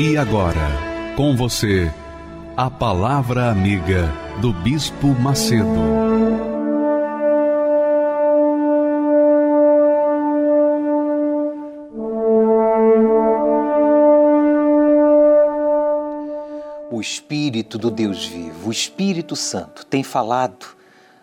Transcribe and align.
E 0.00 0.16
agora, 0.16 0.70
com 1.16 1.34
você, 1.34 1.92
a 2.56 2.70
Palavra 2.70 3.50
Amiga 3.50 4.08
do 4.40 4.52
Bispo 4.52 5.08
Macedo. 5.08 5.66
O 16.92 17.00
Espírito 17.00 17.76
do 17.76 17.90
Deus 17.90 18.24
vivo, 18.24 18.68
o 18.68 18.70
Espírito 18.70 19.34
Santo, 19.34 19.84
tem 19.84 20.04
falado 20.04 20.64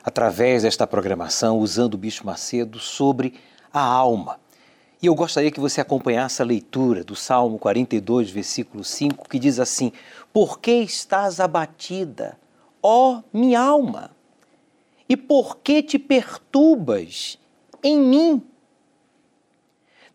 através 0.03 0.63
desta 0.63 0.85
programação, 0.85 1.59
usando 1.59 1.93
o 1.93 1.97
Bispo 1.97 2.25
Macedo, 2.25 2.77
sobre 2.77 3.35
a 3.71 3.79
alma 3.79 4.37
e 5.05 5.07
eu 5.07 5.13
gostaria 5.13 5.51
que 5.51 5.59
você 5.59 5.79
acompanhasse 5.79 6.41
a 6.41 6.45
leitura 6.45 7.03
do 7.03 7.15
Salmo 7.15 7.59
42, 7.59 8.31
versículo 8.31 8.83
5, 8.83 9.29
que 9.29 9.37
diz 9.37 9.59
assim: 9.59 9.91
Por 10.33 10.59
que 10.59 10.71
estás 10.71 11.39
abatida, 11.39 12.39
ó 12.81 13.21
minha 13.31 13.61
alma? 13.61 14.09
E 15.07 15.15
por 15.15 15.57
que 15.57 15.83
te 15.83 15.99
perturbas 15.99 17.37
em 17.83 17.99
mim? 17.99 18.41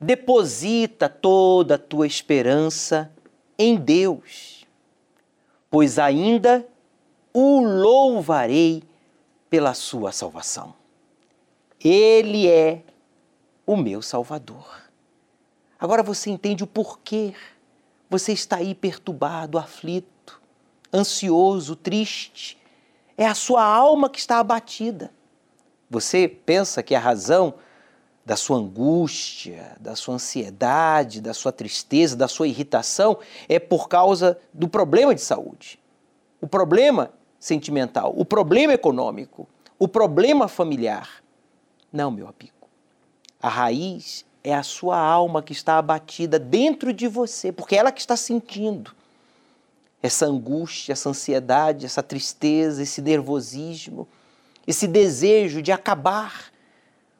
Deposita 0.01 1.09
toda 1.09 1.77
a 1.77 1.79
tua 1.79 2.05
esperança 2.05 3.13
em 3.57 3.77
Deus, 3.77 4.67
pois 5.71 6.01
ainda 6.01 6.67
o 7.33 7.61
louvarei 7.61 8.83
pela 9.49 9.73
sua 9.73 10.11
salvação. 10.11 10.75
Ele 11.79 12.49
é 12.49 12.83
o 13.65 13.77
meu 13.77 14.03
Salvador. 14.03 14.80
Agora 15.81 16.03
você 16.03 16.29
entende 16.29 16.63
o 16.63 16.67
porquê. 16.67 17.33
Você 18.11 18.33
está 18.33 18.57
aí 18.57 18.75
perturbado, 18.75 19.57
aflito, 19.57 20.41
ansioso, 20.93 21.75
triste. 21.75 22.59
É 23.17 23.27
a 23.27 23.35
sua 23.35 23.65
alma 23.65 24.11
que 24.11 24.19
está 24.19 24.39
abatida. 24.39 25.11
Você 25.89 26.29
pensa 26.29 26.83
que 26.83 26.95
a 26.95 27.01
razão 27.01 27.55
da 28.25 28.37
sua 28.37 28.59
angústia, 28.59 29.77
da 29.81 29.97
sua 29.97 30.15
ansiedade, 30.17 31.21
da 31.21 31.33
sua 31.33 31.51
tristeza, 31.51 32.15
da 32.15 32.29
sua 32.29 32.47
irritação 32.47 33.19
é 33.49 33.59
por 33.59 33.89
causa 33.89 34.39
do 34.53 34.69
problema 34.69 35.15
de 35.15 35.23
saúde. 35.23 35.81
O 36.41 36.47
problema 36.47 37.11
sentimental, 37.39 38.13
o 38.17 38.25
problema 38.25 38.75
econômico, 38.75 39.49
o 39.79 39.89
problema 39.89 40.47
familiar. 40.47 41.23
Não, 41.91 42.11
meu 42.11 42.29
amigo. 42.29 42.69
A 43.43 43.49
raiz 43.49 44.25
é 44.43 44.55
a 44.55 44.63
sua 44.63 44.99
alma 44.99 45.43
que 45.43 45.53
está 45.53 45.79
abatida 45.79 46.39
dentro 46.39 46.93
de 46.93 47.07
você, 47.07 47.53
porque 47.53 47.75
é 47.75 47.79
ela 47.79 47.93
que 47.93 48.01
está 48.01 48.17
sentindo 48.17 48.95
essa 50.03 50.27
angústia, 50.27 50.93
essa 50.93 51.11
ansiedade, 51.11 51.85
essa 51.85 52.03
tristeza, 52.03 52.83
esse 52.83 53.03
nervosismo, 53.03 54.09
esse 54.67 54.87
desejo 54.87 55.61
de 55.61 55.73
acabar 55.73 56.51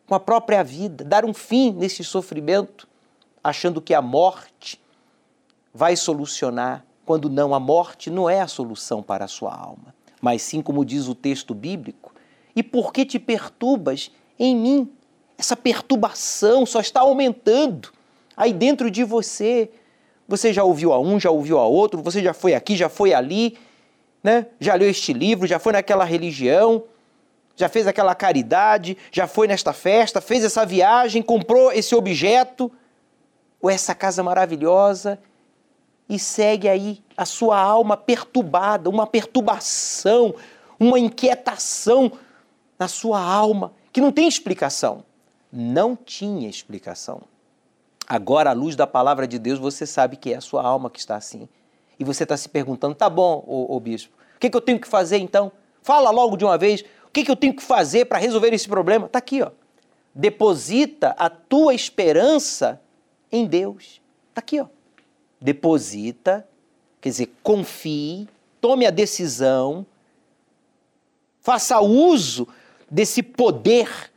com 0.07 0.15
a 0.15 0.21
própria 0.21 0.65
vida, 0.65 1.05
dar 1.05 1.25
um 1.25 1.35
fim 1.35 1.73
nesse 1.73 2.03
sofrimento, 2.03 2.89
achando 3.45 3.81
que 3.81 3.95
a 3.95 4.03
morte 4.03 4.81
vai 5.73 5.95
solucionar, 5.95 6.85
quando 7.05 7.29
não, 7.29 7.55
a 7.55 7.61
morte 7.61 8.11
não 8.11 8.29
é 8.29 8.41
a 8.41 8.49
solução 8.49 9.03
para 9.03 9.25
a 9.25 9.29
sua 9.29 9.55
alma, 9.55 9.95
mas 10.21 10.43
sim, 10.43 10.63
como 10.63 10.85
diz 10.85 11.07
o 11.07 11.15
texto 11.15 11.55
bíblico, 11.55 12.15
e 12.57 12.63
por 12.63 12.93
que 12.93 13.05
te 13.05 13.19
perturbas 13.19 14.11
em 14.39 14.57
mim? 14.57 14.93
Essa 15.41 15.57
perturbação 15.57 16.67
só 16.67 16.81
está 16.81 17.01
aumentando 17.01 17.91
aí 18.37 18.53
dentro 18.53 18.91
de 18.91 19.03
você. 19.03 19.71
Você 20.29 20.53
já 20.53 20.63
ouviu 20.63 20.93
a 20.93 21.01
um, 21.01 21.19
já 21.19 21.31
ouviu 21.31 21.59
a 21.59 21.67
outro, 21.67 22.03
você 22.03 22.23
já 22.23 22.35
foi 22.35 22.55
aqui, 22.55 22.77
já 22.77 22.91
foi 22.91 23.15
ali, 23.15 23.59
né? 24.23 24.47
já 24.61 24.75
leu 24.75 24.89
este 24.89 25.15
livro, 25.15 25.47
já 25.47 25.59
foi 25.59 25.73
naquela 25.73 26.05
religião, 26.05 26.85
já 27.57 27.69
fez 27.71 27.87
aquela 27.87 28.15
caridade, 28.15 28.99
já 29.11 29.27
foi 29.27 29.49
nesta 29.49 29.73
festa, 29.73 30.21
fez 30.21 30.45
essa 30.45 30.65
viagem, 30.65 31.23
comprou 31.23 31.73
esse 31.73 31.95
objeto 31.95 32.71
ou 33.63 33.71
essa 33.71 33.95
casa 33.95 34.23
maravilhosa 34.23 35.19
e 36.07 36.19
segue 36.19 36.69
aí 36.69 37.03
a 37.17 37.25
sua 37.25 37.59
alma 37.59 37.97
perturbada, 37.97 38.91
uma 38.91 39.07
perturbação, 39.07 40.35
uma 40.79 40.99
inquietação 40.99 42.13
na 42.79 42.89
sua 42.89 43.21
alma 43.21 43.73
que 43.91 44.03
não 44.03 44.13
tem 44.13 44.29
explicação 44.29 45.10
não 45.53 45.97
tinha 45.97 46.49
explicação. 46.49 47.23
Agora, 48.07 48.51
à 48.51 48.53
luz 48.53 48.75
da 48.75 48.87
palavra 48.87 49.27
de 49.27 49.39
Deus, 49.39 49.59
você 49.59 49.87
sabe 49.87 50.17
que 50.17 50.33
é 50.33 50.37
a 50.37 50.41
sua 50.41 50.63
alma 50.63 50.91
que 50.91 50.99
está 50.99 51.17
assim. 51.17 51.49
E 51.99 52.05
você 52.05 52.25
está 52.25 52.37
se 52.37 52.49
perguntando: 52.49 52.95
tá 52.95 53.09
bom, 53.09 53.45
ô, 53.47 53.77
ô 53.77 53.81
bispo, 53.81 54.13
o 54.37 54.41
que, 54.41 54.51
que, 54.51 54.57
eu 54.57 54.61
tenho 54.61 54.81
que 54.81 54.89
fazer 54.89 55.19
então? 55.19 55.53
Fala 55.83 56.11
logo 56.11 56.37
de 56.37 56.45
uma 56.45 56.59
vez, 56.59 56.83
o 57.05 57.11
que, 57.13 57.25
que 57.25 57.31
eu 57.31 57.37
tenho 57.37 57.55
que 57.55 57.63
fazer 57.63 58.07
para 58.07 58.19
resolver 58.19 58.53
esse 58.53 58.69
problema? 58.69 59.07
Está 59.07 59.19
aqui, 59.19 59.43
ó. 59.43 59.51
Deposita 60.15 61.15
a 61.19 61.31
tua 61.31 61.73
esperança 61.75 62.81
em 63.31 63.47
Deus. 63.47 64.01
Está 64.31 64.41
aqui, 64.41 64.61
ó. 64.61 64.67
Deposita, 65.41 66.47
quer 67.01 67.11
dizer, 67.11 67.33
confie, 67.43 68.29
tome 68.61 68.87
a 68.87 68.91
decisão, 68.91 69.87
faça 71.41 71.81
uso 71.81 72.47
desse 72.91 73.23
poder 73.23 74.11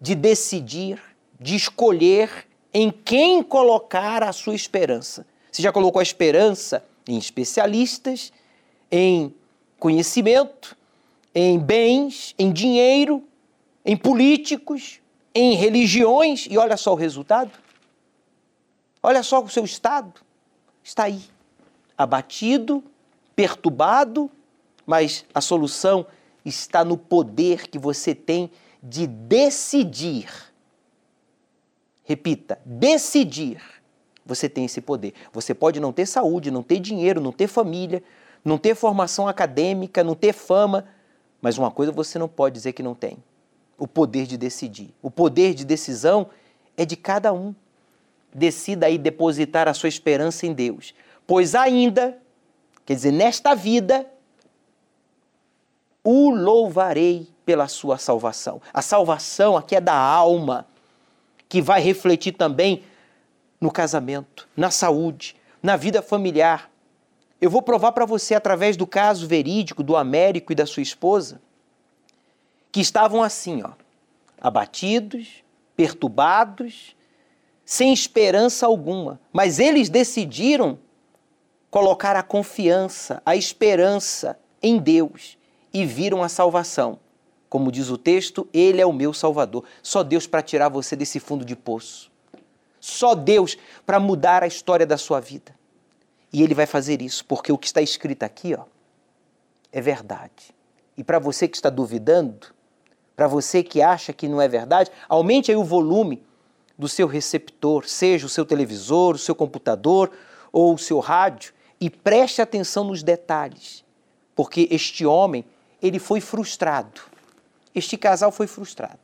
de 0.00 0.14
decidir, 0.14 1.00
de 1.40 1.56
escolher 1.56 2.46
em 2.72 2.90
quem 2.90 3.42
colocar 3.42 4.22
a 4.22 4.32
sua 4.32 4.54
esperança. 4.54 5.26
Você 5.50 5.62
já 5.62 5.72
colocou 5.72 6.00
a 6.00 6.02
esperança 6.02 6.84
em 7.06 7.16
especialistas, 7.16 8.32
em 8.90 9.34
conhecimento, 9.78 10.76
em 11.34 11.58
bens, 11.58 12.34
em 12.38 12.52
dinheiro, 12.52 13.22
em 13.84 13.96
políticos, 13.96 15.00
em 15.34 15.54
religiões, 15.54 16.46
e 16.50 16.58
olha 16.58 16.76
só 16.76 16.92
o 16.92 16.96
resultado. 16.96 17.50
Olha 19.02 19.22
só 19.22 19.42
o 19.42 19.48
seu 19.48 19.64
estado. 19.64 20.20
Está 20.82 21.04
aí, 21.04 21.22
abatido, 21.96 22.82
perturbado, 23.34 24.30
mas 24.84 25.24
a 25.34 25.40
solução 25.40 26.06
está 26.44 26.84
no 26.84 26.96
poder 26.96 27.68
que 27.68 27.78
você 27.78 28.14
tem 28.14 28.50
de 28.82 29.06
decidir. 29.06 30.28
Repita, 32.04 32.58
decidir. 32.64 33.60
Você 34.24 34.48
tem 34.48 34.64
esse 34.66 34.80
poder. 34.80 35.14
Você 35.32 35.54
pode 35.54 35.80
não 35.80 35.92
ter 35.92 36.06
saúde, 36.06 36.50
não 36.50 36.62
ter 36.62 36.78
dinheiro, 36.80 37.20
não 37.20 37.32
ter 37.32 37.46
família, 37.46 38.02
não 38.44 38.58
ter 38.58 38.74
formação 38.74 39.26
acadêmica, 39.26 40.04
não 40.04 40.14
ter 40.14 40.32
fama, 40.32 40.86
mas 41.40 41.56
uma 41.58 41.70
coisa 41.70 41.92
você 41.92 42.18
não 42.18 42.28
pode 42.28 42.54
dizer 42.54 42.72
que 42.72 42.82
não 42.82 42.94
tem: 42.94 43.16
o 43.78 43.86
poder 43.86 44.26
de 44.26 44.36
decidir. 44.36 44.94
O 45.02 45.10
poder 45.10 45.54
de 45.54 45.64
decisão 45.64 46.28
é 46.76 46.84
de 46.84 46.96
cada 46.96 47.32
um. 47.32 47.54
Decida 48.34 48.86
aí 48.86 48.98
depositar 48.98 49.66
a 49.68 49.74
sua 49.74 49.88
esperança 49.88 50.46
em 50.46 50.52
Deus, 50.52 50.94
pois 51.26 51.54
ainda, 51.54 52.18
quer 52.84 52.94
dizer, 52.94 53.10
nesta 53.10 53.54
vida, 53.54 54.06
o 56.04 56.30
louvarei 56.30 57.28
pela 57.48 57.66
sua 57.66 57.96
salvação. 57.96 58.60
A 58.74 58.82
salvação 58.82 59.56
aqui 59.56 59.74
é 59.74 59.80
da 59.80 59.94
alma, 59.94 60.66
que 61.48 61.62
vai 61.62 61.80
refletir 61.80 62.32
também 62.32 62.84
no 63.58 63.70
casamento, 63.70 64.46
na 64.54 64.70
saúde, 64.70 65.34
na 65.62 65.74
vida 65.74 66.02
familiar. 66.02 66.70
Eu 67.40 67.48
vou 67.48 67.62
provar 67.62 67.92
para 67.92 68.04
você 68.04 68.34
através 68.34 68.76
do 68.76 68.86
caso 68.86 69.26
verídico 69.26 69.82
do 69.82 69.96
Américo 69.96 70.52
e 70.52 70.54
da 70.54 70.66
sua 70.66 70.82
esposa, 70.82 71.40
que 72.70 72.80
estavam 72.80 73.22
assim, 73.22 73.62
ó, 73.62 73.70
abatidos, 74.38 75.42
perturbados, 75.74 76.94
sem 77.64 77.94
esperança 77.94 78.66
alguma, 78.66 79.18
mas 79.32 79.58
eles 79.58 79.88
decidiram 79.88 80.78
colocar 81.70 82.14
a 82.14 82.22
confiança, 82.22 83.22
a 83.24 83.34
esperança 83.34 84.38
em 84.62 84.76
Deus 84.76 85.38
e 85.72 85.86
viram 85.86 86.22
a 86.22 86.28
salvação. 86.28 86.98
Como 87.48 87.72
diz 87.72 87.88
o 87.90 87.96
texto, 87.98 88.46
Ele 88.52 88.80
é 88.80 88.86
o 88.86 88.92
meu 88.92 89.12
Salvador. 89.12 89.64
Só 89.82 90.02
Deus 90.02 90.26
para 90.26 90.42
tirar 90.42 90.68
você 90.68 90.94
desse 90.94 91.18
fundo 91.18 91.44
de 91.44 91.56
poço. 91.56 92.10
só 92.80 93.14
Deus 93.14 93.56
para 93.84 93.98
mudar 93.98 94.42
a 94.42 94.46
história 94.46 94.86
da 94.86 94.96
sua 94.96 95.20
vida. 95.20 95.54
E 96.32 96.42
Ele 96.42 96.54
vai 96.54 96.66
fazer 96.66 97.02
isso, 97.02 97.24
porque 97.24 97.50
o 97.50 97.58
que 97.58 97.66
está 97.66 97.80
escrito 97.82 98.22
aqui 98.22 98.54
ó, 98.54 98.64
é 99.72 99.80
verdade. 99.80 100.54
E 100.96 101.02
para 101.02 101.18
você 101.18 101.48
que 101.48 101.56
está 101.56 101.70
duvidando, 101.70 102.48
para 103.16 103.26
você 103.26 103.62
que 103.62 103.82
acha 103.82 104.12
que 104.12 104.28
não 104.28 104.40
é 104.40 104.46
verdade, 104.46 104.90
aumente 105.08 105.50
aí 105.50 105.56
o 105.56 105.64
volume 105.64 106.22
do 106.78 106.88
seu 106.88 107.06
receptor, 107.06 107.88
seja 107.88 108.26
o 108.26 108.28
seu 108.28 108.44
televisor, 108.44 109.16
o 109.16 109.18
seu 109.18 109.34
computador 109.34 110.12
ou 110.52 110.74
o 110.74 110.78
seu 110.78 111.00
rádio, 111.00 111.52
e 111.80 111.90
preste 111.90 112.40
atenção 112.40 112.84
nos 112.84 113.02
detalhes, 113.02 113.84
porque 114.34 114.68
este 114.70 115.04
homem, 115.04 115.44
ele 115.82 115.98
foi 115.98 116.20
frustrado. 116.20 117.00
Este 117.78 117.96
casal 117.96 118.32
foi 118.32 118.48
frustrado. 118.48 118.98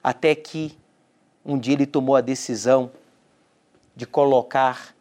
Até 0.00 0.32
que 0.32 0.78
um 1.44 1.58
dia 1.58 1.74
ele 1.74 1.86
tomou 1.86 2.14
a 2.14 2.20
decisão 2.20 2.88
de 3.96 4.06
colocar 4.06 4.94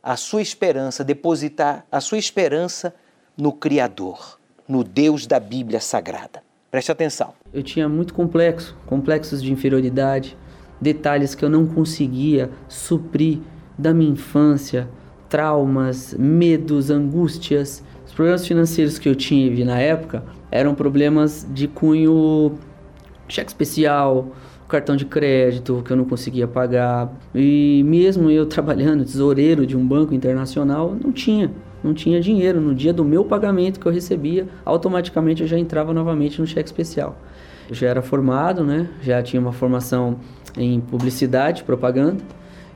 a 0.00 0.16
sua 0.16 0.40
esperança, 0.40 1.02
depositar 1.02 1.84
a 1.90 2.00
sua 2.00 2.18
esperança 2.18 2.94
no 3.36 3.52
Criador, 3.52 4.38
no 4.68 4.84
Deus 4.84 5.26
da 5.26 5.40
Bíblia 5.40 5.80
Sagrada. 5.80 6.40
Preste 6.70 6.92
atenção. 6.92 7.34
Eu 7.52 7.64
tinha 7.64 7.88
muito 7.88 8.14
complexo, 8.14 8.76
complexos 8.86 9.42
de 9.42 9.50
inferioridade, 9.50 10.38
detalhes 10.80 11.34
que 11.34 11.44
eu 11.44 11.50
não 11.50 11.66
conseguia 11.66 12.48
suprir 12.68 13.40
da 13.76 13.92
minha 13.92 14.12
infância, 14.12 14.88
traumas, 15.28 16.14
medos, 16.14 16.90
angústias. 16.90 17.82
Problemas 18.16 18.46
financeiros 18.46 18.98
que 18.98 19.06
eu 19.06 19.14
tive 19.14 19.62
na 19.62 19.78
época 19.78 20.24
eram 20.50 20.74
problemas 20.74 21.46
de 21.52 21.68
cunho 21.68 22.54
cheque 23.28 23.50
especial, 23.50 24.32
cartão 24.66 24.96
de 24.96 25.04
crédito 25.04 25.82
que 25.84 25.92
eu 25.92 25.96
não 25.98 26.06
conseguia 26.06 26.48
pagar. 26.48 27.12
E 27.34 27.82
mesmo 27.84 28.30
eu 28.30 28.46
trabalhando 28.48 29.04
tesoureiro 29.04 29.66
de 29.66 29.76
um 29.76 29.86
banco 29.86 30.14
internacional, 30.14 30.96
não 30.98 31.12
tinha, 31.12 31.50
não 31.84 31.92
tinha 31.92 32.18
dinheiro. 32.18 32.58
No 32.58 32.74
dia 32.74 32.90
do 32.90 33.04
meu 33.04 33.22
pagamento 33.22 33.78
que 33.78 33.84
eu 33.84 33.92
recebia, 33.92 34.48
automaticamente 34.64 35.42
eu 35.42 35.46
já 35.46 35.58
entrava 35.58 35.92
novamente 35.92 36.40
no 36.40 36.46
cheque 36.46 36.70
especial. 36.70 37.20
Eu 37.68 37.74
já 37.74 37.86
era 37.86 38.00
formado, 38.00 38.64
né? 38.64 38.88
Já 39.02 39.22
tinha 39.22 39.42
uma 39.42 39.52
formação 39.52 40.16
em 40.56 40.80
publicidade, 40.80 41.64
propaganda. 41.64 42.24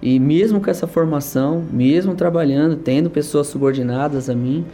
E 0.03 0.21
mesmo 0.21 0.61
com 0.61 0.71
essa 0.71 0.87
formação, 0.87 1.65
mesmo 1.73 2.15
trabalhando, 2.15 2.77
tendo 2.77 3.09
pessoas 3.09 3.47
subordinadas 3.47 4.29
a 4.29 4.35
mim, 4.35 4.67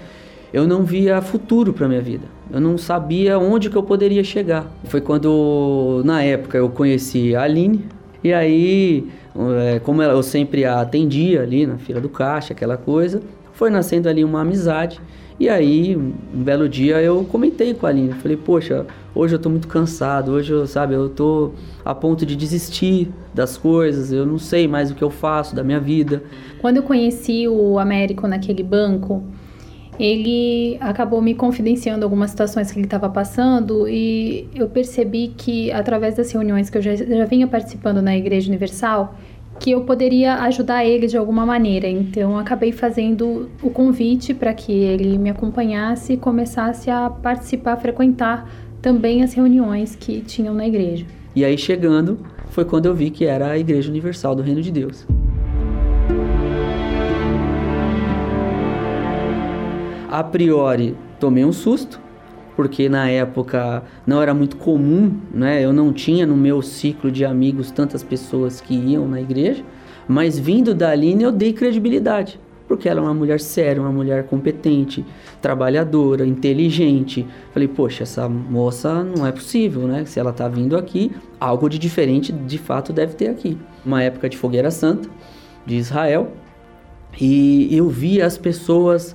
eu 0.53 0.67
não 0.67 0.85
via 0.85 1.21
futuro 1.21 1.73
para 1.73 1.89
minha 1.89 2.01
vida. 2.01 2.25
Eu 2.53 2.61
não 2.61 2.79
sabia 2.79 3.39
onde 3.39 3.69
que 3.69 3.77
eu 3.77 3.83
poderia 3.83 4.23
chegar. 4.23 4.71
Foi 4.85 5.01
quando, 5.01 6.03
na 6.05 6.23
época, 6.23 6.57
eu 6.57 6.69
conheci 6.69 7.35
a 7.35 7.43
Aline. 7.43 7.85
E 8.23 8.33
aí, 8.33 9.09
é, 9.65 9.79
como 9.81 10.03
eu 10.03 10.23
sempre 10.23 10.65
a 10.65 10.81
atendia 10.81 11.43
ali 11.43 11.67
na 11.67 11.79
fila 11.79 12.01
do 12.01 12.09
caixa, 12.09 12.53
aquela 12.53 12.77
coisa, 12.77 13.21
foi 13.53 13.71
nascendo 13.71 14.09
ali 14.09 14.25
uma 14.25 14.41
amizade. 14.41 15.01
E 15.39 15.51
aí, 15.51 15.95
um 15.95 16.43
belo 16.43 16.67
dia 16.67 17.01
eu 17.03 17.23
comentei 17.25 17.75
com 17.75 17.87
a 17.87 17.91
Aline, 17.91 18.15
falei, 18.15 18.39
poxa, 18.39 18.87
hoje 19.15 19.35
eu 19.35 19.39
tô 19.39 19.51
muito 19.51 19.69
cansado, 19.69 20.33
hoje 20.33 20.51
eu, 20.51 20.67
sabe, 20.67 20.95
eu 20.95 21.11
tô 21.11 21.51
a 21.85 21.95
ponto 21.95 22.25
de 22.25 22.35
desistir 22.35 23.11
das 23.35 23.55
coisas, 23.59 24.11
eu 24.13 24.25
não 24.25 24.39
sei 24.39 24.67
mais 24.67 24.91
o 24.91 24.95
que 24.95 25.05
eu 25.05 25.11
faço 25.11 25.55
da 25.55 25.63
minha 25.63 25.79
vida. 25.79 26.23
Quando 26.59 26.79
eu 26.79 26.83
conheci 26.83 27.47
o 27.47 27.79
Américo 27.79 28.27
naquele 28.27 28.63
banco, 28.63 29.23
ele 29.99 30.77
acabou 30.81 31.23
me 31.23 31.35
confidenciando 31.35 32.05
algumas 32.05 32.31
situações 32.31 32.71
que 32.71 32.79
ele 32.79 32.87
estava 32.87 33.09
passando 33.09 33.89
e 33.89 34.49
eu 34.55 34.69
percebi 34.69 35.33
que 35.37 35.73
através 35.73 36.17
das 36.17 36.31
reuniões 36.31 36.69
que 36.69 36.79
eu 36.79 36.83
já, 36.83 36.95
já 36.95 37.25
vinha 37.25 37.47
participando 37.47 38.03
na 38.03 38.17
Igreja 38.17 38.49
Universal, 38.49 39.15
que 39.59 39.71
eu 39.71 39.83
poderia 39.83 40.35
ajudar 40.43 40.85
ele 40.85 41.07
de 41.07 41.17
alguma 41.17 41.47
maneira. 41.47 41.89
Então, 41.89 42.39
acabei 42.39 42.73
fazendo 42.73 43.49
o 43.63 43.71
convite 43.71 44.35
para 44.35 44.53
que 44.53 44.73
ele 44.73 45.17
me 45.19 45.31
acompanhasse 45.31 46.13
e 46.13 46.17
começasse 46.17 46.91
a 46.91 47.09
participar, 47.09 47.73
a 47.73 47.77
frequentar 47.77 48.51
também 48.83 49.23
as 49.23 49.33
reuniões 49.33 49.97
que 49.97 50.21
tinham 50.21 50.55
na 50.55 50.67
igreja. 50.67 51.07
E 51.35 51.45
aí, 51.45 51.57
chegando, 51.57 52.19
foi 52.51 52.65
quando 52.65 52.87
eu 52.87 52.95
vi 52.95 53.11
que 53.11 53.25
era 53.25 53.51
a 53.51 53.59
Igreja 53.59 53.91
Universal 53.91 54.35
do 54.35 54.43
Reino 54.43 54.63
de 54.63 54.71
Deus. 54.71 55.07
A 60.17 60.25
priori, 60.25 60.97
tomei 61.21 61.45
um 61.45 61.53
susto, 61.53 62.01
porque 62.57 62.89
na 62.89 63.07
época 63.11 63.83
não 64.07 64.23
era 64.23 64.33
muito 64.33 64.57
comum, 64.57 65.15
né? 65.31 65.63
Eu 65.63 65.75
não 65.75 65.93
tinha 65.93 66.25
no 66.25 66.35
meu 66.35 66.63
ciclo 66.63 67.11
de 67.11 67.23
amigos 67.23 67.71
tantas 67.71 68.03
pessoas 68.03 68.59
que 68.59 68.73
iam 68.73 69.07
na 69.07 69.21
igreja, 69.21 69.63
mas 70.09 70.39
vindo 70.39 70.75
da 70.75 70.89
Aline 70.89 71.23
eu 71.23 71.31
dei 71.31 71.53
credibilidade, 71.53 72.41
porque 72.67 72.89
ela 72.89 73.01
é 73.01 73.03
uma 73.03 73.13
mulher 73.13 73.41
séria, 73.41 73.83
uma 73.83 73.93
mulher 73.93 74.25
competente, 74.25 75.05
trabalhadora, 75.43 76.27
inteligente. 76.27 77.27
Falei, 77.53 77.69
poxa, 77.69 78.05
essa 78.05 78.27
moça 78.27 79.05
não 79.05 79.27
é 79.27 79.33
possível, 79.33 79.83
né? 79.83 80.07
Se 80.07 80.19
ela 80.19 80.33
tá 80.33 80.49
vindo 80.49 80.79
aqui, 80.79 81.13
algo 81.39 81.69
de 81.69 81.79
diferente 81.79 82.33
de 82.33 82.57
fato 82.57 82.91
deve 82.91 83.13
ter 83.17 83.29
aqui. 83.29 83.59
Uma 83.85 84.03
época 84.03 84.31
de 84.31 84.39
fogueira 84.39 84.71
santa 84.71 85.11
de 85.67 85.77
Israel, 85.77 86.33
e 87.21 87.69
eu 87.71 87.91
vi 87.91 88.23
as 88.23 88.39
pessoas 88.39 89.15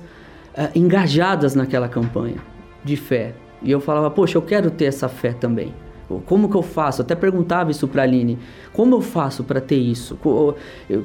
uh, 0.56 0.78
engajadas 0.78 1.54
naquela 1.54 1.88
campanha 1.88 2.36
de 2.84 2.96
fé. 2.96 3.34
E 3.62 3.70
eu 3.70 3.80
falava, 3.80 4.10
poxa, 4.10 4.36
eu 4.36 4.42
quero 4.42 4.70
ter 4.70 4.86
essa 4.86 5.08
fé 5.08 5.32
também. 5.32 5.74
Como 6.20 6.48
que 6.48 6.56
eu 6.56 6.62
faço? 6.62 7.02
Até 7.02 7.14
perguntava 7.14 7.70
isso 7.70 7.86
para 7.88 8.02
Aline. 8.02 8.38
Como 8.72 8.94
eu 8.94 9.00
faço 9.00 9.44
para 9.44 9.60
ter 9.60 9.76
isso? 9.76 10.18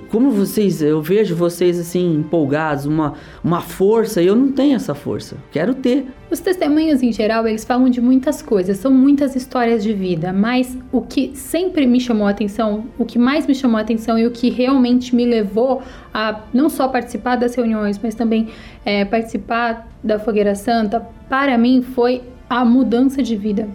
Como 0.09 0.31
vocês, 0.31 0.81
eu 0.81 1.01
vejo 1.01 1.35
vocês 1.35 1.79
assim 1.79 2.15
empolgados, 2.15 2.85
uma, 2.85 3.13
uma 3.43 3.61
força, 3.61 4.21
e 4.21 4.27
eu 4.27 4.35
não 4.35 4.51
tenho 4.51 4.75
essa 4.75 4.95
força. 4.95 5.37
Quero 5.51 5.73
ter. 5.73 6.05
Os 6.31 6.39
testemunhos 6.39 7.01
em 7.01 7.11
geral, 7.11 7.47
eles 7.47 7.63
falam 7.63 7.89
de 7.89 8.01
muitas 8.01 8.41
coisas, 8.41 8.77
são 8.77 8.91
muitas 8.91 9.35
histórias 9.35 9.83
de 9.83 9.93
vida, 9.93 10.33
mas 10.33 10.77
o 10.91 11.01
que 11.01 11.31
sempre 11.35 11.85
me 11.85 11.99
chamou 11.99 12.27
a 12.27 12.31
atenção, 12.31 12.85
o 12.97 13.05
que 13.05 13.17
mais 13.17 13.47
me 13.47 13.55
chamou 13.55 13.77
a 13.77 13.81
atenção 13.81 14.17
e 14.17 14.25
o 14.25 14.31
que 14.31 14.49
realmente 14.49 15.15
me 15.15 15.25
levou 15.25 15.81
a 16.13 16.41
não 16.53 16.69
só 16.69 16.87
participar 16.87 17.37
das 17.37 17.55
reuniões, 17.55 17.99
mas 18.01 18.13
também 18.13 18.49
é, 18.83 19.05
participar 19.05 19.87
da 20.03 20.19
Fogueira 20.19 20.55
Santa, 20.55 21.07
para 21.29 21.57
mim 21.57 21.81
foi 21.81 22.21
a 22.49 22.63
mudança 22.63 23.21
de 23.21 23.35
vida 23.35 23.67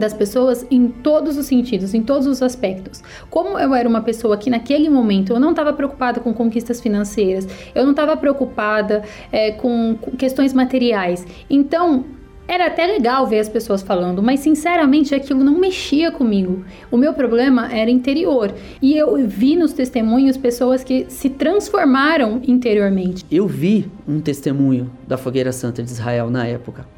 das 0.00 0.12
pessoas 0.12 0.66
em 0.70 0.88
todos 0.88 1.36
os 1.36 1.46
sentidos, 1.46 1.94
em 1.94 2.02
todos 2.02 2.26
os 2.26 2.42
aspectos. 2.42 3.02
Como 3.30 3.58
eu 3.58 3.74
era 3.74 3.88
uma 3.88 4.02
pessoa 4.02 4.36
que 4.36 4.50
naquele 4.50 4.88
momento 4.88 5.32
eu 5.32 5.40
não 5.40 5.50
estava 5.50 5.72
preocupada 5.72 6.20
com 6.20 6.32
conquistas 6.32 6.80
financeiras, 6.80 7.46
eu 7.74 7.84
não 7.84 7.90
estava 7.90 8.16
preocupada 8.16 9.02
é, 9.32 9.52
com 9.52 9.96
questões 10.16 10.52
materiais. 10.52 11.26
Então 11.48 12.04
era 12.48 12.66
até 12.66 12.86
legal 12.86 13.26
ver 13.26 13.40
as 13.40 13.48
pessoas 13.48 13.82
falando, 13.82 14.22
mas 14.22 14.40
sinceramente 14.40 15.14
aquilo 15.14 15.42
não 15.42 15.58
mexia 15.58 16.12
comigo. 16.12 16.64
O 16.90 16.96
meu 16.96 17.12
problema 17.12 17.72
era 17.72 17.90
interior. 17.90 18.54
E 18.80 18.96
eu 18.96 19.16
vi 19.26 19.56
nos 19.56 19.72
testemunhos 19.72 20.36
pessoas 20.36 20.84
que 20.84 21.06
se 21.08 21.28
transformaram 21.28 22.40
interiormente. 22.46 23.24
Eu 23.30 23.48
vi 23.48 23.90
um 24.06 24.20
testemunho 24.20 24.90
da 25.06 25.16
Fogueira 25.16 25.50
Santa 25.50 25.82
de 25.82 25.90
Israel 25.90 26.30
na 26.30 26.46
época. 26.46 26.95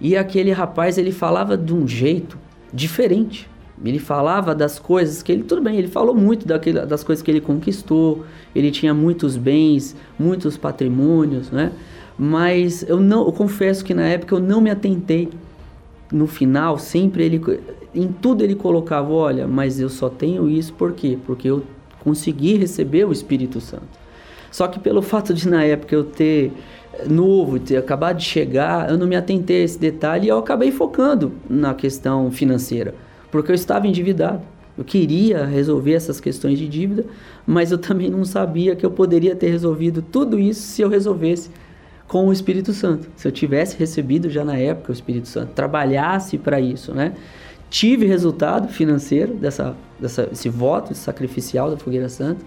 E 0.00 0.16
aquele 0.16 0.52
rapaz, 0.52 0.98
ele 0.98 1.12
falava 1.12 1.56
de 1.56 1.74
um 1.74 1.86
jeito 1.86 2.38
diferente. 2.72 3.48
Ele 3.84 3.98
falava 3.98 4.54
das 4.54 4.78
coisas 4.78 5.22
que 5.22 5.30
ele, 5.30 5.42
tudo 5.42 5.60
bem, 5.60 5.76
ele 5.76 5.88
falou 5.88 6.14
muito 6.14 6.46
daquele, 6.46 6.80
das 6.86 7.04
coisas 7.04 7.22
que 7.22 7.30
ele 7.30 7.40
conquistou, 7.40 8.24
ele 8.54 8.70
tinha 8.70 8.94
muitos 8.94 9.36
bens, 9.36 9.94
muitos 10.18 10.56
patrimônios, 10.56 11.50
né? 11.50 11.72
Mas 12.18 12.82
eu 12.88 12.98
não, 12.98 13.26
eu 13.26 13.32
confesso 13.32 13.84
que 13.84 13.92
na 13.92 14.06
época 14.06 14.34
eu 14.34 14.40
não 14.40 14.60
me 14.60 14.70
atentei. 14.70 15.28
No 16.10 16.26
final, 16.26 16.78
sempre 16.78 17.24
ele, 17.24 17.42
em 17.94 18.08
tudo 18.08 18.42
ele 18.42 18.54
colocava, 18.54 19.12
olha, 19.12 19.46
mas 19.46 19.78
eu 19.78 19.88
só 19.88 20.08
tenho 20.08 20.48
isso 20.48 20.72
por 20.72 20.92
quê? 20.92 21.18
Porque 21.26 21.48
eu 21.48 21.62
consegui 22.00 22.56
receber 22.56 23.04
o 23.04 23.12
Espírito 23.12 23.60
Santo. 23.60 24.05
Só 24.50 24.68
que 24.68 24.78
pelo 24.78 25.02
fato 25.02 25.34
de 25.34 25.48
na 25.48 25.64
época 25.64 25.94
eu 25.94 26.04
ter 26.04 26.52
novo, 27.08 27.58
ter 27.58 27.76
acabado 27.76 28.18
de 28.18 28.24
chegar, 28.24 28.90
eu 28.90 28.96
não 28.96 29.06
me 29.06 29.16
atentei 29.16 29.62
a 29.62 29.64
esse 29.64 29.78
detalhe 29.78 30.26
e 30.26 30.28
eu 30.28 30.38
acabei 30.38 30.70
focando 30.70 31.32
na 31.48 31.74
questão 31.74 32.30
financeira, 32.30 32.94
porque 33.30 33.50
eu 33.50 33.54
estava 33.54 33.86
endividado. 33.86 34.40
Eu 34.78 34.84
queria 34.84 35.44
resolver 35.46 35.94
essas 35.94 36.20
questões 36.20 36.58
de 36.58 36.68
dívida, 36.68 37.06
mas 37.46 37.72
eu 37.72 37.78
também 37.78 38.10
não 38.10 38.24
sabia 38.24 38.76
que 38.76 38.84
eu 38.84 38.90
poderia 38.90 39.34
ter 39.34 39.48
resolvido 39.48 40.02
tudo 40.02 40.38
isso 40.38 40.60
se 40.60 40.82
eu 40.82 40.88
resolvesse 40.88 41.50
com 42.06 42.28
o 42.28 42.32
Espírito 42.32 42.72
Santo. 42.72 43.08
Se 43.16 43.26
eu 43.26 43.32
tivesse 43.32 43.76
recebido 43.78 44.28
já 44.28 44.44
na 44.44 44.56
época 44.56 44.90
o 44.90 44.94
Espírito 44.94 45.28
Santo, 45.28 45.52
trabalhasse 45.54 46.36
para 46.36 46.60
isso, 46.60 46.94
né? 46.94 47.14
Tive 47.70 48.06
resultado 48.06 48.68
financeiro 48.68 49.34
dessa, 49.34 49.74
dessa, 49.98 50.28
esse 50.30 50.48
voto 50.48 50.94
sacrificial 50.94 51.70
da 51.70 51.76
Fogueira 51.76 52.08
Santa, 52.08 52.44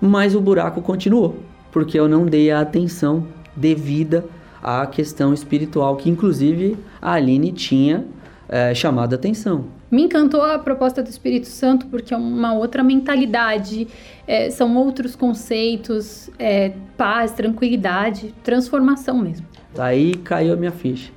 mas 0.00 0.34
o 0.34 0.40
buraco 0.40 0.80
continuou, 0.80 1.36
porque 1.70 1.98
eu 1.98 2.08
não 2.08 2.26
dei 2.26 2.50
a 2.50 2.60
atenção 2.60 3.26
devida 3.54 4.24
à 4.62 4.86
questão 4.86 5.32
espiritual 5.32 5.96
que 5.96 6.08
inclusive 6.10 6.76
a 7.00 7.12
Aline 7.12 7.52
tinha 7.52 8.04
é, 8.48 8.74
chamado 8.74 9.12
a 9.12 9.16
atenção. 9.16 9.66
Me 9.90 10.02
encantou 10.02 10.42
a 10.42 10.58
proposta 10.58 11.02
do 11.02 11.08
Espírito 11.08 11.46
Santo 11.46 11.86
porque 11.86 12.12
é 12.12 12.16
uma 12.16 12.52
outra 12.52 12.82
mentalidade, 12.82 13.88
é, 14.26 14.50
são 14.50 14.76
outros 14.76 15.16
conceitos, 15.16 16.30
é, 16.38 16.72
paz, 16.96 17.32
tranquilidade, 17.32 18.34
transformação 18.44 19.18
mesmo. 19.18 19.46
Aí 19.78 20.14
caiu 20.16 20.52
a 20.52 20.56
minha 20.56 20.72
ficha. 20.72 21.10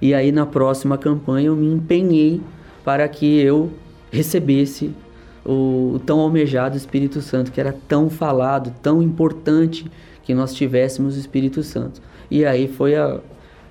E 0.00 0.14
aí 0.14 0.32
na 0.32 0.46
próxima 0.46 0.96
campanha 0.96 1.48
eu 1.48 1.56
me 1.56 1.66
empenhei 1.66 2.40
para 2.84 3.06
que 3.08 3.38
eu 3.38 3.70
recebesse 4.10 4.94
o, 5.46 6.00
tão 6.04 6.18
almejado 6.18 6.76
Espírito 6.76 7.22
Santo, 7.22 7.52
que 7.52 7.60
era 7.60 7.74
tão 7.86 8.10
falado, 8.10 8.74
tão 8.82 9.00
importante 9.00 9.86
que 10.22 10.34
nós 10.34 10.52
tivéssemos 10.52 11.16
o 11.16 11.20
Espírito 11.20 11.62
Santo. 11.62 12.02
E 12.28 12.44
aí 12.44 12.66
foi 12.66 12.96
a, 12.96 13.20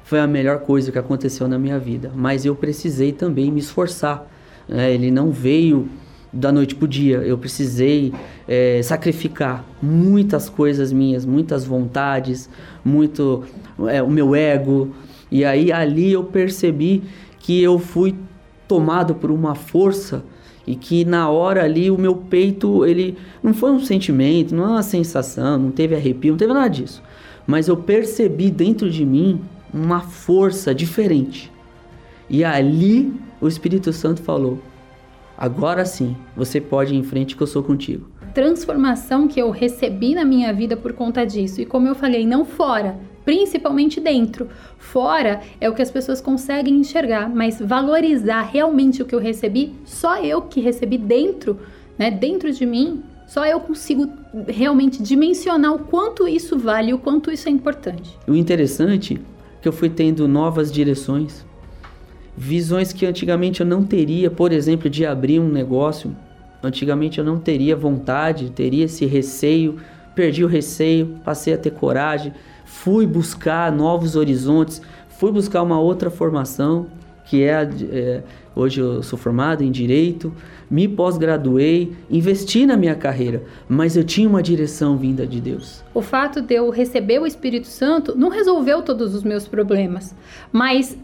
foi 0.04 0.20
a 0.20 0.28
melhor 0.28 0.60
coisa 0.60 0.92
que 0.92 0.98
aconteceu 0.98 1.48
na 1.48 1.60
minha 1.60 1.78
vida. 1.78 2.10
Mas 2.16 2.46
eu 2.46 2.56
precisei 2.56 3.12
também 3.12 3.52
me 3.52 3.60
esforçar. 3.60 4.26
Né? 4.68 4.94
Ele 4.94 5.12
não 5.12 5.32
veio 5.32 5.90
da 6.32 6.52
noite 6.52 6.74
para 6.76 6.86
o 6.86 6.88
dia. 6.88 7.18
Eu 7.18 7.38
precisei 7.38 8.14
é, 8.48 8.82
sacrificar 8.82 9.66
muitas 9.82 10.48
coisas 10.48 10.94
minhas, 10.94 11.26
muitas 11.26 11.66
vontades, 11.66 12.50
muito 12.84 13.44
é, 13.90 14.02
o 14.02 14.10
meu 14.10 14.34
ego. 14.34 14.96
E 15.30 15.44
aí 15.44 15.74
ali 15.74 16.14
eu 16.14 16.24
percebi 16.24 17.04
que 17.40 17.62
eu 17.62 17.78
fui 17.78 18.16
tomado 18.66 19.14
por 19.14 19.30
uma 19.30 19.56
força 19.56 20.24
e 20.68 20.76
que 20.76 21.06
na 21.06 21.30
hora 21.30 21.64
ali 21.64 21.92
o 21.92 21.98
meu 21.98 22.16
peito, 22.16 22.86
ele 22.86 23.18
não 23.44 23.54
foi 23.54 23.72
um 23.72 23.80
sentimento, 23.80 24.56
não 24.56 24.64
é 24.64 24.68
uma 24.70 24.84
sensação, 24.84 25.58
não 25.58 25.72
teve 25.72 25.96
arrepio, 25.96 26.32
não 26.32 26.38
teve 26.38 26.54
nada 26.54 26.68
disso. 26.68 27.04
Mas 27.46 27.68
eu 27.68 27.78
percebi 27.78 28.50
dentro 28.50 28.90
de 28.90 29.06
mim 29.06 29.42
uma 29.74 30.02
força 30.02 30.74
diferente. 30.74 31.52
E 32.30 32.44
ali 32.44 33.14
o 33.40 33.48
Espírito 33.48 33.94
Santo 33.94 34.22
falou: 34.22 34.60
agora 35.38 35.86
sim, 35.86 36.16
você 36.36 36.60
pode 36.60 36.96
ir 36.96 36.98
em 36.98 37.04
frente 37.04 37.36
que 37.36 37.44
eu 37.44 37.48
sou 37.48 37.62
contigo. 37.62 38.10
Transformação 38.34 39.28
que 39.28 39.40
eu 39.40 39.52
recebi 39.52 40.16
na 40.16 40.26
minha 40.26 40.52
vida 40.52 40.76
por 40.76 40.94
conta 40.94 41.26
disso. 41.26 41.62
E 41.62 41.66
como 41.66 41.88
eu 41.88 41.96
falei, 41.96 42.26
não 42.26 42.44
fora, 42.44 43.00
principalmente 43.26 44.00
dentro. 44.00 44.48
Fora 44.78 45.42
é 45.60 45.68
o 45.68 45.74
que 45.74 45.82
as 45.82 45.92
pessoas 45.92 46.22
conseguem 46.22 46.76
enxergar, 46.76 47.28
mas 47.28 47.60
valorizar 47.60 48.44
realmente 48.44 49.02
o 49.02 49.06
que 49.06 49.16
eu 49.16 49.20
recebi, 49.20 49.74
só 49.84 50.24
eu 50.24 50.44
que 50.44 50.62
recebi 50.62 50.98
dentro, 50.98 51.60
né, 51.98 52.12
dentro 52.12 52.52
de 52.54 52.66
mim, 52.66 53.04
só 53.28 53.44
eu 53.46 53.60
consigo 53.60 54.08
realmente 54.48 55.02
dimensionar 55.02 55.74
o 55.74 55.80
quanto 55.80 56.28
isso 56.28 56.58
vale, 56.58 56.94
o 56.94 57.00
quanto 57.00 57.32
isso 57.32 57.50
é 57.50 57.52
importante. 57.52 58.18
O 58.28 58.36
interessante 58.36 59.16
é 59.16 59.62
que 59.62 59.68
eu 59.68 59.74
fui 59.74 59.90
tendo 59.90 60.28
novas 60.28 60.72
direções, 60.72 61.44
visões 62.38 62.94
que 62.94 63.06
antigamente 63.06 63.62
eu 63.62 63.66
não 63.66 63.84
teria, 63.84 64.30
por 64.30 64.52
exemplo, 64.52 64.90
de 64.90 65.06
abrir 65.06 65.40
um 65.40 65.50
negócio. 65.50 66.16
Antigamente 66.62 67.18
eu 67.18 67.26
não 67.26 67.40
teria 67.40 67.76
vontade, 67.76 68.52
teria 68.52 68.86
esse 68.86 69.06
receio, 69.06 69.78
perdi 70.14 70.44
o 70.44 70.48
receio, 70.48 71.20
passei 71.24 71.54
a 71.54 71.58
ter 71.58 71.72
coragem, 71.72 72.34
fui 72.66 73.08
buscar 73.08 73.72
novos 73.72 74.16
horizontes, 74.16 74.82
fui 75.08 75.32
buscar 75.32 75.64
uma 75.64 75.80
outra 75.80 76.10
formação, 76.10 76.88
que 77.26 77.44
é, 77.44 77.70
é 77.92 78.24
hoje 78.56 78.82
eu 78.82 79.02
sou 79.04 79.18
formado 79.18 79.64
em 79.64 79.72
direito, 79.72 80.34
me 80.70 80.88
pós-graduei, 80.88 81.96
investi 82.10 82.66
na 82.66 82.76
minha 82.76 82.96
carreira, 82.96 83.44
mas 83.70 83.96
eu 83.96 84.04
tinha 84.04 84.28
uma 84.28 84.42
direção 84.42 84.98
vinda 84.98 85.26
de 85.26 85.40
Deus. 85.40 85.84
O 85.94 86.02
fato 86.02 86.42
de 86.42 86.56
eu 86.56 86.70
receber 86.70 87.20
o 87.20 87.28
Espírito 87.28 87.68
Santo 87.68 88.18
não 88.18 88.30
resolveu 88.30 88.82
todos 88.82 89.14
os 89.14 89.24
meus 89.24 89.48
problemas, 89.48 90.16
mas 90.52 90.98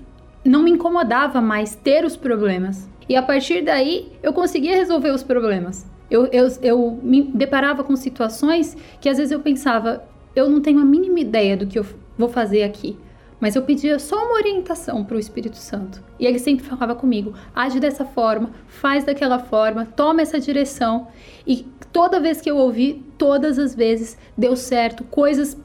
não 0.44 0.64
me 0.64 0.72
incomodava 0.72 1.40
mais 1.40 1.76
ter 1.76 2.04
os 2.04 2.16
problemas. 2.16 2.90
E 3.08 3.16
a 3.16 3.22
partir 3.22 3.64
daí 3.64 4.12
eu 4.24 4.34
conseguia 4.34 4.76
resolver 4.76 5.12
os 5.12 5.24
problemas. 5.24 5.86
Eu, 6.10 6.26
eu, 6.28 6.48
eu 6.62 7.00
me 7.02 7.24
deparava 7.24 7.84
com 7.84 7.96
situações 7.96 8.76
que 9.00 9.08
às 9.08 9.18
vezes 9.18 9.32
eu 9.32 9.40
pensava, 9.40 10.04
eu 10.36 10.50
não 10.50 10.62
tenho 10.62 10.80
a 10.80 10.86
mínima 10.86 11.20
ideia 11.20 11.58
do 11.58 11.68
que 11.68 11.78
eu 11.80 11.86
vou 12.18 12.30
fazer 12.30 12.64
aqui. 12.64 12.98
Mas 13.40 13.56
eu 13.56 13.64
pedia 13.64 13.98
só 13.98 14.16
uma 14.24 14.36
orientação 14.36 15.04
para 15.04 15.18
o 15.18 15.20
Espírito 15.20 15.58
Santo. 15.58 16.02
E 16.20 16.28
ele 16.28 16.38
sempre 16.38 16.64
falava 16.64 16.94
comigo: 16.94 17.34
age 17.56 17.80
dessa 17.80 18.06
forma, 18.06 18.52
faz 18.68 19.04
daquela 19.04 19.40
forma, 19.40 19.86
toma 19.86 20.22
essa 20.22 20.40
direção. 20.40 21.08
E 21.46 21.66
toda 21.92 22.20
vez 22.20 22.40
que 22.40 22.52
eu 22.52 22.58
ouvi, 22.58 23.04
todas 23.18 23.58
as 23.58 23.74
vezes 23.74 24.16
deu 24.38 24.56
certo. 24.56 25.04
Coisas 25.06 25.58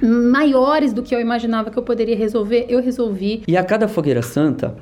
maiores 0.00 0.94
do 0.94 1.02
que 1.02 1.14
eu 1.14 1.20
imaginava 1.20 1.70
que 1.70 1.78
eu 1.78 1.82
poderia 1.82 2.16
resolver, 2.16 2.64
eu 2.68 2.80
resolvi. 2.80 3.42
E 3.46 3.56
a 3.58 3.62
cada 3.62 3.86
fogueira 3.86 4.22
santa, 4.22 4.74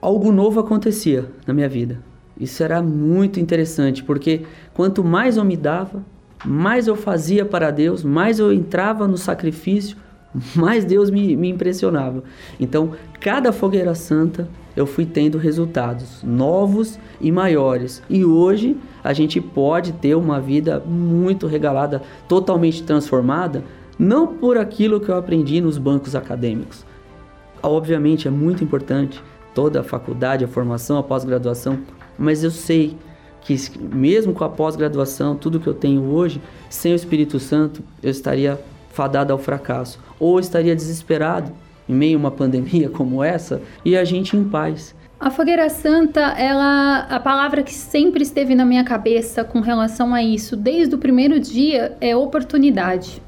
algo 0.00 0.30
novo 0.30 0.60
acontecia 0.60 1.26
na 1.46 1.54
minha 1.54 1.68
vida. 1.68 2.00
Isso 2.38 2.62
era 2.62 2.82
muito 2.82 3.40
interessante, 3.40 4.04
porque 4.04 4.42
quanto 4.74 5.02
mais 5.02 5.36
eu 5.36 5.44
me 5.44 5.56
dava, 5.56 6.04
mais 6.44 6.86
eu 6.86 6.96
fazia 6.96 7.44
para 7.44 7.70
Deus, 7.70 8.02
mais 8.02 8.38
eu 8.38 8.52
entrava 8.52 9.06
no 9.06 9.16
sacrifício, 9.16 9.96
mais 10.56 10.84
Deus 10.84 11.10
me, 11.10 11.36
me 11.36 11.48
impressionava. 11.48 12.22
Então, 12.58 12.92
cada 13.20 13.52
fogueira 13.52 13.94
santa 13.94 14.48
eu 14.76 14.86
fui 14.86 15.04
tendo 15.04 15.38
resultados 15.38 16.22
novos 16.22 16.98
e 17.20 17.30
maiores. 17.30 18.02
E 18.08 18.24
hoje 18.24 18.76
a 19.04 19.12
gente 19.12 19.40
pode 19.40 19.92
ter 19.92 20.14
uma 20.14 20.40
vida 20.40 20.80
muito 20.80 21.46
regalada, 21.46 22.02
totalmente 22.28 22.82
transformada, 22.82 23.62
não 23.98 24.26
por 24.26 24.56
aquilo 24.56 25.00
que 25.00 25.10
eu 25.10 25.16
aprendi 25.16 25.60
nos 25.60 25.76
bancos 25.76 26.16
acadêmicos. 26.16 26.84
Obviamente 27.62 28.26
é 28.26 28.30
muito 28.30 28.64
importante 28.64 29.22
toda 29.54 29.80
a 29.80 29.84
faculdade, 29.84 30.44
a 30.44 30.48
formação, 30.48 30.98
a 30.98 31.02
pós-graduação, 31.02 31.78
mas 32.18 32.42
eu 32.42 32.50
sei 32.50 32.96
que 33.44 33.56
mesmo 33.78 34.32
com 34.32 34.44
a 34.44 34.48
pós-graduação, 34.48 35.36
tudo 35.36 35.60
que 35.60 35.66
eu 35.66 35.74
tenho 35.74 36.02
hoje, 36.04 36.40
sem 36.70 36.92
o 36.92 36.96
Espírito 36.96 37.38
Santo, 37.40 37.82
eu 38.02 38.10
estaria 38.10 38.58
fadado 38.90 39.32
ao 39.32 39.38
fracasso, 39.38 39.98
ou 40.18 40.38
estaria 40.38 40.76
desesperado 40.76 41.52
em 41.88 41.94
meio 41.94 42.16
a 42.16 42.20
uma 42.20 42.30
pandemia 42.30 42.88
como 42.90 43.22
essa 43.22 43.60
e 43.84 43.96
a 43.96 44.04
gente 44.04 44.36
em 44.36 44.44
paz. 44.44 44.94
A 45.18 45.30
fogueira 45.30 45.68
santa, 45.68 46.20
ela, 46.20 47.06
a 47.08 47.20
palavra 47.20 47.62
que 47.62 47.72
sempre 47.72 48.24
esteve 48.24 48.56
na 48.56 48.64
minha 48.64 48.82
cabeça 48.82 49.44
com 49.44 49.60
relação 49.60 50.12
a 50.12 50.22
isso, 50.22 50.56
desde 50.56 50.96
o 50.96 50.98
primeiro 50.98 51.38
dia, 51.38 51.96
é 52.00 52.16
oportunidade. 52.16 53.22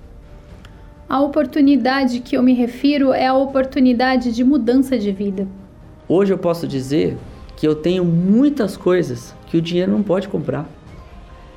A 1.08 1.20
oportunidade 1.20 2.18
que 2.18 2.36
eu 2.36 2.42
me 2.42 2.52
refiro 2.52 3.12
é 3.12 3.28
a 3.28 3.34
oportunidade 3.34 4.32
de 4.32 4.42
mudança 4.42 4.98
de 4.98 5.12
vida. 5.12 5.46
Hoje 6.08 6.32
eu 6.32 6.38
posso 6.38 6.66
dizer 6.66 7.16
que 7.56 7.66
eu 7.66 7.74
tenho 7.74 8.04
muitas 8.04 8.76
coisas 8.76 9.34
que 9.46 9.56
o 9.56 9.62
dinheiro 9.62 9.92
não 9.92 10.02
pode 10.02 10.28
comprar. 10.28 10.68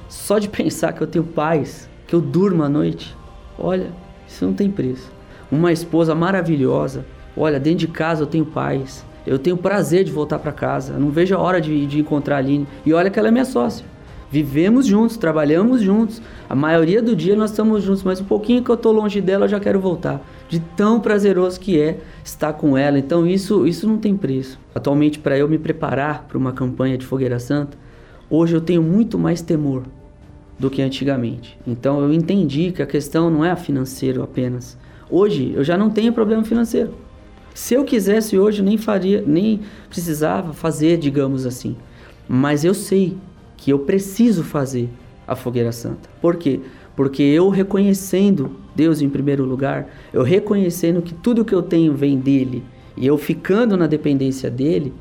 Só 0.07 0.39
de 0.39 0.47
pensar 0.47 0.93
que 0.93 1.01
eu 1.01 1.07
tenho 1.07 1.25
paz, 1.25 1.89
que 2.05 2.15
eu 2.15 2.21
durmo 2.21 2.63
à 2.63 2.69
noite, 2.69 3.15
olha, 3.57 3.91
isso 4.27 4.45
não 4.45 4.53
tem 4.53 4.69
preço. 4.69 5.11
Uma 5.51 5.71
esposa 5.71 6.15
maravilhosa, 6.15 7.05
olha, 7.35 7.59
dentro 7.59 7.79
de 7.79 7.87
casa 7.87 8.23
eu 8.23 8.27
tenho 8.27 8.45
paz, 8.45 9.05
eu 9.25 9.37
tenho 9.37 9.57
prazer 9.57 10.03
de 10.03 10.11
voltar 10.11 10.39
para 10.39 10.51
casa, 10.51 10.97
não 10.97 11.09
vejo 11.09 11.35
a 11.35 11.39
hora 11.39 11.59
de, 11.59 11.85
de 11.85 11.99
encontrar 11.99 12.35
a 12.35 12.39
Aline. 12.39 12.67
E 12.85 12.93
olha 12.93 13.09
que 13.09 13.19
ela 13.19 13.27
é 13.27 13.31
minha 13.31 13.45
sócia. 13.45 13.85
Vivemos 14.29 14.85
juntos, 14.85 15.15
trabalhamos 15.15 15.81
juntos. 15.81 16.21
A 16.49 16.55
maioria 16.55 17.01
do 17.01 17.15
dia 17.15 17.35
nós 17.35 17.51
estamos 17.51 17.83
juntos, 17.83 18.03
mas 18.03 18.19
um 18.19 18.25
pouquinho 18.25 18.61
que 18.61 18.69
eu 18.69 18.75
estou 18.75 18.91
longe 18.91 19.21
dela 19.21 19.45
eu 19.45 19.49
já 19.49 19.59
quero 19.59 19.79
voltar. 19.79 20.21
De 20.49 20.59
tão 20.59 20.99
prazeroso 20.99 21.59
que 21.59 21.79
é 21.79 21.99
estar 22.23 22.53
com 22.53 22.77
ela. 22.77 22.99
Então 22.99 23.25
isso, 23.25 23.65
isso 23.65 23.87
não 23.87 23.97
tem 23.97 24.17
preço. 24.17 24.59
Atualmente, 24.75 25.19
para 25.19 25.37
eu 25.37 25.47
me 25.47 25.57
preparar 25.57 26.25
para 26.27 26.37
uma 26.37 26.51
campanha 26.51 26.97
de 26.97 27.05
Fogueira 27.05 27.39
Santa, 27.39 27.77
hoje 28.29 28.53
eu 28.53 28.61
tenho 28.61 28.83
muito 28.83 29.17
mais 29.17 29.41
temor 29.41 29.83
do 30.59 30.69
que 30.69 30.81
antigamente. 30.81 31.57
Então 31.65 32.01
eu 32.01 32.11
entendi 32.11 32.71
que 32.71 32.81
a 32.81 32.87
questão 32.87 33.29
não 33.29 33.45
é 33.45 33.55
financeiro 33.55 34.21
apenas. 34.21 34.77
Hoje 35.09 35.53
eu 35.55 35.63
já 35.63 35.77
não 35.77 35.89
tenho 35.89 36.11
problema 36.11 36.43
financeiro. 36.43 36.93
Se 37.53 37.73
eu 37.73 37.85
quisesse 37.85 38.37
hoje 38.37 38.61
nem 38.61 38.77
faria, 38.77 39.23
nem 39.25 39.61
precisava 39.89 40.53
fazer, 40.53 40.97
digamos 40.97 41.45
assim. 41.45 41.77
Mas 42.27 42.65
eu 42.65 42.73
sei 42.73 43.17
que 43.57 43.71
eu 43.71 43.79
preciso 43.79 44.43
fazer 44.43 44.87
a 45.27 45.35
fogueira 45.35 45.71
santa. 45.71 46.09
Por 46.21 46.37
quê? 46.37 46.61
Porque 46.95 47.21
eu 47.21 47.49
reconhecendo 47.49 48.51
Deus 48.75 49.01
em 49.01 49.09
primeiro 49.09 49.43
lugar, 49.43 49.89
eu 50.13 50.23
reconhecendo 50.23 51.01
que 51.01 51.13
tudo 51.13 51.43
que 51.43 51.53
eu 51.53 51.61
tenho 51.61 51.93
vem 51.93 52.17
dele, 52.17 52.63
e 52.95 53.05
eu 53.05 53.17
ficando 53.17 53.75
na 53.75 53.87
dependência 53.87 54.49
dele, 54.49 54.93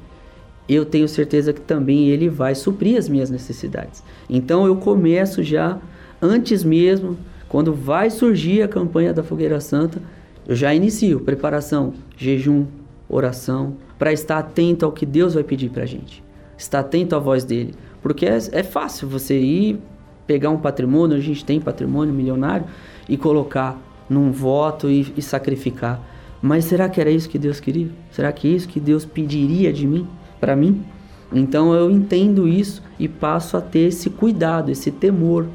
eu 0.68 0.84
tenho 0.84 1.08
certeza 1.08 1.52
que 1.52 1.60
também 1.60 2.08
ele 2.08 2.28
vai 2.28 2.54
suprir 2.54 2.98
as 2.98 3.08
minhas 3.08 3.30
necessidades. 3.30 4.02
Então 4.28 4.66
eu 4.66 4.76
começo 4.76 5.42
já 5.42 5.78
antes 6.20 6.64
mesmo, 6.64 7.16
quando 7.48 7.72
vai 7.72 8.10
surgir 8.10 8.62
a 8.62 8.68
campanha 8.68 9.14
da 9.14 9.22
Fogueira 9.22 9.60
Santa, 9.60 10.02
eu 10.46 10.56
já 10.56 10.75
inicio 10.75 11.20
preparação, 11.20 11.94
jejum, 12.16 12.66
oração, 13.08 13.76
para 13.98 14.12
estar 14.12 14.38
atento 14.38 14.84
ao 14.84 14.92
que 14.92 15.06
Deus 15.06 15.34
vai 15.34 15.44
pedir 15.44 15.70
para 15.70 15.84
a 15.84 15.86
gente. 15.86 16.22
Estar 16.58 16.80
atento 16.80 17.14
à 17.14 17.18
voz 17.18 17.44
dele. 17.44 17.75
Porque 18.06 18.26
é, 18.26 18.38
é 18.52 18.62
fácil 18.62 19.08
você 19.08 19.38
ir 19.38 19.80
pegar 20.26 20.50
um 20.50 20.58
patrimônio, 20.58 21.16
a 21.16 21.20
gente 21.20 21.44
tem 21.44 21.60
patrimônio 21.60 22.14
milionário, 22.14 22.66
e 23.08 23.16
colocar 23.16 23.76
num 24.08 24.30
voto 24.30 24.88
e, 24.90 25.12
e 25.16 25.22
sacrificar. 25.22 26.00
Mas 26.40 26.66
será 26.66 26.88
que 26.88 27.00
era 27.00 27.10
isso 27.10 27.28
que 27.28 27.38
Deus 27.38 27.58
queria? 27.58 27.88
Será 28.10 28.30
que 28.30 28.46
é 28.46 28.50
isso 28.50 28.68
que 28.68 28.78
Deus 28.78 29.04
pediria 29.04 29.72
de 29.72 29.86
mim? 29.86 30.06
para 30.40 30.54
mim. 30.54 30.84
Então 31.32 31.75
eu 31.75 31.90
entendo 31.90 32.46
isso 32.46 32.82
e 32.98 33.08
passo 33.08 33.56
a 33.56 33.60
ter 33.60 33.88
esse 33.88 34.10
cuidado, 34.10 34.70
esse 34.70 34.90
temor 34.90 35.46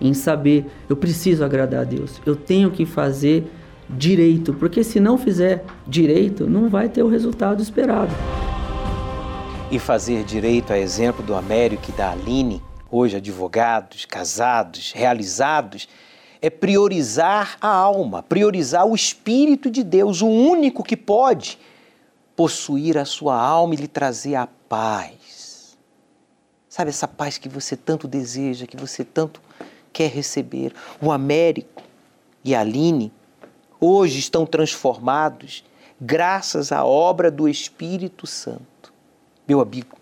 em 0.00 0.14
saber, 0.14 0.66
eu 0.88 0.96
preciso 0.96 1.44
agradar 1.44 1.82
a 1.82 1.84
Deus. 1.84 2.20
Eu 2.24 2.34
tenho 2.34 2.70
que 2.70 2.86
fazer 2.86 3.44
direito, 3.88 4.54
porque 4.54 4.82
se 4.82 4.98
não 4.98 5.18
fizer 5.18 5.64
direito, 5.86 6.48
não 6.48 6.68
vai 6.68 6.88
ter 6.88 7.02
o 7.02 7.08
resultado 7.08 7.62
esperado. 7.62 8.12
E 9.70 9.78
fazer 9.78 10.24
direito, 10.24 10.72
a 10.72 10.78
exemplo 10.78 11.24
do 11.24 11.32
Américo 11.32 11.90
e 11.90 11.92
da 11.92 12.10
Aline, 12.10 12.60
hoje 12.90 13.16
advogados, 13.16 14.04
casados, 14.04 14.90
realizados, 14.90 15.88
é 16.42 16.50
priorizar 16.50 17.56
a 17.60 17.68
alma, 17.68 18.20
priorizar 18.20 18.84
o 18.84 18.96
Espírito 18.96 19.70
de 19.70 19.84
Deus, 19.84 20.22
o 20.22 20.26
único 20.26 20.82
que 20.82 20.96
pode 20.96 21.56
possuir 22.34 22.98
a 22.98 23.04
sua 23.04 23.40
alma 23.40 23.74
e 23.74 23.76
lhe 23.76 23.86
trazer 23.86 24.34
a 24.34 24.48
paz. 24.68 25.78
Sabe 26.68 26.90
essa 26.90 27.06
paz 27.06 27.38
que 27.38 27.48
você 27.48 27.76
tanto 27.76 28.08
deseja, 28.08 28.66
que 28.66 28.76
você 28.76 29.04
tanto 29.04 29.40
quer 29.92 30.10
receber? 30.10 30.72
O 31.00 31.12
Américo 31.12 31.82
e 32.42 32.56
a 32.56 32.60
Aline 32.60 33.12
hoje 33.80 34.18
estão 34.18 34.44
transformados 34.44 35.62
graças 36.00 36.72
à 36.72 36.84
obra 36.84 37.30
do 37.30 37.48
Espírito 37.48 38.26
Santo. 38.26 38.79
Meu 39.50 39.60
amigo, 39.60 39.96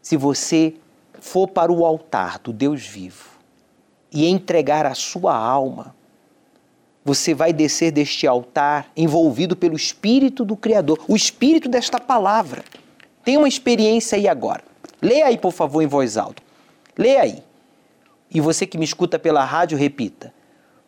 se 0.00 0.16
você 0.16 0.74
for 1.18 1.48
para 1.48 1.72
o 1.72 1.84
altar 1.84 2.38
do 2.38 2.52
Deus 2.52 2.86
vivo 2.86 3.30
e 4.12 4.28
entregar 4.28 4.86
a 4.86 4.94
sua 4.94 5.36
alma, 5.36 5.92
você 7.04 7.34
vai 7.34 7.52
descer 7.52 7.90
deste 7.90 8.28
altar 8.28 8.92
envolvido 8.96 9.56
pelo 9.56 9.74
Espírito 9.74 10.44
do 10.44 10.56
Criador, 10.56 11.04
o 11.08 11.16
Espírito 11.16 11.68
desta 11.68 11.98
palavra. 11.98 12.64
Tem 13.24 13.36
uma 13.36 13.48
experiência 13.48 14.14
aí 14.14 14.28
agora. 14.28 14.62
Leia 15.02 15.26
aí, 15.26 15.36
por 15.36 15.50
favor, 15.50 15.82
em 15.82 15.88
voz 15.88 16.16
alta. 16.16 16.40
Leia 16.96 17.22
aí. 17.22 17.42
E 18.30 18.40
você 18.40 18.68
que 18.68 18.78
me 18.78 18.84
escuta 18.84 19.18
pela 19.18 19.44
rádio, 19.44 19.76
repita. 19.76 20.32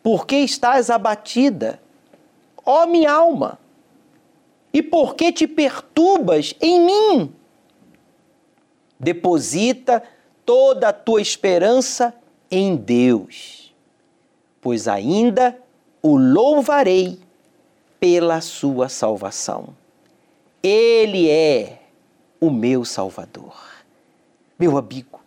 Por 0.01 0.25
que 0.25 0.37
estás 0.37 0.89
abatida, 0.89 1.81
ó 2.65 2.85
minha 2.85 3.11
alma? 3.11 3.59
E 4.71 4.81
por 4.81 5.15
que 5.15 5.33
te 5.33 5.45
perturbas 5.45 6.55
em 6.61 6.79
mim? 6.85 7.33
Deposita 8.99 10.03
toda 10.45 10.89
a 10.89 10.93
tua 10.93 11.21
esperança 11.21 12.13
em 12.49 12.75
Deus, 12.75 13.73
pois 14.61 14.87
ainda 14.87 15.57
o 16.01 16.17
louvarei 16.17 17.19
pela 17.99 18.41
sua 18.41 18.89
salvação. 18.89 19.75
Ele 20.63 21.29
é 21.29 21.81
o 22.39 22.49
meu 22.49 22.85
Salvador. 22.85 23.55
Meu 24.57 24.77
amigo, 24.77 25.19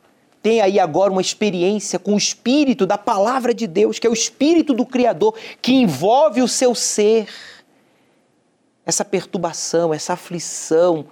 tem 0.43 0.61
aí 0.61 0.79
agora 0.79 1.13
uma 1.13 1.21
experiência 1.21 1.99
com 1.99 2.15
o 2.15 2.19
Espírito 2.19 2.87
da 2.87 2.97
Palavra 2.97 3.53
de 3.53 3.67
Deus, 3.67 3.99
que 3.99 4.07
é 4.07 4.11
o 4.11 4.15
Espírito 4.15 4.73
do 4.73 4.87
Criador, 4.87 5.37
que 5.61 5.73
envolve 5.73 6.41
o 6.41 6.49
seu 6.49 6.75
ser. 6.75 7.29
Essa 8.87 9.05
perturbação, 9.05 9.93
essa 9.93 10.15
aflição, 10.15 11.07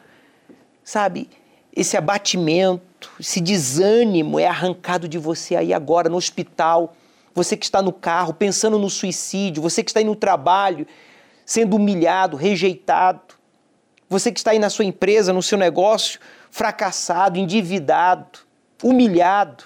sabe? 0.83 1.29
Esse 1.79 1.97
abatimento, 1.97 3.09
esse 3.21 3.41
desânimo 3.41 4.37
é 4.37 4.49
arrancado 4.49 5.09
de 5.09 5.17
você 5.17 5.55
aí 5.55 5.73
agora 5.73 6.09
no 6.09 6.17
hospital. 6.17 6.97
Você 7.33 7.57
que 7.57 7.65
está 7.65 7.81
no 7.81 7.93
carro 7.93 8.35
pensando 8.35 8.81
no 8.81 8.91
suicídio, 8.91 9.63
você 9.63 9.85
que 9.85 9.91
está 9.91 10.01
aí 10.01 10.05
no 10.05 10.17
trabalho 10.17 10.89
sendo 11.47 11.77
humilhado, 11.77 12.37
rejeitado. 12.37 13.37
Você 14.09 14.33
que 14.33 14.41
está 14.41 14.51
aí 14.51 14.59
na 14.59 14.69
sua 14.69 14.87
empresa, 14.87 15.33
no 15.33 15.41
seu 15.41 15.57
negócio, 15.57 16.19
fracassado, 16.51 17.39
endividado 17.39 18.41
humilhado, 18.83 19.63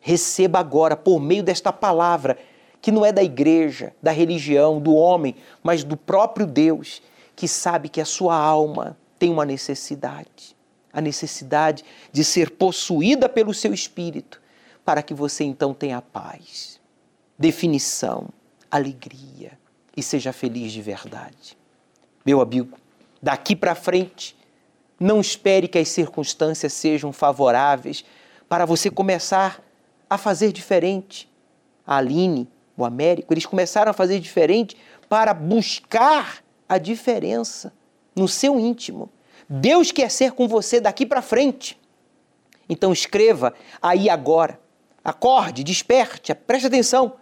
receba 0.00 0.60
agora, 0.60 0.96
por 0.96 1.18
meio 1.18 1.42
desta 1.42 1.72
palavra, 1.72 2.38
que 2.80 2.92
não 2.92 3.04
é 3.04 3.10
da 3.10 3.24
igreja, 3.24 3.92
da 4.00 4.12
religião, 4.12 4.80
do 4.80 4.94
homem, 4.94 5.34
mas 5.64 5.82
do 5.82 5.96
próprio 5.96 6.46
Deus, 6.46 7.02
que 7.34 7.48
sabe 7.48 7.88
que 7.88 8.00
a 8.00 8.04
sua 8.04 8.36
alma 8.36 8.96
tem 9.18 9.30
uma 9.32 9.44
necessidade 9.44 10.59
a 10.92 11.00
necessidade 11.00 11.84
de 12.12 12.24
ser 12.24 12.50
possuída 12.50 13.28
pelo 13.28 13.54
seu 13.54 13.72
espírito, 13.72 14.40
para 14.84 15.02
que 15.02 15.14
você 15.14 15.44
então 15.44 15.72
tenha 15.72 16.00
paz, 16.02 16.80
definição, 17.38 18.28
alegria 18.70 19.58
e 19.96 20.02
seja 20.02 20.32
feliz 20.32 20.72
de 20.72 20.82
verdade. 20.82 21.56
Meu 22.24 22.40
amigo, 22.40 22.78
daqui 23.22 23.56
para 23.56 23.74
frente, 23.74 24.36
não 24.98 25.20
espere 25.20 25.66
que 25.66 25.78
as 25.78 25.88
circunstâncias 25.88 26.72
sejam 26.72 27.12
favoráveis 27.12 28.04
para 28.48 28.66
você 28.66 28.90
começar 28.90 29.62
a 30.08 30.18
fazer 30.18 30.52
diferente. 30.52 31.30
A 31.86 31.96
Aline, 31.96 32.48
o 32.76 32.84
Américo, 32.84 33.32
eles 33.32 33.46
começaram 33.46 33.90
a 33.90 33.94
fazer 33.94 34.20
diferente 34.20 34.76
para 35.08 35.32
buscar 35.32 36.42
a 36.68 36.78
diferença 36.78 37.72
no 38.14 38.28
seu 38.28 38.60
íntimo. 38.60 39.10
Deus 39.52 39.90
quer 39.90 40.08
ser 40.12 40.30
com 40.30 40.46
você 40.46 40.80
daqui 40.80 41.04
para 41.04 41.20
frente. 41.20 41.76
Então 42.68 42.92
escreva 42.92 43.52
aí 43.82 44.08
agora. 44.08 44.60
Acorde, 45.02 45.64
desperte, 45.64 46.32
preste 46.32 46.68
atenção. 46.68 47.14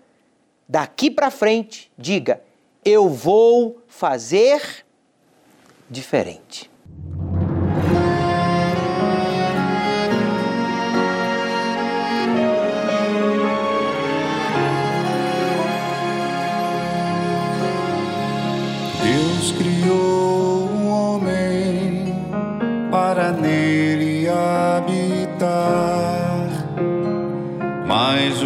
Daqui 0.68 1.10
para 1.10 1.30
frente, 1.30 1.90
diga: 1.96 2.42
eu 2.84 3.08
vou 3.08 3.82
fazer 3.88 4.84
diferente. 5.88 6.67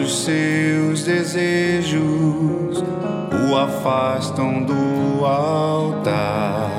Os 0.02 0.24
seus 0.24 1.04
desejos 1.04 2.82
o 3.48 3.56
afastam 3.56 4.62
do 4.64 5.24
altar. 5.24 6.70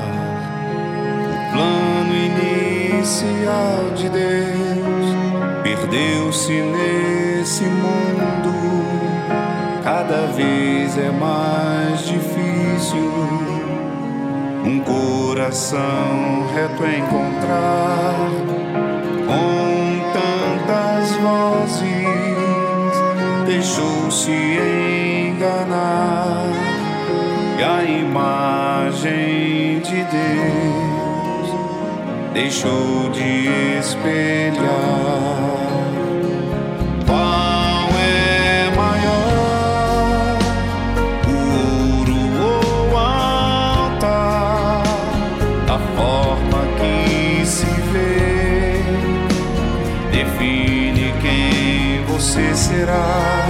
O 1.32 1.54
plano 1.54 2.14
inicial 2.14 3.92
de 3.96 4.10
Deus 4.10 5.16
perdeu-se 5.64 6.52
nesse 6.52 7.64
mundo. 7.64 8.52
Cada 9.84 10.28
vez 10.34 10.98
é 10.98 11.12
mais 11.12 12.06
difícil 12.06 13.14
um 14.66 14.80
coração 14.82 16.48
reto 16.54 16.84
encontrar 16.86 18.30
com 19.28 20.12
tantas 20.14 21.12
vozes 21.18 21.93
deixou-se 23.54 24.32
enganar 25.30 26.50
e 27.60 27.64
a 27.64 27.84
imagem 27.84 29.80
de 29.80 30.04
Deus 30.04 31.48
deixou 32.34 33.12
de 33.12 33.78
espelhar. 33.80 35.14
será. 52.64 53.43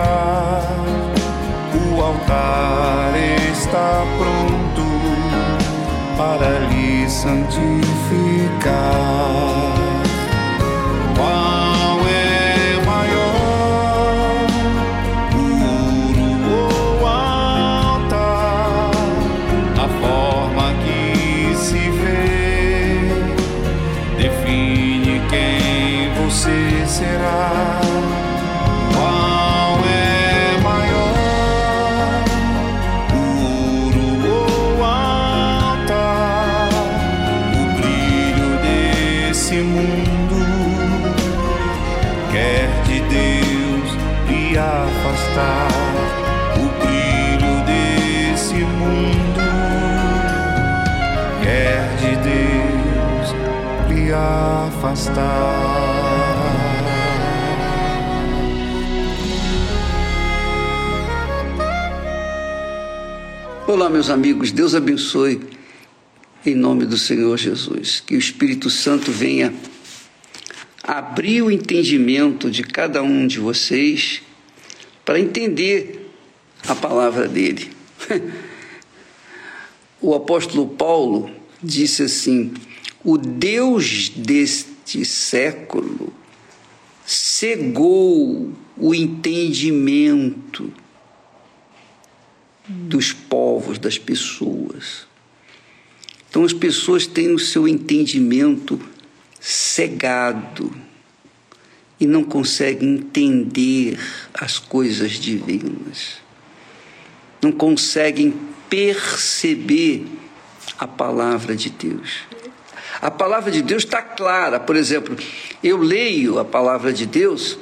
O 1.75 2.01
altar 2.01 3.13
está 3.51 4.05
pronto 4.17 4.83
para 6.17 6.59
lhe 6.69 7.09
santificar. 7.09 7.59
Afastar. 54.89 55.69
Olá, 63.67 63.89
meus 63.89 64.09
amigos, 64.09 64.51
Deus 64.51 64.73
abençoe 64.73 65.41
em 66.43 66.55
nome 66.55 66.85
do 66.85 66.97
Senhor 66.97 67.37
Jesus. 67.37 67.99
Que 67.99 68.15
o 68.15 68.19
Espírito 68.19 68.69
Santo 68.69 69.11
venha 69.11 69.53
abrir 70.81 71.43
o 71.43 71.51
entendimento 71.51 72.49
de 72.49 72.63
cada 72.63 73.03
um 73.03 73.27
de 73.27 73.39
vocês 73.39 74.23
para 75.05 75.19
entender 75.19 76.11
a 76.67 76.75
palavra 76.75 77.27
dele. 77.27 77.71
O 80.01 80.15
apóstolo 80.15 80.65
Paulo 80.65 81.29
disse 81.61 82.03
assim: 82.03 82.53
O 83.03 83.17
Deus 83.17 84.07
deste 84.07 84.78
século 85.05 86.13
cegou 87.05 88.53
o 88.77 88.93
entendimento 88.93 90.71
dos 92.67 93.11
povos, 93.11 93.79
das 93.79 93.97
pessoas. 93.97 95.07
Então 96.29 96.43
as 96.43 96.53
pessoas 96.53 97.07
têm 97.07 97.33
o 97.33 97.39
seu 97.39 97.67
entendimento 97.67 98.79
cegado 99.39 100.71
e 101.99 102.05
não 102.05 102.23
conseguem 102.23 102.95
entender 102.95 103.99
as 104.33 104.59
coisas 104.59 105.13
divinas. 105.13 106.17
Não 107.41 107.51
conseguem 107.51 108.33
perceber 108.69 110.05
a 110.77 110.87
palavra 110.87 111.55
de 111.55 111.69
Deus. 111.69 112.19
A 113.01 113.09
palavra 113.09 113.51
de 113.51 113.61
Deus 113.61 113.83
está 113.83 114.01
clara. 114.01 114.59
Por 114.59 114.75
exemplo, 114.75 115.15
eu 115.63 115.77
leio 115.77 116.39
a 116.39 116.45
palavra 116.45 116.91
de 116.91 117.05
Deus 117.05 117.57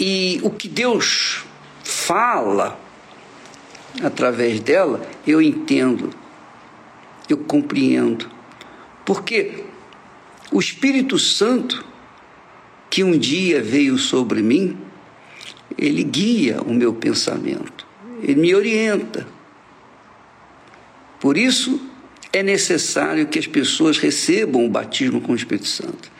e 0.00 0.40
o 0.42 0.50
que 0.50 0.68
Deus 0.68 1.44
fala 1.84 2.80
através 4.02 4.60
dela, 4.60 5.02
eu 5.26 5.42
entendo, 5.42 6.10
eu 7.28 7.36
compreendo. 7.36 8.30
Porque 9.04 9.64
o 10.50 10.58
Espírito 10.58 11.18
Santo, 11.18 11.84
que 12.88 13.04
um 13.04 13.18
dia 13.18 13.62
veio 13.62 13.98
sobre 13.98 14.42
mim, 14.42 14.78
ele 15.76 16.02
guia 16.02 16.62
o 16.62 16.72
meu 16.72 16.94
pensamento, 16.94 17.86
ele 18.22 18.40
me 18.40 18.54
orienta. 18.54 19.26
Por 21.20 21.36
isso 21.36 21.91
é 22.32 22.42
necessário 22.42 23.26
que 23.26 23.38
as 23.38 23.46
pessoas 23.46 23.98
recebam 23.98 24.64
o 24.64 24.70
batismo 24.70 25.20
com 25.20 25.32
o 25.32 25.36
Espírito 25.36 25.68
Santo. 25.68 26.10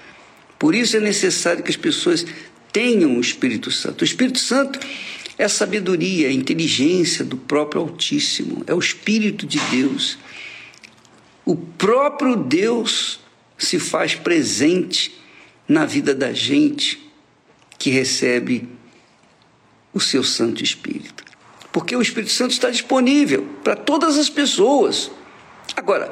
Por 0.58 0.74
isso 0.74 0.96
é 0.96 1.00
necessário 1.00 1.62
que 1.62 1.70
as 1.70 1.76
pessoas 1.76 2.26
tenham 2.72 3.16
o 3.16 3.20
Espírito 3.20 3.70
Santo. 3.70 4.02
O 4.02 4.04
Espírito 4.04 4.38
Santo 4.38 4.78
é 5.38 5.44
a 5.44 5.48
sabedoria, 5.48 6.28
a 6.28 6.32
inteligência 6.32 7.24
do 7.24 7.36
próprio 7.36 7.80
Altíssimo, 7.80 8.62
é 8.66 8.74
o 8.74 8.78
Espírito 8.78 9.46
de 9.46 9.58
Deus. 9.70 10.18
O 11.44 11.56
próprio 11.56 12.36
Deus 12.36 13.20
se 13.58 13.78
faz 13.78 14.14
presente 14.14 15.18
na 15.66 15.84
vida 15.84 16.14
da 16.14 16.32
gente 16.32 17.10
que 17.78 17.90
recebe 17.90 18.68
o 19.92 20.00
seu 20.00 20.22
Santo 20.22 20.62
Espírito. 20.62 21.24
Porque 21.72 21.96
o 21.96 22.02
Espírito 22.02 22.32
Santo 22.32 22.52
está 22.52 22.70
disponível 22.70 23.46
para 23.64 23.74
todas 23.74 24.18
as 24.18 24.28
pessoas. 24.28 25.10
Agora, 25.76 26.10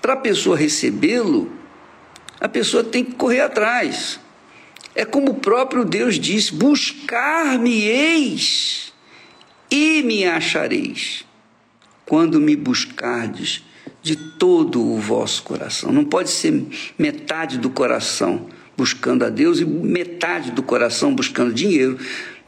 para 0.00 0.12
a 0.14 0.16
pessoa 0.16 0.56
recebê-lo, 0.56 1.52
a 2.40 2.48
pessoa 2.48 2.84
tem 2.84 3.04
que 3.04 3.12
correr 3.12 3.40
atrás. 3.40 4.18
É 4.94 5.04
como 5.04 5.32
o 5.32 5.34
próprio 5.34 5.84
Deus 5.84 6.18
disse: 6.18 6.54
Buscar-me-eis 6.54 8.94
e 9.70 10.02
me 10.02 10.24
achareis, 10.24 11.26
quando 12.06 12.40
me 12.40 12.56
buscardes 12.56 13.62
de 14.02 14.16
todo 14.16 14.82
o 14.82 14.98
vosso 14.98 15.42
coração. 15.42 15.92
Não 15.92 16.04
pode 16.04 16.30
ser 16.30 16.66
metade 16.98 17.58
do 17.58 17.70
coração 17.70 18.48
buscando 18.76 19.24
a 19.24 19.28
Deus 19.28 19.58
e 19.58 19.64
metade 19.64 20.52
do 20.52 20.62
coração 20.62 21.12
buscando 21.12 21.52
dinheiro, 21.52 21.98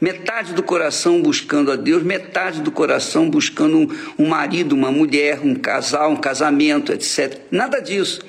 metade 0.01 0.53
do 0.53 0.63
coração 0.63 1.21
buscando 1.21 1.71
a 1.71 1.75
Deus, 1.75 2.01
metade 2.01 2.61
do 2.61 2.71
coração 2.71 3.29
buscando 3.29 3.77
um, 3.77 3.87
um 4.17 4.27
marido, 4.27 4.73
uma 4.73 4.91
mulher, 4.91 5.39
um 5.45 5.53
casal, 5.53 6.11
um 6.11 6.15
casamento, 6.15 6.91
etc. 6.91 7.39
Nada 7.51 7.79
disso. 7.79 8.19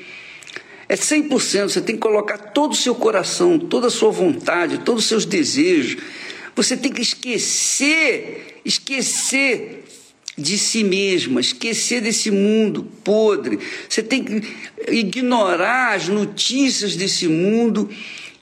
É 0.87 0.94
100%, 0.94 1.70
você 1.70 1.80
tem 1.80 1.94
que 1.94 2.02
colocar 2.02 2.37
todo 2.37 2.72
o 2.72 2.76
seu 2.76 2.94
coração, 2.94 3.58
toda 3.58 3.87
a 3.87 3.90
sua 3.90 4.11
vontade, 4.11 4.80
todos 4.80 5.04
os 5.04 5.08
seus 5.08 5.24
desejos. 5.24 5.96
Você 6.54 6.76
tem 6.76 6.92
que 6.92 7.00
esquecer, 7.00 8.61
esquecer 8.62 9.85
de 10.37 10.58
si 10.58 10.85
mesma, 10.85 11.40
esquecer 11.40 12.02
desse 12.02 12.30
mundo 12.30 12.85
podre. 13.02 13.58
Você 13.88 14.02
tem 14.02 14.22
que 14.22 14.42
ignorar 14.88 15.94
as 15.94 16.08
notícias 16.08 16.94
desse 16.94 17.26
mundo 17.26 17.88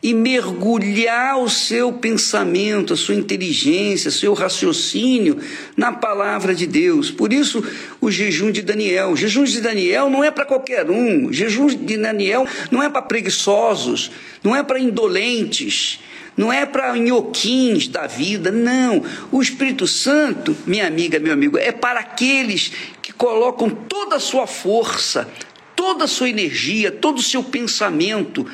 e 0.03 0.15
mergulhar 0.15 1.39
o 1.39 1.51
seu 1.51 1.93
pensamento, 1.93 2.95
a 2.95 2.97
sua 2.97 3.15
inteligência, 3.15 4.11
seu 4.11 4.33
raciocínio 4.33 5.39
na 5.77 5.93
palavra 5.93 6.55
de 6.55 6.67
Deus. 6.67 7.11
Por 7.11 7.33
isso, 7.33 7.63
o 8.01 8.11
jejum 8.11 8.51
de 8.51 8.63
Daniel. 8.63 9.11
O 9.11 9.17
jejum 9.17 9.45
de 9.45 9.61
Daniel 9.61 10.09
não 10.09 10.25
é 10.25 10.31
para 10.31 10.47
qualquer 10.47 10.91
um. 10.91 11.27
O 11.27 11.33
jejum 11.33 11.67
de 11.67 11.99
Daniel 11.99 12.47
não 12.71 12.83
é 12.83 12.89
para 12.89 13.03
preguiçosos, 13.03 14.11
não 14.43 14.57
é 14.57 14.63
para 14.63 14.81
indolentes. 14.81 16.01
Não 16.37 16.51
é 16.51 16.65
para 16.65 16.97
nhoquins 16.97 17.87
da 17.87 18.07
vida, 18.07 18.51
não. 18.51 19.03
O 19.31 19.43
Espírito 19.43 19.87
Santo, 19.87 20.57
minha 20.65 20.87
amiga, 20.87 21.19
meu 21.19 21.35
amigo, 21.35 21.59
é 21.59 21.71
para 21.71 22.01
aqueles 22.01 22.73
que 23.03 23.13
colocam 23.13 23.69
toda 23.69 24.17
a 24.17 24.21
sua 24.21 24.47
força, 24.47 25.29
toda 25.77 26.05
a 26.05 26.09
sua 26.09 26.31
energia, 26.31 26.91
todo 26.91 27.19
o 27.19 27.23
seu 27.23 27.43
pensamento 27.43 28.47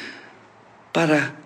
para 0.96 1.36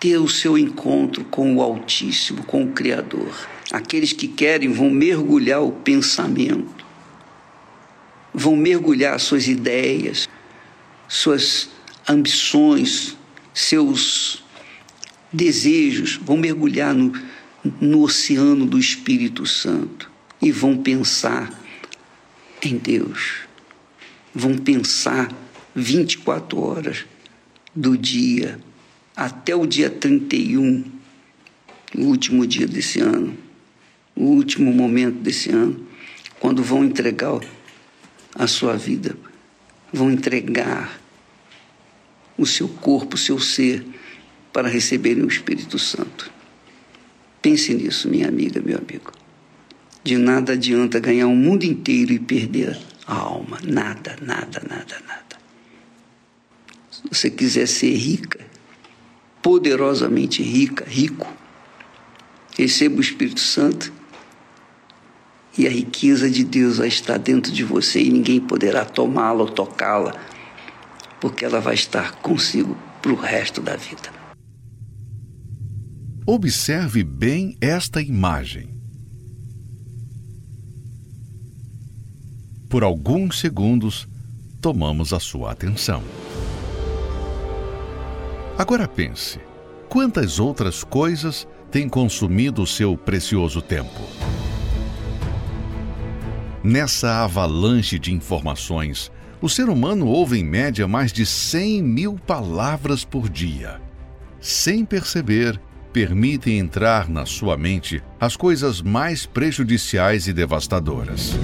ter 0.00 0.18
o 0.18 0.28
seu 0.28 0.58
encontro 0.58 1.24
com 1.26 1.54
o 1.54 1.62
Altíssimo, 1.62 2.42
com 2.42 2.64
o 2.64 2.72
Criador. 2.72 3.32
Aqueles 3.70 4.12
que 4.12 4.26
querem 4.26 4.72
vão 4.72 4.90
mergulhar 4.90 5.62
o 5.62 5.70
pensamento, 5.70 6.84
vão 8.34 8.56
mergulhar 8.56 9.20
suas 9.20 9.46
ideias, 9.46 10.28
suas 11.06 11.70
ambições, 12.08 13.16
seus 13.54 14.42
desejos, 15.32 16.16
vão 16.16 16.36
mergulhar 16.36 16.92
no, 16.92 17.12
no 17.80 18.02
oceano 18.02 18.66
do 18.66 18.80
Espírito 18.80 19.46
Santo 19.46 20.10
e 20.42 20.50
vão 20.50 20.76
pensar 20.76 21.56
em 22.60 22.76
Deus. 22.76 23.42
Vão 24.34 24.58
pensar 24.58 25.32
24 25.72 26.60
horas 26.60 27.04
do 27.76 27.96
dia 27.96 28.58
até 29.14 29.54
o 29.54 29.66
dia 29.66 29.90
31, 29.90 30.84
o 31.94 32.00
último 32.00 32.46
dia 32.46 32.66
desse 32.66 33.00
ano, 33.00 33.36
o 34.14 34.24
último 34.24 34.72
momento 34.72 35.18
desse 35.18 35.50
ano, 35.50 35.86
quando 36.40 36.62
vão 36.62 36.84
entregar 36.84 37.40
a 38.34 38.46
sua 38.46 38.76
vida, 38.76 39.16
vão 39.92 40.10
entregar 40.10 41.00
o 42.36 42.46
seu 42.46 42.68
corpo, 42.68 43.14
o 43.16 43.18
seu 43.18 43.38
ser, 43.38 43.84
para 44.52 44.68
receberem 44.68 45.22
o 45.22 45.28
Espírito 45.28 45.78
Santo. 45.78 46.30
Pense 47.42 47.74
nisso, 47.74 48.08
minha 48.08 48.28
amiga, 48.28 48.60
meu 48.60 48.78
amigo. 48.78 49.12
De 50.02 50.16
nada 50.16 50.54
adianta 50.54 50.98
ganhar 50.98 51.26
o 51.26 51.36
mundo 51.36 51.64
inteiro 51.64 52.12
e 52.12 52.18
perder 52.18 52.78
a 53.06 53.14
alma. 53.14 53.58
Nada, 53.64 54.16
nada, 54.22 54.62
nada, 54.68 54.96
nada. 55.06 55.25
Você 57.10 57.30
quiser 57.30 57.66
ser 57.66 57.94
rica, 57.94 58.40
poderosamente 59.42 60.42
rica, 60.42 60.84
rico, 60.88 61.26
receba 62.56 62.96
o 62.96 63.00
Espírito 63.00 63.40
Santo 63.40 63.92
e 65.58 65.66
a 65.66 65.70
riqueza 65.70 66.30
de 66.30 66.44
Deus 66.44 66.78
vai 66.78 66.88
estar 66.88 67.18
dentro 67.18 67.52
de 67.52 67.64
você 67.64 68.02
e 68.02 68.10
ninguém 68.10 68.40
poderá 68.40 68.84
tomá-la 68.84 69.42
ou 69.42 69.48
tocá-la, 69.48 70.14
porque 71.20 71.44
ela 71.44 71.60
vai 71.60 71.74
estar 71.74 72.16
consigo 72.16 72.76
para 73.00 73.12
o 73.12 73.16
resto 73.16 73.60
da 73.60 73.76
vida. 73.76 74.10
Observe 76.26 77.04
bem 77.04 77.56
esta 77.60 78.02
imagem. 78.02 78.68
Por 82.68 82.82
alguns 82.82 83.38
segundos, 83.38 84.08
tomamos 84.60 85.12
a 85.12 85.20
sua 85.20 85.52
atenção. 85.52 86.02
Agora 88.58 88.88
pense: 88.88 89.38
quantas 89.88 90.40
outras 90.40 90.82
coisas 90.82 91.46
têm 91.70 91.88
consumido 91.88 92.62
o 92.62 92.66
seu 92.66 92.96
precioso 92.96 93.60
tempo? 93.60 94.00
Nessa 96.64 97.22
avalanche 97.22 97.98
de 97.98 98.12
informações, 98.12 99.12
o 99.42 99.48
ser 99.48 99.68
humano 99.68 100.06
ouve 100.06 100.38
em 100.38 100.44
média 100.44 100.88
mais 100.88 101.12
de 101.12 101.26
100 101.26 101.82
mil 101.82 102.14
palavras 102.14 103.04
por 103.04 103.28
dia. 103.28 103.78
Sem 104.40 104.84
perceber, 104.86 105.60
permitem 105.92 106.58
entrar 106.58 107.08
na 107.10 107.26
sua 107.26 107.58
mente 107.58 108.02
as 108.18 108.36
coisas 108.36 108.80
mais 108.80 109.26
prejudiciais 109.26 110.26
e 110.28 110.32
devastadoras. 110.32 111.34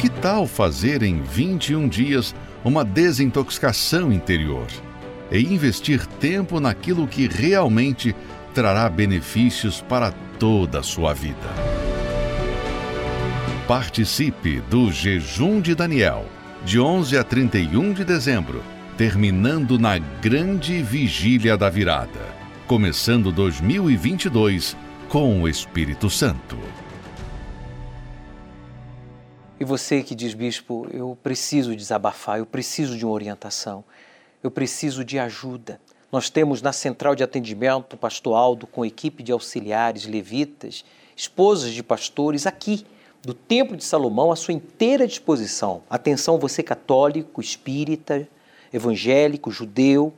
Que 0.00 0.08
tal 0.08 0.48
fazer 0.48 1.04
em 1.04 1.22
21 1.22 1.88
dias 1.88 2.34
uma 2.64 2.84
desintoxicação 2.84 4.12
interior 4.12 4.66
e 5.32 5.40
investir 5.40 6.06
tempo 6.06 6.60
naquilo 6.60 7.08
que 7.08 7.26
realmente 7.26 8.14
trará 8.54 8.88
benefícios 8.88 9.80
para 9.80 10.12
toda 10.38 10.80
a 10.80 10.82
sua 10.82 11.14
vida? 11.14 11.48
Participe 13.66 14.60
do 14.60 14.92
Jejum 14.92 15.60
de 15.60 15.74
Daniel, 15.74 16.26
de 16.64 16.78
11 16.78 17.16
a 17.16 17.24
31 17.24 17.94
de 17.94 18.04
dezembro, 18.04 18.62
terminando 18.98 19.78
na 19.78 19.96
Grande 19.96 20.82
Vigília 20.82 21.56
da 21.56 21.70
Virada, 21.70 22.28
começando 22.66 23.32
2022 23.32 24.76
com 25.08 25.40
o 25.40 25.48
Espírito 25.48 26.10
Santo. 26.10 26.58
E 29.58 29.64
você 29.64 30.02
que 30.02 30.14
diz, 30.14 30.34
bispo, 30.34 30.88
eu 30.92 31.16
preciso 31.22 31.74
desabafar, 31.76 32.38
eu 32.38 32.44
preciso 32.44 32.98
de 32.98 33.04
uma 33.06 33.14
orientação, 33.14 33.84
eu 34.42 34.50
preciso 34.50 35.04
de 35.04 35.18
ajuda. 35.18 35.80
Nós 36.10 36.28
temos 36.28 36.60
na 36.60 36.72
central 36.72 37.14
de 37.14 37.22
atendimento 37.22 37.94
o 37.94 37.96
pastor 37.96 38.36
Aldo 38.36 38.66
com 38.66 38.84
equipe 38.84 39.22
de 39.22 39.32
auxiliares, 39.32 40.06
levitas, 40.06 40.84
esposas 41.16 41.72
de 41.72 41.82
pastores 41.82 42.46
aqui 42.46 42.84
do 43.22 43.32
Templo 43.32 43.76
de 43.76 43.84
Salomão 43.84 44.32
à 44.32 44.36
sua 44.36 44.52
inteira 44.52 45.06
disposição. 45.06 45.82
Atenção, 45.88 46.38
você 46.38 46.62
católico, 46.62 47.40
espírita, 47.40 48.28
evangélico, 48.72 49.50
judeu, 49.50 50.12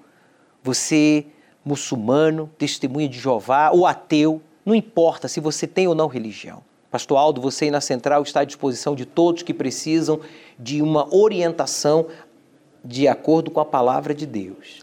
você 0.62 1.26
muçulmano, 1.64 2.50
testemunha 2.58 3.08
de 3.08 3.18
Jeová 3.18 3.70
ou 3.70 3.86
ateu, 3.86 4.40
não 4.64 4.74
importa 4.74 5.28
se 5.28 5.40
você 5.40 5.66
tem 5.66 5.86
ou 5.86 5.94
não 5.94 6.08
religião. 6.08 6.62
Pastor 6.90 7.18
Aldo, 7.18 7.40
você 7.40 7.64
aí 7.64 7.70
na 7.72 7.80
central 7.80 8.22
está 8.22 8.40
à 8.40 8.44
disposição 8.44 8.94
de 8.94 9.04
todos 9.04 9.42
que 9.42 9.52
precisam 9.52 10.20
de 10.56 10.80
uma 10.80 11.12
orientação 11.12 12.06
de 12.84 13.08
acordo 13.08 13.50
com 13.50 13.60
a 13.60 13.64
palavra 13.64 14.14
de 14.14 14.26
Deus. 14.26 14.82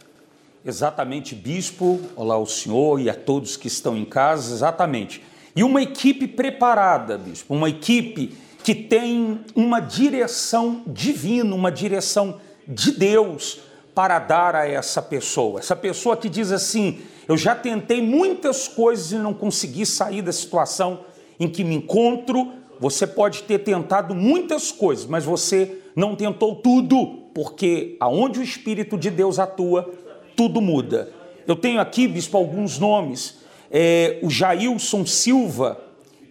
Exatamente, 0.65 1.35
bispo. 1.35 1.99
Olá 2.15 2.35
ao 2.35 2.45
senhor 2.45 2.99
e 2.99 3.09
a 3.09 3.13
todos 3.13 3.55
que 3.55 3.67
estão 3.67 3.95
em 3.95 4.05
casa. 4.05 4.53
Exatamente. 4.53 5.21
E 5.55 5.63
uma 5.63 5.81
equipe 5.81 6.27
preparada, 6.27 7.17
bispo, 7.17 7.53
uma 7.53 7.69
equipe 7.69 8.35
que 8.63 8.73
tem 8.73 9.41
uma 9.55 9.79
direção 9.79 10.83
divina, 10.87 11.53
uma 11.53 11.71
direção 11.71 12.39
de 12.67 12.91
Deus 12.91 13.59
para 13.93 14.19
dar 14.19 14.55
a 14.55 14.67
essa 14.67 15.01
pessoa. 15.01 15.59
Essa 15.59 15.75
pessoa 15.75 16.15
que 16.15 16.29
diz 16.29 16.51
assim: 16.51 16.99
Eu 17.27 17.37
já 17.37 17.53
tentei 17.53 18.01
muitas 18.01 18.67
coisas 18.67 19.11
e 19.11 19.15
não 19.15 19.33
consegui 19.33 19.85
sair 19.85 20.21
da 20.21 20.31
situação 20.31 21.01
em 21.39 21.47
que 21.47 21.63
me 21.63 21.75
encontro. 21.75 22.53
Você 22.79 23.05
pode 23.05 23.43
ter 23.43 23.59
tentado 23.59 24.15
muitas 24.15 24.71
coisas, 24.71 25.05
mas 25.05 25.23
você 25.23 25.79
não 25.95 26.15
tentou 26.15 26.55
tudo, 26.55 27.20
porque 27.33 27.95
aonde 27.99 28.39
o 28.39 28.43
Espírito 28.43 28.97
de 28.97 29.09
Deus 29.09 29.39
atua, 29.39 29.93
tudo 30.35 30.61
muda. 30.61 31.11
Eu 31.47 31.55
tenho 31.55 31.79
aqui, 31.79 32.07
bispo, 32.07 32.37
alguns 32.37 32.77
nomes 32.79 33.41
é, 33.71 34.19
o 34.21 34.29
Jailson 34.29 35.05
Silva, 35.05 35.79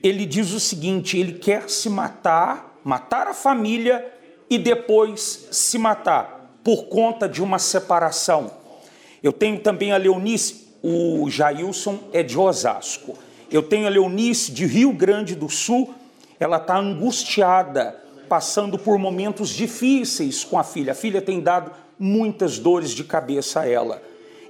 ele 0.03 0.27
diz 0.27 0.53
o 0.53 0.61
seguinte: 0.61 1.19
ele 1.19 1.33
quer 1.33 1.71
se 1.71 1.89
matar, 1.89 2.79
matar 2.85 3.27
a 3.27 3.35
família 3.35 4.07
e 4.49 4.59
depois 4.59 5.49
se 5.51 5.79
matar 5.79 6.59
por 6.63 6.85
conta 6.85 7.27
de 7.27 7.43
uma 7.43 7.59
separação. 7.59 8.51
Eu 9.23 9.33
tenho 9.33 9.59
também 9.61 9.93
a 9.93 9.97
Leonice, 9.97 10.69
o 10.83 11.29
Jailson 11.31 11.99
é 12.13 12.23
de 12.23 12.39
Osasco. 12.39 13.17
Eu 13.51 13.63
tenho 13.63 13.87
a 13.87 13.91
Leonice 13.91 14.53
de 14.53 14.67
Rio 14.67 14.93
Grande 14.93 15.35
do 15.35 15.49
Sul, 15.49 15.95
ela 16.39 16.59
está 16.59 16.77
angustiada, 16.77 18.00
passando 18.31 18.79
por 18.79 18.97
momentos 18.97 19.49
difíceis 19.49 20.45
com 20.45 20.57
a 20.57 20.63
filha. 20.63 20.93
A 20.93 20.95
filha 20.95 21.21
tem 21.21 21.41
dado 21.41 21.73
muitas 21.99 22.61
dores 22.61 22.93
de 22.93 23.03
cabeça 23.03 23.63
a 23.63 23.69
ela. 23.69 24.01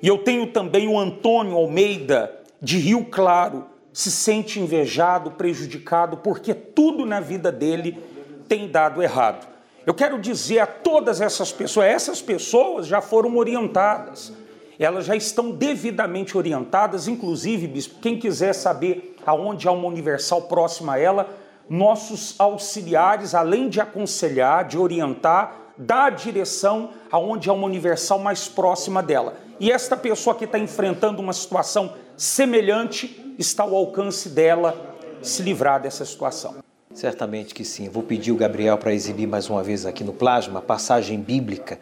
E 0.03 0.07
eu 0.07 0.19
tenho 0.19 0.49
também 0.49 0.87
o 0.87 0.99
Antônio 0.99 1.57
Almeida, 1.57 2.31
de 2.61 2.77
Rio 2.77 3.07
Claro 3.07 3.65
se 3.91 4.11
sente 4.11 4.61
invejado, 4.61 5.31
prejudicado, 5.31 6.19
porque 6.19 6.53
tudo 6.53 7.07
na 7.07 7.21
vida 7.21 7.51
dele 7.51 7.99
tem 8.47 8.69
dado 8.69 9.03
errado. 9.03 9.49
Eu 9.87 9.95
quero 9.95 10.21
dizer 10.21 10.59
a 10.61 10.67
todas 10.67 11.23
essas 11.23 11.51
pessoas, 11.51 11.87
essas 11.87 12.21
pessoas 12.21 12.87
já 12.87 13.01
foram 13.01 13.37
orientadas, 13.39 14.31
elas 14.79 15.07
já 15.07 15.17
estão 15.17 15.51
devidamente 15.51 16.37
orientadas, 16.37 17.09
inclusive, 17.09 17.67
bispo, 17.67 17.99
quem 18.01 18.19
quiser 18.19 18.53
saber 18.53 19.17
aonde 19.25 19.67
há 19.67 19.73
uma 19.73 19.89
universal 19.89 20.43
próxima 20.43 20.95
a 20.95 20.99
ela, 20.99 21.40
nossos 21.71 22.35
auxiliares, 22.37 23.33
além 23.33 23.69
de 23.69 23.81
aconselhar, 23.81 24.67
de 24.67 24.77
orientar, 24.77 25.55
dá 25.79 26.07
a 26.07 26.11
direção 26.11 26.91
aonde 27.13 27.49
há 27.49 27.53
uma 27.53 27.67
universal 27.67 28.19
mais 28.19 28.49
próxima 28.49 29.01
dela. 29.01 29.37
E 29.61 29.71
esta 29.71 29.97
pessoa 29.97 30.35
que 30.35 30.45
está 30.45 30.59
enfrentando 30.59 31.23
uma 31.23 31.33
situação 31.33 31.95
semelhante 32.17 33.35
está 33.39 33.63
ao 33.63 33.77
alcance 33.77 34.31
dela 34.31 34.99
se 35.23 35.43
livrar 35.43 35.81
dessa 35.81 36.05
situação. 36.05 36.57
Certamente 36.93 37.55
que 37.55 37.65
sim. 37.65 37.89
vou 37.89 38.03
pedir 38.03 38.33
o 38.33 38.37
Gabriel 38.37 38.77
para 38.77 38.93
exibir 38.93 39.29
mais 39.29 39.49
uma 39.49 39.63
vez 39.63 39.87
aqui 39.87 40.03
no 40.03 40.13
plasma 40.13 40.59
a 40.59 40.63
passagem 40.63 41.21
bíblica, 41.21 41.79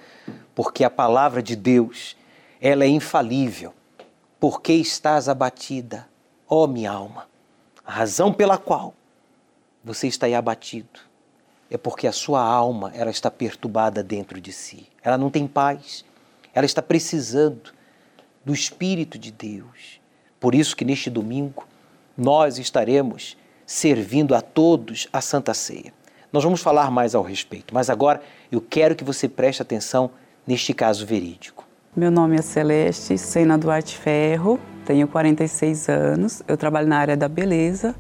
porque 0.55 0.85
a 0.85 0.91
palavra 0.91 1.43
de 1.43 1.57
Deus, 1.57 2.15
ela 2.61 2.85
é 2.85 2.89
infalível. 2.89 3.73
Por 4.39 4.61
que 4.61 4.75
estás 4.75 5.31
abatida, 5.31 6.07
ó 6.47 6.67
minha 6.67 6.93
alma? 6.93 7.27
A 7.87 7.91
razão 7.91 8.35
pela 8.35 8.59
qual 8.59 8.93
você 9.89 10.07
está 10.07 10.27
aí 10.27 10.35
abatido 10.35 11.01
é 11.71 11.77
porque 11.77 12.07
a 12.07 12.13
sua 12.13 12.41
alma, 12.41 12.93
ela 12.95 13.11
está 13.11 13.31
perturbada 13.31 14.03
dentro 14.03 14.41
de 14.41 14.53
si. 14.53 14.87
Ela 15.03 15.19
não 15.19 15.29
tem 15.29 15.47
paz. 15.47 16.05
Ela 16.55 16.65
está 16.65 16.81
precisando 16.81 17.75
do 18.43 18.55
espírito 18.55 19.19
de 19.19 19.31
Deus 19.31 19.99
por 20.41 20.55
isso 20.55 20.77
que 20.77 20.85
neste 20.85 21.11
domingo 21.11 21.67
nós 22.17 22.59
estaremos 22.59 23.37
servindo 23.67 24.35
a 24.35 24.41
todos 24.41 25.09
a 25.13 25.21
Santa 25.21 25.53
Ceia. 25.53 25.93
Nós 26.33 26.45
vamos 26.45 26.61
falar 26.61 26.91
mais 26.91 27.15
ao 27.15 27.23
respeito, 27.23 27.75
mas 27.75 27.91
agora 27.91 28.21
eu 28.51 28.61
quero 28.61 28.95
que 28.95 29.05
você 29.05 29.29
preste 29.29 29.63
atenção 29.63 30.11
neste 30.47 30.73
caso 30.73 31.05
verídico. 31.05 31.67
Meu 31.97 32.11
nome 32.11 32.37
é 32.37 32.43
Celeste 32.43 33.19
Sena 33.19 33.59
Duarte 33.59 33.97
Ferro, 33.97 34.61
tenho 34.85 35.09
46 35.09 35.89
anos, 35.89 36.43
eu 36.47 36.57
trabalho 36.57 36.87
na 36.87 36.99
área 36.99 37.17
da 37.17 37.29
beleza, 37.29 37.95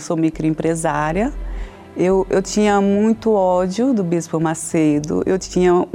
sou 0.00 0.16
microempresária. 0.16 1.32
Eu, 1.96 2.26
eu 2.28 2.42
tinha 2.42 2.80
muito 2.80 3.32
ódio 3.32 3.94
do 3.94 4.02
Bispo 4.02 4.40
Macedo, 4.40 5.22
eu 5.24 5.38
tinha 5.38 5.86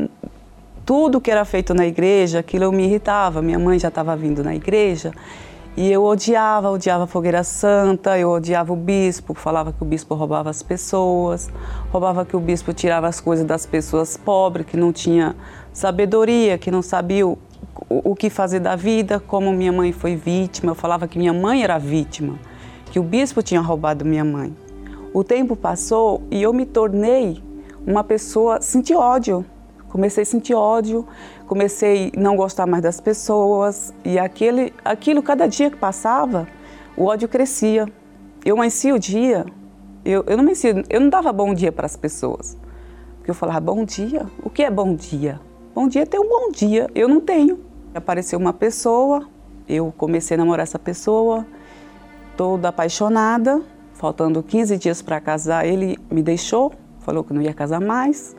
tudo 0.86 1.20
que 1.20 1.30
era 1.30 1.44
feito 1.44 1.74
na 1.74 1.86
igreja, 1.86 2.40
aquilo 2.40 2.72
me 2.72 2.86
irritava. 2.86 3.42
Minha 3.42 3.60
mãe 3.60 3.78
já 3.78 3.90
estava 3.90 4.16
vindo 4.16 4.44
na 4.44 4.56
igreja 4.56 5.12
e 5.78 5.92
eu 5.92 6.04
odiava, 6.04 6.72
odiava 6.72 7.04
a 7.04 7.08
fogueira 7.08 7.44
santa, 7.44 8.18
eu 8.18 8.32
odiava 8.32 8.74
o 8.74 8.76
bispo, 8.76 9.36
falava 9.36 9.72
que 9.72 9.84
o 9.84 9.86
bispo 9.86 10.16
roubava 10.16 10.50
as 10.50 10.64
pessoas, 10.64 11.52
roubava 11.92 12.26
que 12.26 12.36
o 12.36 12.40
bispo 12.40 12.74
tirava 12.74 13.08
as 13.08 13.22
coisas 13.22 13.46
das 13.46 13.64
pessoas 13.64 14.18
pobres, 14.18 14.66
que 14.66 14.76
não 14.76 14.92
tinha 14.92 15.36
sabedoria, 15.72 16.58
que 16.58 16.72
não 16.72 16.82
sabia 16.82 17.28
o, 17.28 17.38
o 17.88 18.16
que 18.16 18.28
fazer 18.28 18.60
da 18.60 18.76
vida, 18.76 19.20
como 19.20 19.54
minha 19.54 19.72
mãe 19.72 19.92
foi 19.92 20.16
vítima. 20.16 20.72
Eu 20.72 20.76
falava 20.76 21.08
que 21.08 21.20
minha 21.20 21.32
mãe 21.32 21.64
era 21.64 21.78
vítima, 21.78 22.40
que 22.92 23.00
o 23.00 23.04
bispo 23.04 23.42
tinha 23.42 23.62
roubado 23.62 24.06
minha 24.06 24.24
mãe. 24.24 24.56
O 25.14 25.24
tempo 25.24 25.56
passou 25.56 26.22
e 26.30 26.42
eu 26.42 26.54
me 26.54 26.66
tornei 26.66 27.42
uma 27.86 28.04
pessoa, 28.04 28.62
senti 28.62 28.94
ódio. 28.94 29.46
Comecei 29.90 30.24
a 30.24 30.26
sentir 30.26 30.54
ódio, 30.54 31.08
comecei 31.48 32.12
a 32.16 32.20
não 32.20 32.36
gostar 32.36 32.68
mais 32.68 32.84
das 32.84 33.00
pessoas 33.00 33.94
e 34.04 34.20
aquele, 34.20 34.74
aquilo, 34.84 35.24
cada 35.24 35.48
dia 35.48 35.72
que 35.72 35.78
passava, 35.78 36.46
o 36.96 37.06
ódio 37.06 37.28
crescia. 37.30 37.88
Eu 38.44 38.56
amanhecia 38.56 38.94
o 38.94 39.00
dia, 39.00 39.46
eu, 40.04 40.24
eu 40.28 40.36
não 40.36 40.42
amanhecia, 40.42 40.84
eu 40.90 41.00
não 41.00 41.10
dava 41.10 41.32
bom 41.32 41.54
dia 41.54 41.72
para 41.72 41.86
as 41.86 41.96
pessoas. 41.96 42.58
Porque 43.18 43.32
eu 43.32 43.36
falava, 43.36 43.62
bom 43.62 43.86
dia? 43.86 44.26
O 44.44 44.50
que 44.50 44.62
é 44.62 44.70
bom 44.70 44.94
dia? 44.94 45.40
Bom 45.74 45.88
dia 45.88 46.04
é 46.04 46.06
ter 46.06 46.20
um 46.20 46.28
bom 46.28 46.52
dia, 46.52 46.90
eu 46.94 47.08
não 47.08 47.22
tenho. 47.22 47.60
Apareceu 47.96 48.38
uma 48.38 48.54
pessoa, 48.54 49.28
eu 49.70 49.94
comecei 49.98 50.36
a 50.36 50.38
namorar 50.38 50.64
essa 50.64 50.78
pessoa, 50.80 51.46
toda 52.38 52.70
apaixonada, 52.70 53.62
faltando 53.96 54.44
15 54.44 54.78
dias 54.78 55.02
para 55.02 55.20
casar, 55.20 55.66
ele 55.66 55.98
me 56.10 56.22
deixou, 56.22 56.72
falou 57.00 57.24
que 57.24 57.34
não 57.34 57.42
ia 57.42 57.54
casar 57.54 57.82
mais. 57.82 58.36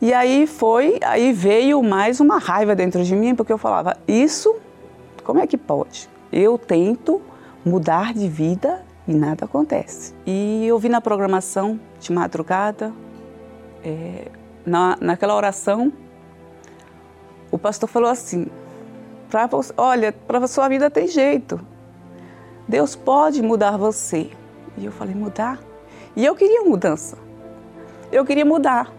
E 0.00 0.12
aí 0.12 0.46
foi, 0.46 0.98
aí 1.02 1.32
veio 1.32 1.82
mais 1.82 2.18
uma 2.18 2.38
raiva 2.38 2.74
dentro 2.74 3.04
de 3.04 3.14
mim, 3.14 3.34
porque 3.34 3.52
eu 3.52 3.58
falava, 3.58 3.96
isso, 4.08 4.56
como 5.22 5.38
é 5.38 5.46
que 5.46 5.58
pode? 5.58 6.08
Eu 6.32 6.56
tento 6.56 7.20
mudar 7.64 8.14
de 8.14 8.28
vida 8.28 8.82
e 9.06 9.12
nada 9.12 9.44
acontece. 9.44 10.14
E 10.26 10.64
eu 10.66 10.78
vi 10.78 10.88
na 10.88 11.00
programação 11.00 11.78
de 12.00 12.10
madrugada, 12.12 12.92
é, 13.84 14.28
na, 14.64 14.96
naquela 15.00 15.34
oração, 15.36 15.92
o 17.50 17.58
pastor 17.58 17.88
falou 17.88 18.10
assim, 18.10 18.46
olha, 19.76 20.12
para 20.12 20.46
sua 20.46 20.68
vida 20.68 20.90
tem 20.90 21.06
jeito. 21.06 21.60
Deus 22.68 22.94
pode 22.94 23.40
mudar 23.40 23.78
você. 23.78 24.30
E 24.76 24.84
eu 24.84 24.92
falei, 24.92 25.14
mudar? 25.14 25.58
E 26.14 26.24
eu 26.24 26.36
queria 26.36 26.62
mudança. 26.62 27.16
Eu 28.12 28.26
queria 28.26 28.44
mudar. 28.44 28.92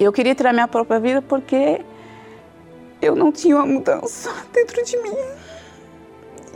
Eu 0.00 0.10
queria 0.12 0.34
tirar 0.34 0.52
minha 0.52 0.66
própria 0.66 0.98
vida 0.98 1.20
porque 1.20 1.84
eu 3.02 3.14
não 3.14 3.30
tinha 3.30 3.56
uma 3.56 3.66
mudança 3.66 4.32
dentro 4.50 4.82
de 4.82 4.96
mim. 4.96 5.14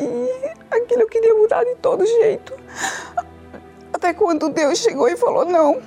E 0.01 0.53
aquilo 0.71 1.03
eu 1.03 1.09
queria 1.09 1.35
mudar 1.35 1.63
de 1.63 1.75
todo 1.77 2.07
jeito. 2.07 2.55
Até 3.93 4.15
quando 4.15 4.49
Deus 4.49 4.79
chegou 4.79 5.09
e 5.09 5.17
falou: 5.17 5.45
Não, 5.45 5.83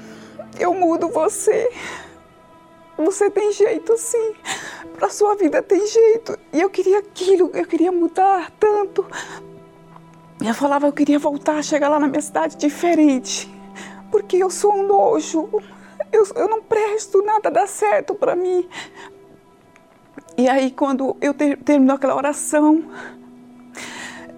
eu 0.59 0.73
mudo 0.73 1.09
você. 1.09 1.71
Você 2.97 3.31
tem 3.31 3.51
jeito 3.51 3.97
sim. 3.97 4.35
Para 4.93 5.09
sua 5.09 5.35
vida 5.35 5.63
tem 5.63 5.85
jeito. 5.87 6.37
E 6.53 6.61
eu 6.61 6.69
queria 6.69 6.99
aquilo, 6.99 7.49
eu 7.53 7.65
queria 7.65 7.91
mudar 7.91 8.51
tanto. 8.59 9.05
Eu 10.43 10.53
falava, 10.53 10.87
eu 10.87 10.93
queria 10.93 11.19
voltar, 11.19 11.63
chegar 11.63 11.89
lá 11.89 11.99
na 11.99 12.07
minha 12.07 12.21
cidade 12.21 12.57
diferente. 12.57 13.49
Porque 14.09 14.37
eu 14.37 14.49
sou 14.49 14.73
um 14.73 14.87
nojo 14.87 15.49
eu, 16.11 16.25
eu 16.35 16.47
não 16.47 16.61
presto, 16.61 17.21
nada 17.23 17.49
dá 17.49 17.65
certo 17.65 18.13
para 18.13 18.35
mim. 18.35 18.67
E 20.37 20.47
aí, 20.49 20.71
quando 20.71 21.15
eu 21.21 21.33
ter, 21.33 21.57
terminou 21.57 21.95
aquela 21.95 22.15
oração, 22.15 22.83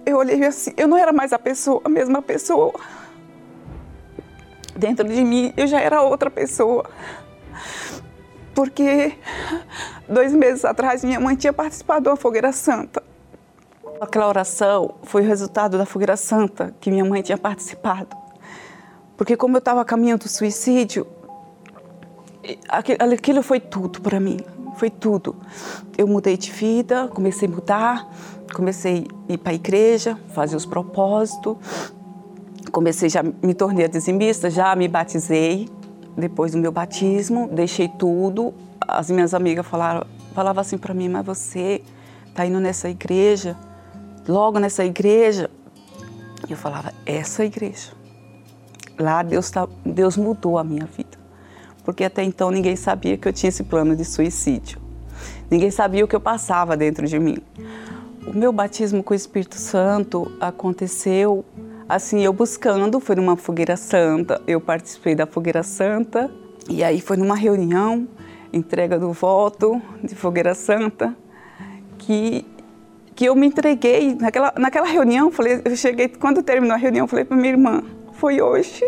eu 0.06 0.18
olhei 0.18 0.44
assim, 0.44 0.72
eu 0.76 0.86
não 0.86 0.96
era 0.96 1.12
mais 1.12 1.32
a 1.32 1.38
pessoa, 1.38 1.80
a 1.84 1.88
mesma 1.88 2.22
pessoa. 2.22 2.74
Dentro 4.76 5.06
de 5.06 5.24
mim, 5.24 5.52
eu 5.56 5.66
já 5.66 5.80
era 5.80 6.02
outra 6.02 6.30
pessoa. 6.30 6.88
Porque 8.54 9.16
dois 10.08 10.32
meses 10.32 10.64
atrás, 10.64 11.02
minha 11.02 11.18
mãe 11.18 11.36
tinha 11.36 11.52
participado 11.52 12.02
de 12.02 12.08
uma 12.08 12.16
fogueira 12.16 12.52
santa. 12.52 13.02
Aquela 14.04 14.28
oração 14.28 14.96
foi 15.02 15.22
o 15.22 15.24
resultado 15.26 15.78
da 15.78 15.86
fogueira 15.86 16.16
santa 16.16 16.74
que 16.78 16.90
minha 16.90 17.04
mãe 17.04 17.22
tinha 17.22 17.38
participado. 17.38 18.14
Porque 19.16 19.34
como 19.34 19.56
eu 19.56 19.58
estava 19.58 19.82
caminhando 19.84 20.24
do 20.24 20.28
suicídio, 20.28 21.06
aquilo 22.68 23.42
foi 23.42 23.58
tudo 23.60 24.02
para 24.02 24.20
mim, 24.20 24.36
foi 24.76 24.90
tudo. 24.90 25.34
Eu 25.96 26.06
mudei 26.06 26.36
de 26.36 26.52
vida, 26.52 27.08
comecei 27.08 27.48
a 27.48 27.50
mudar, 27.50 28.08
comecei 28.52 29.06
a 29.28 29.32
ir 29.32 29.38
para 29.38 29.52
a 29.52 29.54
igreja, 29.54 30.18
fazer 30.34 30.54
os 30.54 30.66
propósitos, 30.66 31.56
comecei 32.70 33.08
já 33.08 33.22
me 33.22 33.54
tornei 33.54 33.88
dizimista, 33.88 34.50
já 34.50 34.76
me 34.76 34.86
batizei 34.86 35.68
depois 36.14 36.52
do 36.52 36.58
meu 36.58 36.70
batismo, 36.70 37.48
deixei 37.48 37.88
tudo. 37.88 38.52
As 38.86 39.10
minhas 39.10 39.32
amigas 39.32 39.66
falaram, 39.66 40.06
falavam 40.34 40.60
assim 40.60 40.76
para 40.76 40.92
mim, 40.92 41.08
mas 41.08 41.24
você 41.24 41.82
está 42.28 42.44
indo 42.44 42.60
nessa 42.60 42.90
igreja, 42.90 43.56
logo 44.26 44.58
nessa 44.58 44.84
igreja. 44.84 45.50
Eu 46.48 46.56
falava, 46.56 46.92
essa 47.06 47.44
igreja. 47.44 47.92
Lá 48.98 49.22
Deus, 49.22 49.50
tá, 49.50 49.66
Deus 49.84 50.16
mudou 50.16 50.58
a 50.58 50.64
minha 50.64 50.86
vida 50.86 51.24
porque 51.84 52.02
até 52.02 52.24
então 52.24 52.50
ninguém 52.50 52.74
sabia 52.74 53.16
que 53.16 53.28
eu 53.28 53.32
tinha 53.32 53.48
esse 53.48 53.62
plano 53.62 53.94
de 53.94 54.04
suicídio. 54.04 54.80
Ninguém 55.50 55.70
sabia 55.70 56.04
o 56.04 56.08
que 56.08 56.16
eu 56.16 56.20
passava 56.20 56.76
dentro 56.76 57.06
de 57.06 57.18
mim. 57.18 57.36
O 58.26 58.36
meu 58.36 58.52
batismo 58.52 59.02
com 59.02 59.12
o 59.12 59.16
Espírito 59.16 59.56
Santo 59.56 60.32
aconteceu 60.40 61.44
assim, 61.86 62.22
eu 62.22 62.32
buscando, 62.32 62.98
foi 62.98 63.14
numa 63.16 63.36
fogueira 63.36 63.76
santa, 63.76 64.40
eu 64.46 64.58
participei 64.58 65.14
da 65.14 65.26
fogueira 65.26 65.62
santa, 65.62 66.30
e 66.68 66.82
aí 66.82 66.98
foi 66.98 67.18
numa 67.18 67.36
reunião, 67.36 68.08
entrega 68.50 68.98
do 68.98 69.12
voto 69.12 69.80
de 70.02 70.14
fogueira 70.14 70.54
santa, 70.54 71.14
que 71.98 72.46
que 73.14 73.24
eu 73.26 73.34
me 73.34 73.46
entreguei 73.46 74.14
naquela, 74.14 74.52
naquela 74.58 74.86
reunião, 74.86 75.30
falei, 75.30 75.62
eu 75.64 75.76
cheguei, 75.76 76.08
quando 76.08 76.42
terminou 76.42 76.74
a 76.74 76.78
reunião, 76.78 77.06
falei 77.06 77.24
para 77.24 77.36
minha 77.36 77.50
irmã, 77.50 77.82
foi 78.12 78.40
hoje 78.40 78.84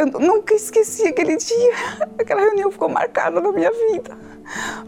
eu 0.00 0.06
nunca 0.06 0.54
esqueci 0.54 1.06
aquele 1.06 1.36
dia. 1.36 1.72
Aquela 2.18 2.40
reunião 2.40 2.70
ficou 2.70 2.88
marcada 2.88 3.40
na 3.40 3.52
minha 3.52 3.70
vida. 3.70 4.16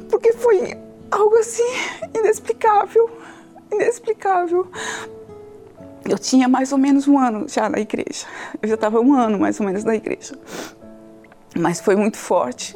Porque 0.09 0.33
foi 0.33 0.75
algo 1.11 1.37
assim 1.37 1.67
inexplicável. 2.15 3.11
Inexplicável. 3.71 4.67
Eu 6.09 6.19
tinha 6.19 6.49
mais 6.49 6.73
ou 6.73 6.79
menos 6.79 7.07
um 7.07 7.19
ano 7.19 7.47
já 7.49 7.69
na 7.69 7.79
igreja. 7.79 8.27
Eu 8.61 8.69
já 8.69 8.75
estava 8.75 9.01
um 9.01 9.15
ano 9.15 9.39
mais 9.39 9.61
ou 9.61 9.67
menos 9.67 9.85
na 9.85 9.95
igreja. 9.95 10.35
Mas 11.55 11.81
foi 11.81 11.95
muito 11.95 12.17
forte. 12.17 12.75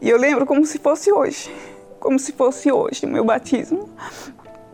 E 0.00 0.08
eu 0.08 0.18
lembro 0.18 0.46
como 0.46 0.64
se 0.64 0.78
fosse 0.78 1.12
hoje. 1.12 1.52
Como 1.98 2.18
se 2.18 2.32
fosse 2.32 2.70
hoje 2.70 3.06
meu 3.06 3.24
batismo. 3.24 3.90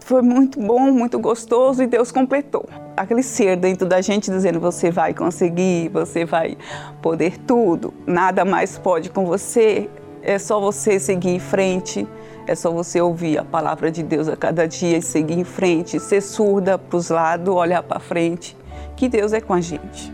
Foi 0.09 0.23
muito 0.23 0.59
bom, 0.59 0.91
muito 0.91 1.19
gostoso 1.19 1.83
e 1.83 1.87
Deus 1.87 2.11
completou. 2.11 2.65
Aquele 2.97 3.23
ser 3.23 3.57
dentro 3.57 3.87
da 3.87 4.01
gente 4.01 4.31
dizendo: 4.31 4.59
você 4.59 4.91
vai 4.91 5.13
conseguir, 5.13 5.91
você 5.91 6.25
vai 6.25 6.57
poder 7.03 7.37
tudo, 7.41 7.93
nada 8.07 8.43
mais 8.43 8.79
pode 8.79 9.11
com 9.11 9.27
você. 9.27 9.87
É 10.23 10.39
só 10.39 10.59
você 10.59 10.99
seguir 10.99 11.29
em 11.29 11.39
frente, 11.39 12.09
é 12.47 12.55
só 12.55 12.71
você 12.71 13.03
ouvir 13.03 13.37
a 13.37 13.45
palavra 13.45 13.91
de 13.91 14.03
Deus 14.03 14.29
a 14.29 14.37
cada 14.37 14.67
dia 14.67 14.97
e 14.97 15.03
seguir 15.03 15.39
em 15.39 15.45
frente, 15.45 16.01
ser 16.01 16.23
surda 16.23 16.79
para 16.79 16.97
os 16.97 17.11
lados, 17.11 17.55
olhar 17.55 17.83
para 17.83 18.01
frente, 18.01 18.57
que 18.97 19.11
Deus 19.11 19.35
é 19.35 19.43
com 19.43 19.53
a 19.53 19.61
gente. 19.61 20.11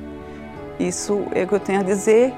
Isso 0.77 1.23
é 1.33 1.45
o 1.45 1.47
que 1.47 1.55
eu 1.55 1.61
tenho 1.61 1.79
a 1.79 1.85
dizer 1.85 2.35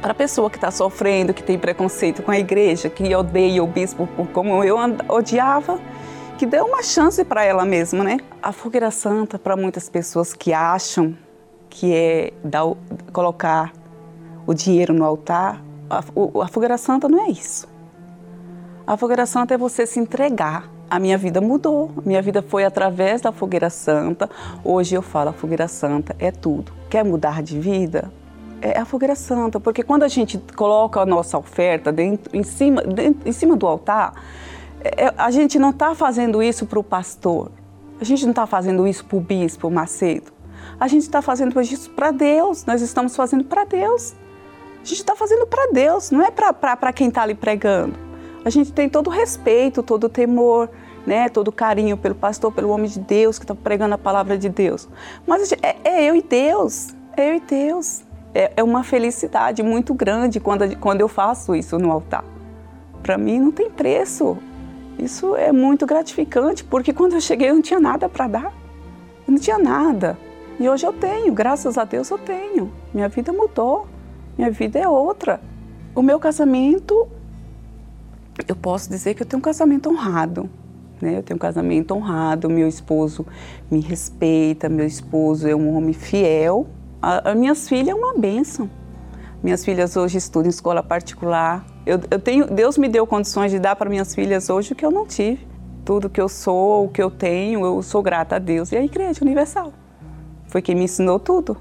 para 0.00 0.10
a 0.10 0.14
pessoa 0.14 0.50
que 0.50 0.56
está 0.56 0.72
sofrendo, 0.72 1.32
que 1.32 1.44
tem 1.44 1.56
preconceito 1.56 2.20
com 2.20 2.32
a 2.32 2.38
igreja, 2.40 2.90
que 2.90 3.14
odeia 3.14 3.62
o 3.62 3.66
bispo 3.68 4.08
como 4.32 4.64
eu 4.64 4.76
odiava 5.08 5.78
que 6.42 6.46
dê 6.46 6.60
uma 6.60 6.82
chance 6.82 7.24
para 7.24 7.44
ela 7.44 7.64
mesma, 7.64 8.02
né? 8.02 8.18
A 8.42 8.50
fogueira 8.50 8.90
santa, 8.90 9.38
para 9.38 9.56
muitas 9.56 9.88
pessoas 9.88 10.34
que 10.34 10.52
acham 10.52 11.16
que 11.70 11.94
é 11.94 12.32
dar, 12.42 12.64
colocar 13.12 13.72
o 14.44 14.52
dinheiro 14.52 14.92
no 14.92 15.04
altar, 15.04 15.62
a, 15.88 15.98
a 16.42 16.48
fogueira 16.48 16.76
santa 16.76 17.08
não 17.08 17.24
é 17.24 17.28
isso. 17.28 17.68
A 18.84 18.96
fogueira 18.96 19.24
santa 19.24 19.54
é 19.54 19.56
você 19.56 19.86
se 19.86 20.00
entregar. 20.00 20.68
A 20.90 20.98
minha 20.98 21.16
vida 21.16 21.40
mudou. 21.40 21.92
Minha 22.04 22.20
vida 22.20 22.42
foi 22.42 22.64
através 22.64 23.20
da 23.20 23.30
fogueira 23.30 23.70
santa. 23.70 24.28
Hoje 24.64 24.96
eu 24.96 25.00
falo, 25.00 25.30
a 25.30 25.32
fogueira 25.32 25.68
santa 25.68 26.16
é 26.18 26.32
tudo. 26.32 26.72
Quer 26.90 27.04
mudar 27.04 27.40
de 27.40 27.56
vida? 27.60 28.10
É 28.60 28.80
a 28.80 28.84
fogueira 28.84 29.14
santa, 29.14 29.60
porque 29.60 29.84
quando 29.84 30.02
a 30.02 30.08
gente 30.08 30.42
coloca 30.56 31.00
a 31.00 31.06
nossa 31.06 31.38
oferta 31.38 31.92
dentro, 31.92 32.36
em, 32.36 32.42
cima, 32.42 32.82
dentro, 32.82 33.28
em 33.28 33.32
cima 33.32 33.54
do 33.54 33.64
altar, 33.64 34.14
a 35.16 35.30
gente 35.30 35.58
não 35.58 35.70
está 35.70 35.94
fazendo 35.94 36.42
isso 36.42 36.66
para 36.66 36.78
o 36.78 36.84
pastor, 36.84 37.50
a 38.00 38.04
gente 38.04 38.24
não 38.24 38.30
está 38.30 38.46
fazendo 38.46 38.86
isso 38.86 39.04
para 39.04 39.16
o 39.16 39.20
bispo 39.20 39.70
Macedo, 39.70 40.32
a 40.78 40.88
gente 40.88 41.02
está 41.02 41.22
fazendo 41.22 41.60
isso 41.60 41.90
para 41.90 42.10
Deus, 42.10 42.64
nós 42.64 42.82
estamos 42.82 43.14
fazendo 43.14 43.44
para 43.44 43.64
Deus. 43.64 44.14
A 44.82 44.84
gente 44.84 44.98
está 44.98 45.14
fazendo 45.14 45.46
para 45.46 45.70
Deus, 45.70 46.10
não 46.10 46.24
é 46.24 46.30
para 46.30 46.92
quem 46.92 47.06
está 47.06 47.22
ali 47.22 47.36
pregando. 47.36 47.94
A 48.44 48.50
gente 48.50 48.72
tem 48.72 48.88
todo 48.88 49.06
o 49.06 49.10
respeito, 49.10 49.80
todo 49.80 50.04
o 50.04 50.08
temor, 50.08 50.68
né, 51.06 51.28
todo 51.28 51.48
o 51.48 51.52
carinho 51.52 51.96
pelo 51.96 52.16
pastor, 52.16 52.50
pelo 52.52 52.68
homem 52.70 52.90
de 52.90 52.98
Deus 52.98 53.38
que 53.38 53.44
está 53.44 53.54
pregando 53.54 53.94
a 53.94 53.98
palavra 53.98 54.36
de 54.36 54.48
Deus. 54.48 54.88
Mas 55.24 55.48
gente, 55.48 55.64
é, 55.64 55.76
é, 55.84 56.04
eu 56.04 56.16
e 56.16 56.22
Deus, 56.22 56.88
é 57.16 57.30
eu 57.30 57.36
e 57.36 57.40
Deus. 57.40 58.02
É, 58.34 58.52
é 58.56 58.62
uma 58.62 58.82
felicidade 58.82 59.62
muito 59.62 59.94
grande 59.94 60.40
quando, 60.40 60.76
quando 60.78 61.00
eu 61.00 61.08
faço 61.08 61.54
isso 61.54 61.78
no 61.78 61.92
altar. 61.92 62.24
Para 63.04 63.16
mim 63.16 63.38
não 63.38 63.52
tem 63.52 63.70
preço. 63.70 64.36
Isso 65.02 65.34
é 65.34 65.50
muito 65.50 65.84
gratificante, 65.84 66.62
porque 66.62 66.92
quando 66.92 67.14
eu 67.14 67.20
cheguei 67.20 67.50
eu 67.50 67.54
não 67.54 67.62
tinha 67.62 67.80
nada 67.80 68.08
para 68.08 68.28
dar. 68.28 68.54
Eu 69.26 69.32
não 69.32 69.38
tinha 69.38 69.58
nada. 69.58 70.16
E 70.60 70.68
hoje 70.68 70.86
eu 70.86 70.92
tenho, 70.92 71.32
graças 71.32 71.76
a 71.76 71.84
Deus 71.84 72.08
eu 72.08 72.18
tenho. 72.18 72.72
Minha 72.94 73.08
vida 73.08 73.32
mudou. 73.32 73.88
Minha 74.38 74.50
vida 74.50 74.78
é 74.78 74.88
outra. 74.88 75.40
O 75.92 76.02
meu 76.02 76.20
casamento, 76.20 77.08
eu 78.46 78.54
posso 78.54 78.88
dizer 78.88 79.14
que 79.14 79.22
eu 79.22 79.26
tenho 79.26 79.38
um 79.38 79.42
casamento 79.42 79.90
honrado. 79.90 80.48
Né? 81.00 81.18
Eu 81.18 81.22
tenho 81.24 81.36
um 81.36 81.40
casamento 81.40 81.94
honrado, 81.94 82.48
meu 82.48 82.68
esposo 82.68 83.26
me 83.68 83.80
respeita, 83.80 84.68
meu 84.68 84.86
esposo 84.86 85.48
é 85.48 85.54
um 85.54 85.74
homem 85.76 85.92
fiel. 85.92 86.68
As 87.02 87.36
minhas 87.36 87.68
filhas 87.68 87.88
é 87.88 87.94
uma 87.94 88.14
bênção. 88.16 88.70
Minhas 89.42 89.64
filhas 89.64 89.96
hoje 89.96 90.18
estudam 90.18 90.46
em 90.46 90.50
escola 90.50 90.80
particular. 90.80 91.66
Eu, 91.84 92.00
eu 92.10 92.18
tenho, 92.18 92.46
Deus 92.46 92.78
me 92.78 92.88
deu 92.88 93.06
condições 93.06 93.50
de 93.50 93.58
dar 93.58 93.74
para 93.74 93.90
minhas 93.90 94.14
filhas 94.14 94.48
hoje 94.48 94.72
o 94.72 94.76
que 94.76 94.84
eu 94.84 94.90
não 94.90 95.06
tive. 95.06 95.46
Tudo 95.84 96.08
que 96.08 96.20
eu 96.20 96.28
sou, 96.28 96.84
o 96.84 96.88
que 96.88 97.02
eu 97.02 97.10
tenho, 97.10 97.64
eu 97.64 97.82
sou 97.82 98.02
grata 98.02 98.36
a 98.36 98.38
Deus 98.38 98.70
e 98.70 98.76
a 98.76 98.84
Igreja 98.84 99.20
Universal. 99.22 99.72
Foi 100.46 100.62
quem 100.62 100.76
me 100.76 100.84
ensinou 100.84 101.18
tudo. 101.18 101.56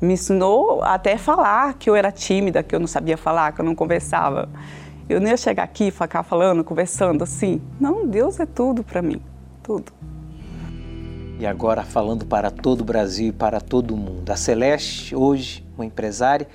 Me 0.00 0.14
ensinou 0.14 0.82
até 0.82 1.16
falar 1.16 1.74
que 1.74 1.90
eu 1.90 1.96
era 1.96 2.12
tímida, 2.12 2.62
que 2.62 2.74
eu 2.74 2.78
não 2.78 2.86
sabia 2.86 3.16
falar, 3.16 3.52
que 3.52 3.60
eu 3.60 3.64
não 3.64 3.74
conversava. 3.74 4.48
Eu 5.08 5.20
não 5.20 5.28
ia 5.28 5.36
chegar 5.36 5.64
aqui 5.64 5.90
ficar 5.90 6.22
falando, 6.22 6.62
conversando 6.62 7.24
assim. 7.24 7.60
Não, 7.80 8.06
Deus 8.06 8.38
é 8.38 8.46
tudo 8.46 8.84
para 8.84 9.02
mim, 9.02 9.20
tudo. 9.62 9.92
E 11.40 11.46
agora 11.46 11.82
falando 11.82 12.24
para 12.24 12.50
todo 12.50 12.82
o 12.82 12.84
Brasil 12.84 13.28
e 13.28 13.32
para 13.32 13.60
todo 13.60 13.94
o 13.94 13.96
mundo. 13.96 14.30
A 14.30 14.36
Celeste, 14.36 15.16
hoje, 15.16 15.66
uma 15.74 15.84
empresária 15.84 16.46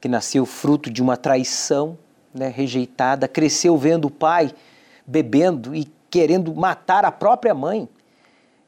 que 0.00 0.08
nasceu 0.08 0.44
fruto 0.44 0.90
de 0.90 1.00
uma 1.00 1.16
traição, 1.16 1.96
né, 2.34 2.48
rejeitada, 2.48 3.26
cresceu 3.26 3.76
vendo 3.76 4.06
o 4.06 4.10
pai 4.10 4.52
bebendo 5.06 5.74
e 5.74 5.90
querendo 6.10 6.54
matar 6.54 7.04
a 7.04 7.12
própria 7.12 7.54
mãe. 7.54 7.88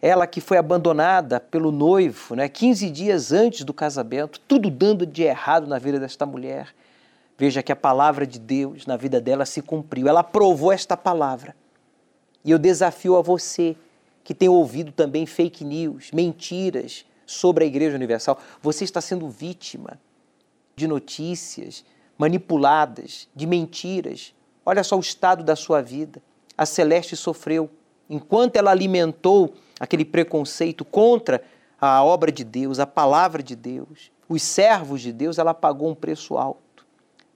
Ela 0.03 0.27
que 0.27 0.41
foi 0.41 0.57
abandonada 0.57 1.39
pelo 1.39 1.71
noivo, 1.71 2.35
né, 2.35 2.49
15 2.49 2.91
dias 2.91 3.33
antes 3.33 3.65
do 3.65 3.75
casamento, 3.75 4.41
tudo 4.41 4.71
dando 4.71 5.05
de 5.05 5.23
errado 5.23 5.67
na 5.67 5.79
vida 5.79 6.01
desta 6.01 6.25
mulher. 6.25 6.75
Veja 7.37 7.63
que 7.63 7.73
a 7.73 7.77
palavra 7.77 8.27
de 8.27 8.39
Deus 8.39 8.87
na 8.87 8.97
vida 8.97 9.21
dela 9.21 9.47
se 9.47 9.63
cumpriu. 9.63 10.09
Ela 10.09 10.23
provou 10.23 10.73
esta 10.73 10.97
palavra. 10.97 11.55
E 12.45 12.51
eu 12.51 12.59
desafio 12.59 13.17
a 13.17 13.23
você 13.23 13.77
que 14.25 14.35
tem 14.35 14.49
ouvido 14.49 14.93
também 14.93 15.27
fake 15.27 15.65
news, 15.65 16.11
mentiras 16.13 17.05
sobre 17.27 17.65
a 17.65 17.67
Igreja 17.67 17.97
Universal. 17.97 18.39
Você 18.63 18.85
está 18.85 19.01
sendo 19.01 19.29
vítima 19.29 19.99
de 20.77 20.87
notícias 20.87 21.85
manipuladas, 22.21 23.27
de 23.35 23.47
mentiras. 23.47 24.35
Olha 24.65 24.85
só 24.85 24.97
o 24.97 25.01
estado 25.01 25.43
da 25.43 25.57
sua 25.57 25.81
vida. 25.81 26.21
A 26.59 26.67
Celeste 26.67 27.17
sofreu 27.17 27.71
enquanto 28.09 28.57
ela 28.57 28.71
alimentou 28.71 29.55
aquele 29.79 30.05
preconceito 30.05 30.85
contra 30.85 31.43
a 31.81 32.05
obra 32.05 32.31
de 32.31 32.45
Deus, 32.45 32.79
a 32.79 32.87
palavra 32.87 33.43
de 33.43 33.57
Deus, 33.57 34.13
os 34.29 34.43
servos 34.43 35.01
de 35.01 35.13
Deus, 35.13 35.39
ela 35.39 35.55
pagou 35.55 35.89
um 35.89 35.95
preço 35.95 36.37
alto 36.37 36.71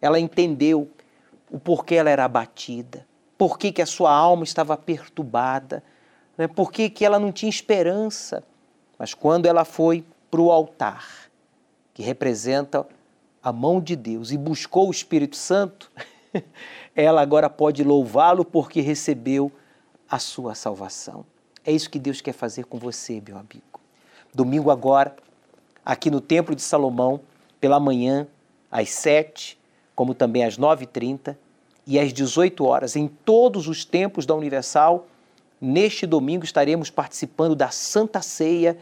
ela 0.05 0.21
entendeu 0.21 0.91
o 1.51 1.59
porquê 1.59 1.95
ela 1.95 2.11
era 2.11 2.27
abatida, 2.27 3.07
por 3.39 3.59
que, 3.59 3.81
a 3.81 3.87
sua 3.87 4.13
alma 4.13 4.45
estava 4.45 4.77
perturbada, 4.77 5.83
né? 6.37 6.47
por 6.47 6.71
que 6.71 6.93
ela 7.03 7.19
não 7.19 7.33
tinha 7.33 7.49
esperança. 7.49 8.45
Mas 8.99 9.15
quando 9.15 9.47
ela 9.47 9.65
foi 9.65 10.05
para 10.31 10.43
o 10.43 10.53
altar, 10.53 11.31
que 11.95 12.03
representa 12.03 12.87
a 13.45 13.53
mão 13.53 13.79
de 13.79 13.95
Deus, 13.95 14.33
e 14.33 14.39
buscou 14.39 14.89
o 14.89 14.91
Espírito 14.91 15.37
Santo, 15.37 15.93
ela 16.97 17.21
agora 17.21 17.51
pode 17.51 17.85
louvá-lo 17.85 18.43
porque 18.43 18.81
recebeu 18.81 19.53
a 20.09 20.19
sua 20.19 20.55
salvação. 20.55 21.27
É 21.63 21.71
isso 21.71 21.91
que 21.91 21.99
Deus 21.99 22.23
quer 22.23 22.33
fazer 22.33 22.65
com 22.65 22.79
você, 22.79 23.23
meu 23.27 23.37
amigo. 23.37 23.81
Domingo 24.33 24.71
agora, 24.71 25.15
aqui 25.85 26.11
no 26.11 26.23
Templo 26.23 26.55
de 26.55 26.63
Salomão, 26.63 27.21
pela 27.61 27.79
manhã, 27.79 28.27
às 28.71 28.89
sete, 28.89 29.59
como 29.95 30.15
também 30.15 30.43
às 30.43 30.59
9h30 30.59 31.37
e 31.87 32.01
às 32.01 32.15
18 32.15 32.65
horas, 32.65 32.97
em 32.97 33.07
todos 33.07 33.69
os 33.69 33.85
tempos 33.85 34.25
da 34.25 34.35
Universal. 34.35 35.07
Neste 35.61 36.07
domingo 36.07 36.45
estaremos 36.45 36.89
participando 36.89 37.55
da 37.55 37.69
Santa 37.69 38.23
Ceia 38.23 38.79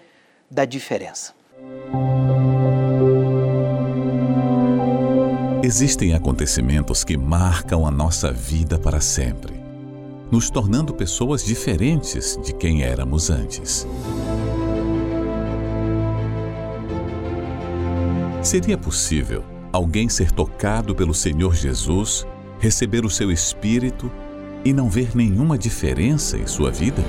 da 0.48 0.64
Diferença. 0.64 1.34
Existem 5.74 6.12
acontecimentos 6.12 7.02
que 7.02 7.16
marcam 7.16 7.86
a 7.86 7.90
nossa 7.90 8.30
vida 8.30 8.78
para 8.78 9.00
sempre, 9.00 9.54
nos 10.30 10.50
tornando 10.50 10.92
pessoas 10.92 11.42
diferentes 11.42 12.38
de 12.44 12.52
quem 12.52 12.82
éramos 12.82 13.30
antes. 13.30 13.86
Seria 18.42 18.76
possível 18.76 19.42
alguém 19.72 20.10
ser 20.10 20.30
tocado 20.30 20.94
pelo 20.94 21.14
Senhor 21.14 21.54
Jesus, 21.54 22.26
receber 22.60 23.06
o 23.06 23.10
seu 23.10 23.32
Espírito 23.32 24.12
e 24.66 24.74
não 24.74 24.90
ver 24.90 25.16
nenhuma 25.16 25.56
diferença 25.56 26.36
em 26.36 26.46
sua 26.46 26.70
vida? 26.70 27.02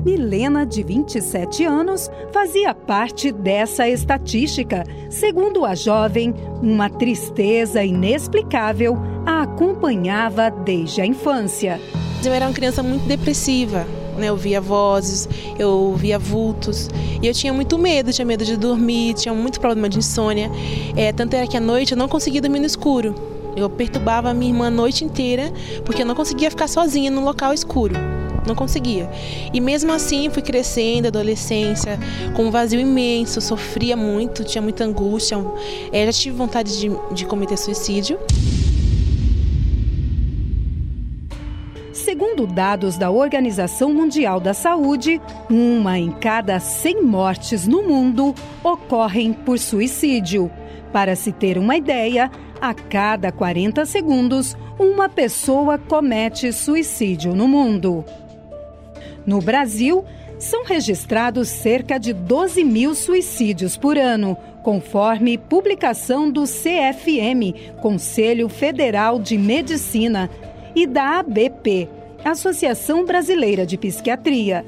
Milena, 0.05 0.65
de 0.65 0.81
27 0.81 1.65
anos, 1.65 2.09
fazia 2.31 2.73
parte 2.73 3.31
dessa 3.31 3.87
estatística. 3.87 4.85
Segundo 5.09 5.65
a 5.65 5.75
jovem, 5.75 6.33
uma 6.61 6.89
tristeza 6.89 7.83
inexplicável 7.83 8.97
a 9.25 9.41
acompanhava 9.41 10.49
desde 10.49 11.01
a 11.01 11.05
infância. 11.05 11.79
Eu 12.23 12.33
era 12.33 12.45
uma 12.45 12.53
criança 12.53 12.81
muito 12.81 13.05
depressiva, 13.07 13.85
né? 14.17 14.27
Eu 14.27 14.37
via 14.37 14.61
vozes, 14.61 15.27
eu 15.57 15.93
via 15.95 16.17
vultos 16.17 16.89
e 17.21 17.27
eu 17.27 17.33
tinha 17.33 17.51
muito 17.51 17.77
medo, 17.77 18.13
tinha 18.13 18.25
medo 18.25 18.45
de 18.45 18.55
dormir, 18.55 19.15
tinha 19.15 19.33
muito 19.33 19.59
problema 19.59 19.89
de 19.89 19.99
insônia. 19.99 20.49
É, 20.95 21.11
tanto 21.11 21.35
era 21.35 21.45
que 21.45 21.57
à 21.57 21.61
noite 21.61 21.91
eu 21.91 21.97
não 21.97 22.07
conseguia 22.07 22.41
dormir 22.41 22.59
no 22.59 22.65
escuro. 22.65 23.15
Eu 23.55 23.69
perturbava 23.69 24.29
a 24.29 24.33
minha 24.33 24.51
irmã 24.51 24.67
a 24.67 24.71
noite 24.71 25.03
inteira 25.03 25.51
porque 25.83 26.01
eu 26.01 26.05
não 26.05 26.15
conseguia 26.15 26.49
ficar 26.49 26.69
sozinha 26.69 27.11
num 27.11 27.23
local 27.23 27.53
escuro 27.53 28.18
não 28.49 28.55
conseguia. 28.55 29.09
E 29.53 29.61
mesmo 29.61 29.91
assim 29.91 30.29
fui 30.29 30.41
crescendo, 30.41 31.07
adolescência, 31.07 31.97
com 32.35 32.43
um 32.45 32.51
vazio 32.51 32.79
imenso, 32.79 33.39
sofria 33.39 33.95
muito, 33.95 34.43
tinha 34.43 34.61
muita 34.61 34.83
angústia, 34.83 35.37
é, 35.91 36.05
já 36.05 36.11
tive 36.11 36.35
vontade 36.35 36.79
de, 36.79 36.91
de 37.13 37.25
cometer 37.25 37.57
suicídio. 37.57 38.19
Segundo 41.93 42.47
dados 42.47 42.97
da 42.97 43.11
Organização 43.11 43.93
Mundial 43.93 44.39
da 44.39 44.53
Saúde, 44.53 45.21
uma 45.49 45.99
em 45.99 46.11
cada 46.11 46.59
100 46.59 47.03
mortes 47.03 47.67
no 47.67 47.83
mundo 47.83 48.33
ocorrem 48.63 49.31
por 49.31 49.59
suicídio. 49.59 50.49
Para 50.91 51.15
se 51.15 51.31
ter 51.31 51.57
uma 51.57 51.77
ideia, 51.77 52.31
a 52.61 52.73
cada 52.73 53.31
40 53.31 53.85
segundos, 53.85 54.57
uma 54.77 55.07
pessoa 55.07 55.77
comete 55.77 56.51
suicídio 56.51 57.35
no 57.35 57.47
mundo. 57.47 58.03
No 59.25 59.41
Brasil, 59.41 60.05
são 60.37 60.63
registrados 60.63 61.49
cerca 61.49 61.99
de 61.99 62.13
12 62.13 62.63
mil 62.63 62.95
suicídios 62.95 63.75
por 63.75 63.97
ano, 63.97 64.37
conforme 64.63 65.37
publicação 65.37 66.31
do 66.31 66.43
CFM, 66.43 67.77
Conselho 67.81 68.47
Federal 68.47 69.19
de 69.19 69.37
Medicina, 69.37 70.29
e 70.75 70.87
da 70.87 71.19
ABP, 71.19 71.89
Associação 72.23 73.05
Brasileira 73.05 73.65
de 73.65 73.77
Psiquiatria. 73.77 74.65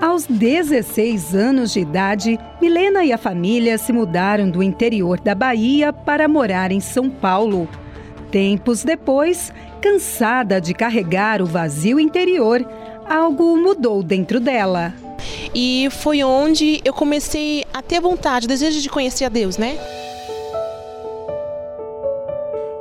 Aos 0.00 0.26
16 0.26 1.34
anos 1.34 1.72
de 1.72 1.80
idade, 1.80 2.38
Milena 2.60 3.04
e 3.04 3.12
a 3.12 3.18
família 3.18 3.78
se 3.78 3.92
mudaram 3.92 4.50
do 4.50 4.62
interior 4.62 5.20
da 5.20 5.34
Bahia 5.34 5.92
para 5.92 6.28
morar 6.28 6.72
em 6.72 6.80
São 6.80 7.08
Paulo. 7.08 7.68
Tempos 8.30 8.82
depois, 8.82 9.52
cansada 9.80 10.60
de 10.60 10.74
carregar 10.74 11.40
o 11.40 11.46
vazio 11.46 12.00
interior, 12.00 12.66
algo 13.08 13.56
mudou 13.56 14.02
dentro 14.02 14.40
dela. 14.40 14.92
E 15.54 15.88
foi 15.90 16.22
onde 16.22 16.80
eu 16.84 16.92
comecei 16.92 17.64
a 17.72 17.80
ter 17.80 18.00
vontade, 18.00 18.48
desejo 18.48 18.80
de 18.80 18.88
conhecer 18.88 19.24
a 19.24 19.28
Deus, 19.28 19.56
né? 19.56 19.78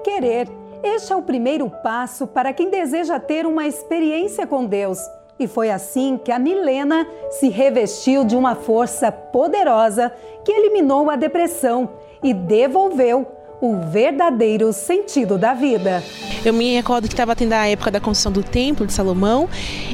Querer. 0.03 0.47
Este 0.83 1.13
é 1.13 1.15
o 1.15 1.21
primeiro 1.21 1.69
passo 1.69 2.27
para 2.27 2.51
quem 2.51 2.69
deseja 2.69 3.19
ter 3.19 3.45
uma 3.45 3.65
experiência 3.65 4.45
com 4.45 4.65
Deus. 4.65 4.99
E 5.39 5.47
foi 5.47 5.71
assim 5.71 6.17
que 6.17 6.31
a 6.31 6.37
Milena 6.37 7.07
se 7.31 7.49
revestiu 7.49 8.23
de 8.23 8.35
uma 8.35 8.53
força 8.53 9.11
poderosa 9.11 10.13
que 10.43 10.51
eliminou 10.51 11.09
a 11.09 11.15
depressão 11.15 11.89
e 12.21 12.33
devolveu 12.33 13.27
o 13.63 13.79
verdadeiro 13.79 14.73
sentido 14.73 15.37
da 15.37 15.53
vida. 15.53 16.03
Eu 16.43 16.51
me 16.51 16.75
recordo 16.75 17.07
que 17.07 17.13
estava 17.13 17.33
tendo 17.33 17.53
a 17.53 17.65
época 17.65 17.89
da 17.89 18.01
construção 18.01 18.29
do 18.29 18.43
Templo 18.43 18.85
de 18.85 18.91
Salomão 18.91 19.47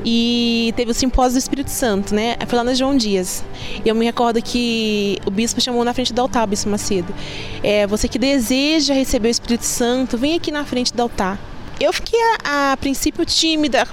e 0.04 0.74
teve 0.76 0.90
o 0.90 0.94
simpósio 0.96 1.34
do 1.34 1.38
Espírito 1.38 1.70
Santo, 1.70 2.16
né? 2.16 2.36
Foi 2.48 2.58
lá 2.58 2.64
na 2.64 2.74
João 2.74 2.98
Dias. 2.98 3.44
E 3.86 3.88
eu 3.88 3.94
me 3.94 4.06
recordo 4.06 4.42
que 4.42 5.20
o 5.24 5.30
bispo 5.30 5.62
chamou 5.62 5.86
na 5.86 5.94
frente 5.94 6.12
do 6.12 6.20
altar, 6.20 6.46
o 6.46 6.48
bispo 6.48 6.68
Macedo. 6.68 7.14
É, 7.62 7.86
você 7.86 8.08
que 8.08 8.18
deseja 8.18 8.92
receber 8.96 9.28
o 9.28 9.32
Espírito 9.32 9.66
Santo, 9.66 10.18
vem 10.18 10.34
aqui 10.34 10.50
na 10.50 10.66
frente 10.66 10.92
do 10.92 11.04
altar. 11.04 11.40
Eu 11.80 11.94
fiquei 11.94 12.20
a, 12.44 12.72
a, 12.74 12.78
princípio 12.78 13.24
tímida, 13.24 13.88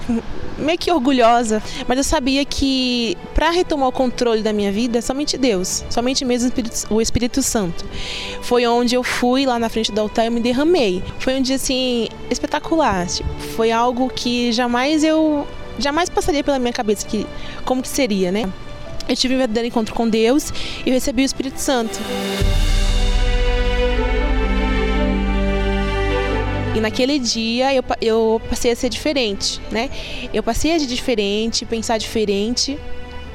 meio 0.59 0.79
que 0.79 0.91
orgulhosa, 0.91 1.63
mas 1.87 1.99
eu 1.99 2.05
sabia 2.05 2.45
que 2.45 3.17
para 3.35 3.51
retomar 3.51 3.89
o 3.89 3.93
controle 3.93 4.43
da 4.43 4.53
minha 4.53 4.73
vida, 4.73 5.03
somente 5.03 5.37
Deus, 5.37 5.85
somente 5.91 6.25
mesmo 6.25 6.47
o 6.47 6.49
Espírito, 6.49 6.95
o 6.95 7.01
Espírito 7.01 7.43
Santo. 7.43 7.85
Foi 8.43 8.67
onde 8.67 8.95
eu 8.95 9.03
fui 9.03 9.47
lá 9.47 9.59
na 9.59 9.69
frente 9.69 9.93
do 9.93 10.01
altar 10.01 10.27
e 10.27 10.31
me 10.31 10.41
derramei. 10.41 11.03
Foi 11.19 11.35
um 11.35 11.43
dia 11.43 11.57
assim 11.57 12.09
espetacular. 12.31 13.07
Tipo, 13.07 13.29
foi 13.57 13.71
algo 13.71 14.09
que 14.09 14.53
jamais 14.53 15.05
eu 15.05 15.47
jamais 15.79 16.09
passaria 16.09 16.43
pela 16.43 16.59
minha 16.59 16.73
cabeça 16.73 17.07
que 17.07 17.27
como 17.65 17.83
que 17.83 17.89
seria, 17.89 18.33
né? 18.33 18.51
Eu 19.09 19.17
tive 19.17 19.35
um 19.35 19.39
verdadeiro 19.39 19.69
encontro 19.69 19.95
com 19.95 20.09
Deus 20.09 20.53
e 20.85 20.91
recebi 20.91 21.23
o 21.23 21.25
Espírito 21.27 21.61
Santo. 21.61 21.99
E 26.77 26.81
naquele 26.81 27.19
dia 27.19 27.75
eu, 27.75 27.83
eu 28.03 28.43
passei 28.51 28.71
a 28.71 28.77
ser 28.77 28.91
diferente, 28.91 29.63
né? 29.71 29.89
Eu 30.31 30.43
passei 30.43 30.77
a 30.77 30.79
ser 30.79 30.85
diferente, 30.85 31.65
pensar 31.65 31.97
diferente 31.97 32.79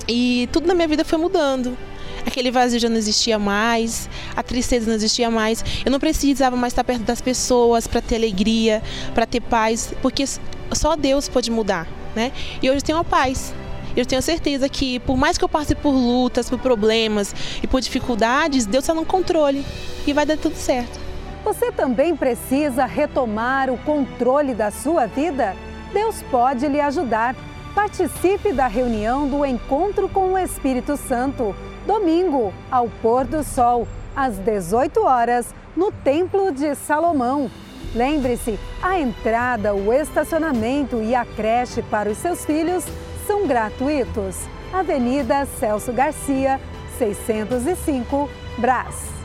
e 0.08 0.48
tudo 0.52 0.68
na 0.68 0.76
minha 0.76 0.88
vida 0.88 1.04
foi 1.04 1.18
mudando. 1.18 1.76
Aquele 2.24 2.52
vazio 2.52 2.80
já 2.80 2.88
não 2.88 2.98
existia 2.98 3.40
mais, 3.40 4.08
a 4.36 4.44
tristeza 4.44 4.86
não 4.86 4.94
existia 4.94 5.32
mais. 5.32 5.66
Eu 5.84 5.92
não 5.92 6.00
precisava 6.00 6.56
mais 6.56 6.72
estar 6.72 6.84
perto 6.84 7.02
das 7.02 7.20
pessoas 7.20 7.88
para 7.88 8.00
ter 8.00 8.18
alegria, 8.18 8.80
para 9.16 9.26
ter 9.26 9.42
paz, 9.42 9.92
porque 10.04 10.24
só 10.72 10.96
Deus 10.96 11.28
pode 11.28 11.50
mudar, 11.50 11.88
né? 12.16 12.32
E 12.62 12.70
hoje 12.70 12.78
eu 12.78 12.84
tenho 12.84 13.00
a 13.00 13.04
paz. 13.04 13.56
Eu 13.98 14.06
tenho 14.06 14.22
certeza 14.22 14.70
que, 14.70 15.00
por 15.00 15.18
mais 15.18 15.40
que 15.40 15.44
eu 15.44 15.50
passe 15.50 15.74
por 15.74 15.90
lutas, 15.90 16.48
por 16.48 16.60
problemas 16.60 17.34
e 17.64 17.66
por 17.66 17.82
dificuldades, 17.82 18.68
Deus 18.68 18.84
está 18.84 18.94
no 18.94 19.04
controle 19.04 19.66
e 20.06 20.14
vai 20.14 20.28
dar 20.28 20.38
tudo 20.38 20.56
certo. 20.56 21.11
Você 21.44 21.72
também 21.72 22.16
precisa 22.16 22.86
retomar 22.86 23.70
o 23.70 23.78
controle 23.80 24.54
da 24.54 24.70
sua 24.70 25.08
vida? 25.08 25.56
Deus 25.92 26.22
pode 26.30 26.68
lhe 26.68 26.80
ajudar. 26.80 27.36
Participe 27.74 28.54
da 28.54 28.68
reunião 28.68 29.28
do 29.28 29.46
Encontro 29.46 30.08
com 30.10 30.34
o 30.34 30.38
Espírito 30.38 30.98
Santo, 30.98 31.56
domingo, 31.88 32.54
ao 32.70 32.90
pôr 33.02 33.26
do 33.26 33.44
sol, 33.44 33.88
às 34.16 34.38
18 34.38 35.02
horas, 35.02 35.54
no 35.76 35.92
Templo 35.92 36.52
de 36.52 36.76
Salomão. 36.76 37.50
Lembre-se, 37.96 38.60
a 38.82 39.00
entrada, 39.00 39.74
o 39.74 39.92
estacionamento 39.92 41.02
e 41.02 41.16
a 41.16 41.26
creche 41.26 41.82
para 41.82 42.10
os 42.10 42.18
seus 42.18 42.46
filhos 42.46 42.86
são 43.26 43.48
gratuitos. 43.48 44.38
Avenida 44.74 45.46
Celso 45.46 45.92
Garcia, 45.92 46.60
605, 46.98 48.30
Brás. 48.58 49.21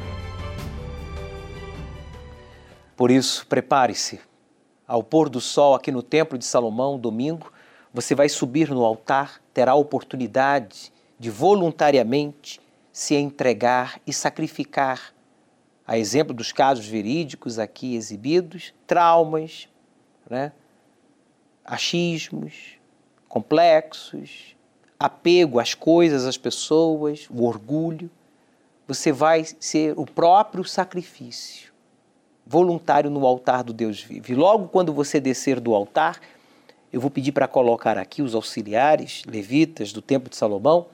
Por 2.97 3.11
isso, 3.11 3.47
prepare-se. 3.47 4.19
Ao 4.89 5.03
pôr 5.03 5.29
do 5.29 5.41
sol 5.41 5.75
aqui 5.75 5.93
no 5.93 6.03
Templo 6.03 6.39
de 6.39 6.47
Salomão, 6.47 6.99
domingo, 6.99 7.53
você 7.93 8.15
vai 8.15 8.29
subir 8.29 8.71
no 8.71 8.85
altar, 8.85 9.43
terá 9.53 9.73
a 9.73 9.77
oportunidade 9.77 10.91
de 11.19 11.29
voluntariamente 11.29 12.59
se 12.91 13.15
entregar 13.15 14.01
e 14.07 14.13
sacrificar, 14.13 15.13
a 15.87 15.99
exemplo 15.99 16.33
dos 16.33 16.53
casos 16.53 16.87
verídicos 16.87 17.59
aqui 17.59 17.95
exibidos, 17.95 18.73
traumas, 18.87 19.69
né? 20.29 20.53
achismos, 21.65 22.79
complexos, 23.29 24.57
apego 24.99 25.61
às 25.61 25.75
coisas, 25.75 26.25
às 26.25 26.39
pessoas, 26.39 27.29
o 27.29 27.45
orgulho. 27.45 28.11
Você 28.89 29.13
vai 29.13 29.45
ser 29.45 29.93
o 29.99 30.07
próprio 30.07 30.65
sacrifício 30.65 31.66
voluntário 32.47 33.11
no 33.11 33.27
altar 33.27 33.65
do 33.65 33.73
Deus 33.73 34.01
vivo. 34.01 34.31
E 34.31 34.35
logo 34.35 34.69
quando 34.69 34.93
você 34.93 35.19
descer 35.19 35.59
do 35.59 35.75
altar, 35.75 36.21
eu 36.93 37.01
vou 37.01 37.11
pedir 37.11 37.33
para 37.33 37.49
colocar 37.49 37.99
aqui 37.99 38.23
os 38.23 38.35
auxiliares 38.35 39.23
levitas 39.27 39.93
do 39.93 40.01
Templo 40.01 40.31
de 40.31 40.37
Salomão, 40.37 40.87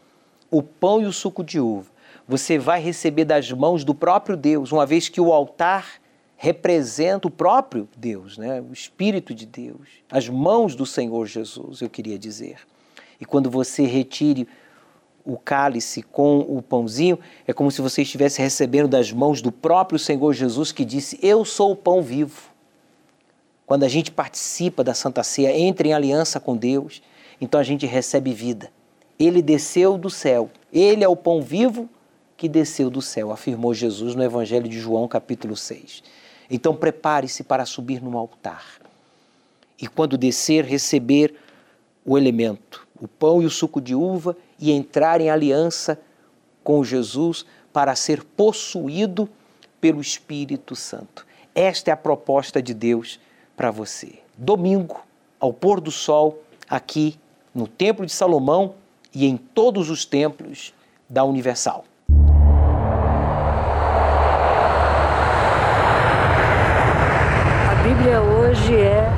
o 0.51 0.63
pão 0.63 1.03
e 1.03 1.07
o 1.07 1.13
suco 1.13 1.45
de 1.45 1.61
uva. 1.61 1.91
Você 2.27 2.59
vai 2.59 2.81
receber 2.81 3.25
das 3.25 3.53
mãos 3.53 3.85
do 3.85 3.95
próprio 3.95 4.37
Deus, 4.37 4.73
uma 4.73 4.87
vez 4.87 5.09
que 5.09 5.21
o 5.21 5.33
altar 5.33 6.01
representa 6.37 7.29
o 7.29 7.31
próprio 7.31 7.89
Deus, 7.97 8.39
né? 8.39 8.61
o 8.61 8.73
Espírito 8.73 9.35
de 9.35 9.47
Deus, 9.47 9.89
as 10.11 10.29
mãos 10.29 10.75
do 10.75 10.85
Senhor 10.85 11.27
Jesus, 11.27 11.81
eu 11.81 11.91
queria 11.91 12.19
dizer. 12.19 12.57
E 13.21 13.25
quando 13.25 13.49
você 13.49 13.85
retire 13.85 14.49
o 15.25 15.37
cálice 15.37 16.03
com 16.03 16.41
o 16.41 16.61
pãozinho, 16.61 17.19
é 17.47 17.53
como 17.53 17.71
se 17.71 17.81
você 17.81 18.03
estivesse 18.03 18.41
recebendo 18.41 18.89
das 18.89 19.13
mãos 19.13 19.41
do 19.41 19.53
próprio 19.53 19.99
Senhor 19.99 20.33
Jesus 20.33 20.73
que 20.73 20.85
disse: 20.85 21.19
Eu 21.23 21.45
sou 21.45 21.73
o 21.73 21.77
pão 21.77 22.03
vivo. 22.03 22.51
Quando 23.67 23.85
a 23.85 23.89
gente 23.89 24.11
participa 24.11 24.85
da 24.85 24.93
Santa 24.93 25.23
Ceia, 25.23 25.57
entra 25.57 25.87
em 25.87 25.93
aliança 25.93 26.39
com 26.39 26.57
Deus, 26.57 27.03
então 27.41 27.59
a 27.59 27.63
gente 27.63 27.87
recebe 27.87 28.33
vida. 28.33 28.71
Ele 29.19 29.41
desceu 29.41 29.97
do 29.97 30.11
céu. 30.11 30.51
Ele 30.73 31.05
é 31.05 31.09
o 31.09 31.17
pão 31.17 31.41
vivo 31.41 31.89
que 32.37 32.49
desceu 32.49 32.91
do 32.91 33.01
céu, 33.01 33.31
afirmou 33.31 33.73
Jesus 33.73 34.15
no 34.15 34.23
Evangelho 34.23 34.69
de 34.69 34.79
João, 34.79 35.07
capítulo 35.07 35.57
6. 35.57 36.03
Então 36.51 36.75
prepare-se 36.75 37.45
para 37.45 37.65
subir 37.65 38.03
no 38.03 38.19
altar. 38.19 38.65
E 39.81 39.87
quando 39.87 40.19
descer, 40.19 40.65
receber 40.65 41.35
o 42.05 42.19
elemento, 42.19 42.87
o 43.01 43.07
pão 43.07 43.41
e 43.41 43.47
o 43.47 43.51
suco 43.51 43.81
de 43.81 43.95
uva 43.95 44.37
e 44.63 44.71
entrar 44.71 45.21
em 45.21 45.29
aliança 45.29 46.01
com 46.63 46.85
Jesus 46.85 47.45
para 47.73 47.97
ser 47.97 48.23
possuído 48.23 49.29
pelo 49.81 50.01
Espírito 50.01 50.77
Santo. 50.77 51.27
Esta 51.53 51.91
é 51.91 51.93
a 51.93 51.97
proposta 51.97 52.63
de 52.63 52.73
Deus 52.73 53.19
para 53.57 53.73
você. 53.73 54.21
Domingo, 54.39 55.01
ao 55.41 55.53
pôr 55.53 55.81
do 55.81 55.91
sol, 55.91 56.45
aqui 56.71 57.19
no 57.53 57.67
Templo 57.67 58.07
de 58.07 58.13
Salomão 58.13 58.77
e 59.13 59.27
em 59.27 59.37
todos 59.37 59.91
os 59.91 60.05
templos 60.05 60.73
da 61.11 61.25
Universal. 61.25 61.85
A 67.69 67.83
Bíblia 67.83 68.23
hoje 68.23 68.77
é 68.77 69.11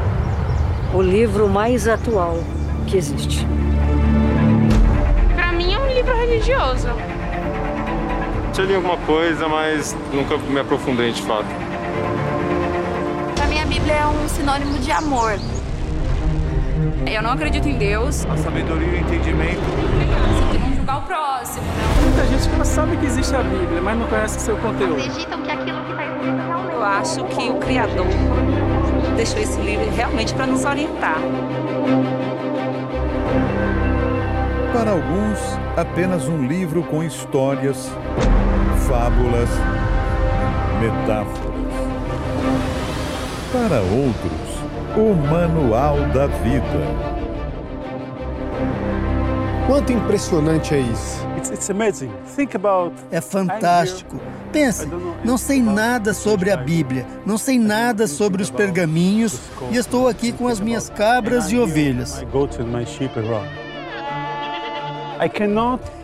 o 0.97 1.03
livro 1.03 1.51
mais 1.51 1.87
atual 1.87 2.39
que 2.89 2.97
existe 2.97 3.47
religioso. 6.35 6.89
Já 8.53 8.63
li 8.65 8.75
alguma 8.75 8.97
coisa, 8.99 9.49
mas 9.49 9.97
nunca 10.13 10.37
me 10.39 10.61
aprofundei 10.61 11.13
de 11.13 11.23
fato. 11.23 11.47
Para 13.35 13.47
mim, 13.47 13.61
a 13.61 13.67
Bíblia 13.67 13.95
é 13.95 14.07
um 14.07 14.29
sinônimo 14.29 14.79
de 14.79 14.91
amor. 14.91 15.39
Eu 17.07 17.23
não 17.23 17.33
acredito 17.33 17.69
em 17.69 17.77
Deus. 17.77 18.25
A 18.27 18.37
sabedoria 18.37 18.87
e 18.87 18.95
o 18.95 18.99
entendimento. 18.99 19.61
Assim, 19.61 20.59
não 20.59 20.77
julgar 20.77 20.99
o 20.99 21.03
próximo. 21.03 21.63
Né? 21.63 22.03
Muita 22.03 22.27
gente 22.27 22.49
que 22.49 22.67
sabe 22.67 22.97
que 22.97 23.07
existe 23.07 23.35
a 23.35 23.43
Bíblia, 23.43 23.83
mas 23.83 23.99
não 23.99 24.07
conhece 24.07 24.39
o 24.39 24.41
seu 24.41 24.57
conteúdo. 24.57 25.01
Acreditam 25.01 25.43
que 25.43 25.51
aquilo 25.51 25.85
que 25.85 25.91
está 25.91 26.05
escrito 26.05 26.47
realmente. 26.47 26.75
Eu 26.75 26.83
acho 26.83 27.25
que 27.25 27.51
o 27.51 27.55
Criador 27.57 28.07
deixou 29.17 29.41
esse 29.41 29.61
livro 29.61 29.91
realmente 29.91 30.35
para 30.35 30.47
nos 30.47 30.65
orientar. 30.65 31.19
Para 34.75 34.91
alguns, 34.91 35.39
apenas 35.77 36.27
um 36.27 36.45
livro 36.49 36.83
com 36.83 37.05
histórias, 37.05 37.89
fábulas, 38.89 39.49
metáforas. 40.81 41.55
Para 43.53 43.81
outros, 43.81 44.97
o 44.97 45.15
Manual 45.15 45.97
da 46.13 46.27
Vida. 46.27 47.15
Quanto 49.69 49.93
impressionante 49.93 50.75
é 50.75 50.81
isso! 50.81 51.25
É 53.13 53.21
fantástico. 53.21 54.21
Pense, 54.53 54.89
não 55.25 55.39
sei 55.39 55.63
nada 55.63 56.13
sobre 56.13 56.51
a 56.51 56.57
Bíblia, 56.57 57.07
não 57.25 57.39
sei 57.39 57.61
nada 57.61 58.09
sobre 58.09 58.43
os 58.43 58.51
pergaminhos 58.51 59.39
e 59.71 59.77
estou 59.77 60.09
aqui 60.09 60.33
com 60.33 60.49
as 60.49 60.59
minhas 60.59 60.91
cabras 60.91 61.53
e 61.53 61.59
ovelhas. 61.59 62.25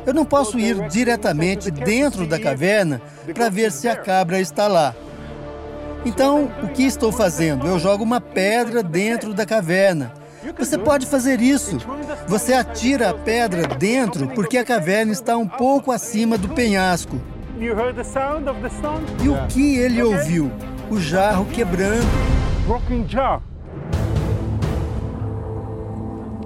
Eu 0.07 0.15
não 0.15 0.25
posso 0.25 0.59
ir 0.59 0.89
diretamente 0.89 1.71
dentro 1.71 2.27
da 2.27 2.39
caverna 2.39 3.01
para 3.35 3.49
ver 3.49 3.71
se 3.73 3.89
a 3.89 3.97
cabra 3.97 4.41
está 4.41 4.67
lá. 4.67 4.95
Então, 6.05 6.51
o 6.63 6.69
que 6.69 6.83
estou 6.83 7.13
fazendo? 7.13 7.67
Eu 7.67 7.79
jogo 7.79 8.03
uma 8.03 8.21
pedra 8.21 8.83
dentro 8.83 9.35
da 9.35 9.45
caverna. 9.45 10.13
Você 10.59 10.79
pode 10.79 11.07
fazer 11.07 11.41
isso. 11.41 11.77
Você 12.27 12.55
atira 12.55 13.11
a 13.11 13.15
pedra 13.15 13.67
dentro 13.67 14.29
porque 14.29 14.57
a 14.57 14.65
caverna 14.65 15.13
está 15.13 15.37
um 15.37 15.47
pouco 15.47 15.93
acima 15.93 16.39
do 16.39 16.49
penhasco. 16.49 17.21
E 19.23 19.29
o 19.29 19.47
que 19.49 19.77
ele 19.77 20.03
ouviu? 20.03 20.51
O 20.91 20.99
jarro 20.99 21.45
quebrando. 21.47 22.09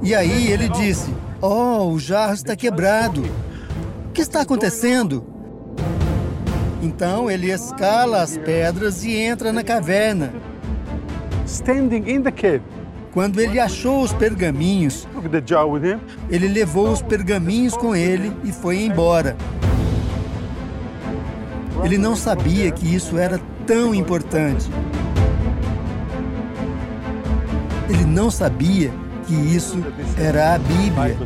E 0.02 0.14
aí 0.14 0.50
ele 0.50 0.68
disse: 0.68 1.14
Oh, 1.46 1.90
o 1.90 1.98
jarro 1.98 2.32
está 2.32 2.56
quebrado. 2.56 3.22
O 4.08 4.12
que 4.14 4.22
está 4.22 4.40
acontecendo? 4.40 5.22
Então 6.80 7.30
ele 7.30 7.50
escala 7.50 8.22
as 8.22 8.38
pedras 8.38 9.04
e 9.04 9.14
entra 9.14 9.52
na 9.52 9.62
caverna. 9.62 10.32
Standing 11.44 12.10
in 12.10 12.22
the 12.22 12.32
cave. 12.32 12.62
Quando 13.12 13.42
ele 13.42 13.60
achou 13.60 14.00
os 14.00 14.10
pergaminhos, 14.14 15.06
ele 16.30 16.48
levou 16.48 16.90
os 16.90 17.02
pergaminhos 17.02 17.76
com 17.76 17.94
ele 17.94 18.34
e 18.42 18.50
foi 18.50 18.82
embora. 18.82 19.36
Ele 21.84 21.98
não 21.98 22.16
sabia 22.16 22.70
que 22.70 22.94
isso 22.94 23.18
era 23.18 23.38
tão 23.66 23.94
importante. 23.94 24.70
Ele 27.90 28.06
não 28.06 28.30
sabia 28.30 28.90
que 29.26 29.34
isso 29.34 29.78
era 30.18 30.54
a 30.54 30.58
Bíblia. 30.58 31.16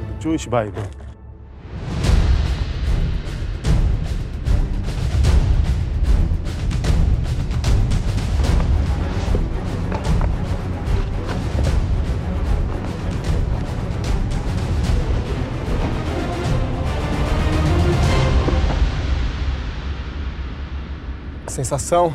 sensação 21.59 22.15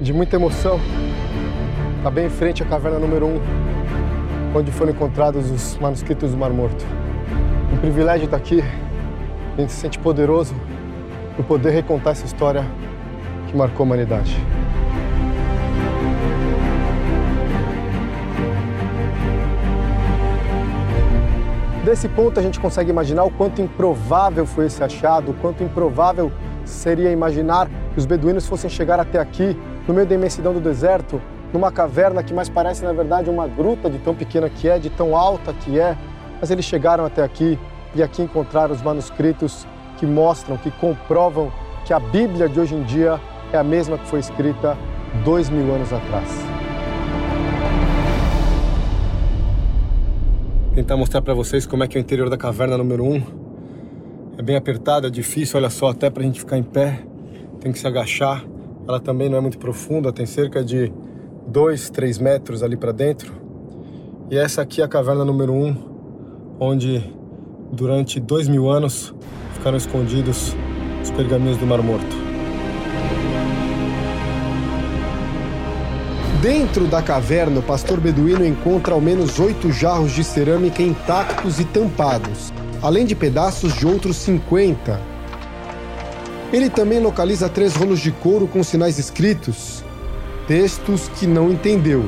de 0.00 0.10
muita 0.10 0.36
emoção. 0.36 0.80
Está 1.98 2.10
bem 2.10 2.26
em 2.26 2.30
frente 2.30 2.62
à 2.62 2.66
caverna 2.66 2.98
número 2.98 3.26
1, 3.26 3.28
um, 3.28 3.71
onde 4.54 4.70
foram 4.70 4.92
encontrados 4.92 5.50
os 5.50 5.78
manuscritos 5.78 6.30
do 6.30 6.36
Mar 6.36 6.50
Morto. 6.50 6.84
Um 7.72 7.78
privilégio 7.78 8.26
estar 8.26 8.36
aqui. 8.36 8.62
A 9.56 9.60
gente 9.60 9.72
se 9.72 9.80
sente 9.80 9.98
poderoso 9.98 10.54
por 11.36 11.44
poder 11.44 11.70
recontar 11.70 12.12
essa 12.12 12.26
história 12.26 12.64
que 13.46 13.56
marcou 13.56 13.84
a 13.84 13.86
humanidade. 13.86 14.36
Desse 21.84 22.08
ponto, 22.08 22.38
a 22.38 22.42
gente 22.42 22.60
consegue 22.60 22.90
imaginar 22.90 23.24
o 23.24 23.30
quanto 23.30 23.60
improvável 23.60 24.46
foi 24.46 24.66
esse 24.66 24.82
achado, 24.84 25.32
o 25.32 25.34
quanto 25.34 25.64
improvável 25.64 26.30
seria 26.64 27.10
imaginar 27.10 27.68
que 27.92 27.98
os 27.98 28.06
beduínos 28.06 28.46
fossem 28.46 28.70
chegar 28.70 29.00
até 29.00 29.18
aqui, 29.18 29.56
no 29.86 29.92
meio 29.92 30.06
da 30.06 30.14
imensidão 30.14 30.54
do 30.54 30.60
deserto, 30.60 31.20
numa 31.52 31.70
caverna 31.70 32.22
que 32.22 32.32
mais 32.32 32.48
parece, 32.48 32.82
na 32.84 32.92
verdade, 32.92 33.28
uma 33.28 33.46
gruta 33.46 33.90
de 33.90 33.98
tão 33.98 34.14
pequena 34.14 34.48
que 34.48 34.68
é, 34.68 34.78
de 34.78 34.88
tão 34.90 35.16
alta 35.16 35.52
que 35.52 35.78
é. 35.78 35.96
Mas 36.40 36.50
eles 36.50 36.64
chegaram 36.64 37.04
até 37.04 37.22
aqui 37.22 37.58
e 37.94 38.02
aqui 38.02 38.22
encontraram 38.22 38.74
os 38.74 38.82
manuscritos 38.82 39.66
que 39.98 40.06
mostram, 40.06 40.56
que 40.56 40.70
comprovam 40.70 41.52
que 41.84 41.92
a 41.92 42.00
Bíblia 42.00 42.48
de 42.48 42.58
hoje 42.58 42.74
em 42.74 42.82
dia 42.84 43.20
é 43.52 43.58
a 43.58 43.64
mesma 43.64 43.98
que 43.98 44.06
foi 44.06 44.20
escrita 44.20 44.76
dois 45.24 45.50
mil 45.50 45.72
anos 45.74 45.92
atrás. 45.92 46.28
Tentar 50.74 50.96
mostrar 50.96 51.20
para 51.20 51.34
vocês 51.34 51.66
como 51.66 51.84
é 51.84 51.88
que 51.88 51.98
é 51.98 52.00
o 52.00 52.02
interior 52.02 52.30
da 52.30 52.38
caverna 52.38 52.78
número 52.78 53.04
1. 53.04 53.14
Um. 53.14 53.22
É 54.38 54.42
bem 54.42 54.56
apertado, 54.56 55.06
é 55.06 55.10
difícil, 55.10 55.58
olha 55.58 55.68
só, 55.68 55.90
até 55.90 56.08
para 56.08 56.22
a 56.22 56.26
gente 56.26 56.40
ficar 56.40 56.56
em 56.56 56.62
pé 56.62 57.04
tem 57.60 57.70
que 57.70 57.78
se 57.78 57.86
agachar. 57.86 58.42
Ela 58.88 58.98
também 58.98 59.28
não 59.28 59.36
é 59.36 59.40
muito 59.40 59.58
profunda, 59.58 60.12
tem 60.12 60.24
cerca 60.24 60.64
de 60.64 60.90
2, 61.46 61.90
3 61.90 62.18
metros 62.18 62.62
ali 62.62 62.76
para 62.76 62.92
dentro. 62.92 63.32
E 64.30 64.36
essa 64.36 64.62
aqui 64.62 64.80
é 64.80 64.84
a 64.84 64.88
caverna 64.88 65.24
número 65.24 65.52
1, 65.52 65.66
um, 65.66 65.76
onde 66.58 67.02
durante 67.70 68.18
dois 68.20 68.48
mil 68.48 68.70
anos 68.70 69.14
ficaram 69.54 69.76
escondidos 69.76 70.54
os 71.02 71.10
pergaminhos 71.10 71.58
do 71.58 71.66
Mar 71.66 71.82
Morto. 71.82 72.16
Dentro 76.40 76.86
da 76.86 77.00
caverna, 77.00 77.60
o 77.60 77.62
pastor 77.62 78.00
beduíno 78.00 78.44
encontra 78.44 78.94
ao 78.94 79.00
menos 79.00 79.38
oito 79.38 79.70
jarros 79.70 80.12
de 80.12 80.24
cerâmica 80.24 80.82
intactos 80.82 81.60
e 81.60 81.64
tampados, 81.64 82.52
além 82.82 83.04
de 83.04 83.14
pedaços 83.14 83.74
de 83.74 83.86
outros 83.86 84.16
50 84.16 85.12
ele 86.52 86.68
também 86.68 87.00
localiza 87.00 87.48
três 87.48 87.74
rolos 87.74 87.98
de 87.98 88.12
couro 88.12 88.46
com 88.46 88.62
sinais 88.62 88.98
escritos, 88.98 89.81
textos 90.46 91.08
que 91.08 91.26
não 91.26 91.50
entendeu. 91.50 92.04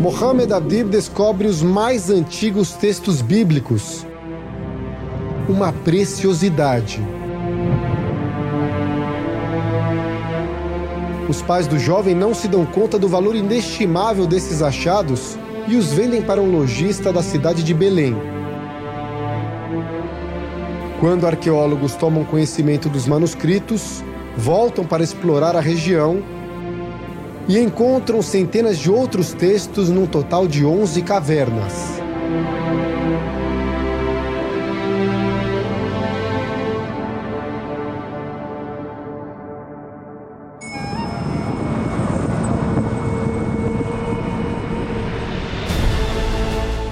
Mohamed 0.00 0.52
Abdib 0.52 0.90
descobre 0.90 1.46
os 1.46 1.62
mais 1.62 2.10
antigos 2.10 2.72
textos 2.72 3.22
bíblicos. 3.22 4.06
Uma 5.48 5.72
preciosidade. 5.72 7.02
Os 11.28 11.42
pais 11.42 11.66
do 11.66 11.78
jovem 11.78 12.14
não 12.14 12.34
se 12.34 12.46
dão 12.46 12.64
conta 12.64 12.98
do 12.98 13.08
valor 13.08 13.34
inestimável 13.34 14.26
desses 14.26 14.62
achados 14.62 15.36
e 15.66 15.74
os 15.74 15.92
vendem 15.92 16.22
para 16.22 16.40
um 16.40 16.50
lojista 16.50 17.12
da 17.12 17.22
cidade 17.22 17.64
de 17.64 17.74
Belém. 17.74 18.14
Quando 21.00 21.26
arqueólogos 21.26 21.94
tomam 21.94 22.24
conhecimento 22.24 22.88
dos 22.88 23.06
manuscritos, 23.06 24.04
voltam 24.36 24.84
para 24.84 25.02
explorar 25.02 25.56
a 25.56 25.60
região 25.60 26.22
e 27.48 27.58
encontram 27.58 28.20
centenas 28.20 28.78
de 28.78 28.90
outros 28.90 29.32
textos 29.32 29.88
num 29.88 30.06
total 30.06 30.46
de 30.46 30.64
11 30.64 31.02
cavernas. 31.02 31.96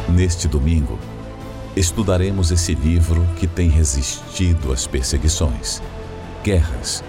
Neste 0.08 0.46
domingo, 0.46 0.98
estudaremos 1.76 2.52
esse 2.52 2.74
livro 2.74 3.26
que 3.36 3.48
tem 3.48 3.68
resistido 3.68 4.72
às 4.72 4.86
perseguições, 4.86 5.82
guerras 6.42 7.02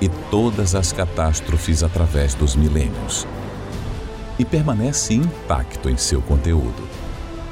e 0.00 0.08
todas 0.30 0.74
as 0.74 0.92
catástrofes 0.92 1.82
através 1.82 2.34
dos 2.34 2.54
milênios. 2.54 3.26
E 4.38 4.44
permanece 4.44 5.14
intacto 5.14 5.88
em 5.88 5.96
seu 5.96 6.20
conteúdo, 6.20 6.86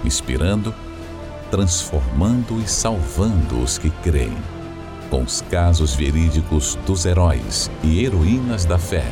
inspirando, 0.05 0.75
transformando 1.51 2.61
e 2.61 2.69
salvando 2.69 3.61
os 3.63 3.79
que 3.79 3.91
creem, 3.91 4.37
com 5.09 5.23
os 5.23 5.41
casos 5.43 5.95
verídicos 5.95 6.77
dos 6.87 7.07
heróis 7.07 7.71
e 7.83 8.05
heroínas 8.05 8.65
da 8.65 8.79
fé 8.79 9.11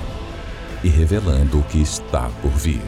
e 0.85 0.89
revelando 0.89 1.61
o 1.61 1.63
que 1.63 1.81
está 1.81 2.29
por 2.43 2.51
vir. 2.51 2.83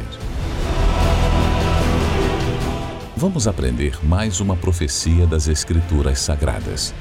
Vamos 3.17 3.47
aprender 3.47 3.97
mais 4.05 4.41
uma 4.41 4.57
profecia 4.57 5.27
das 5.27 5.49
Escrituras 5.49 6.19
Sagradas 6.19 6.93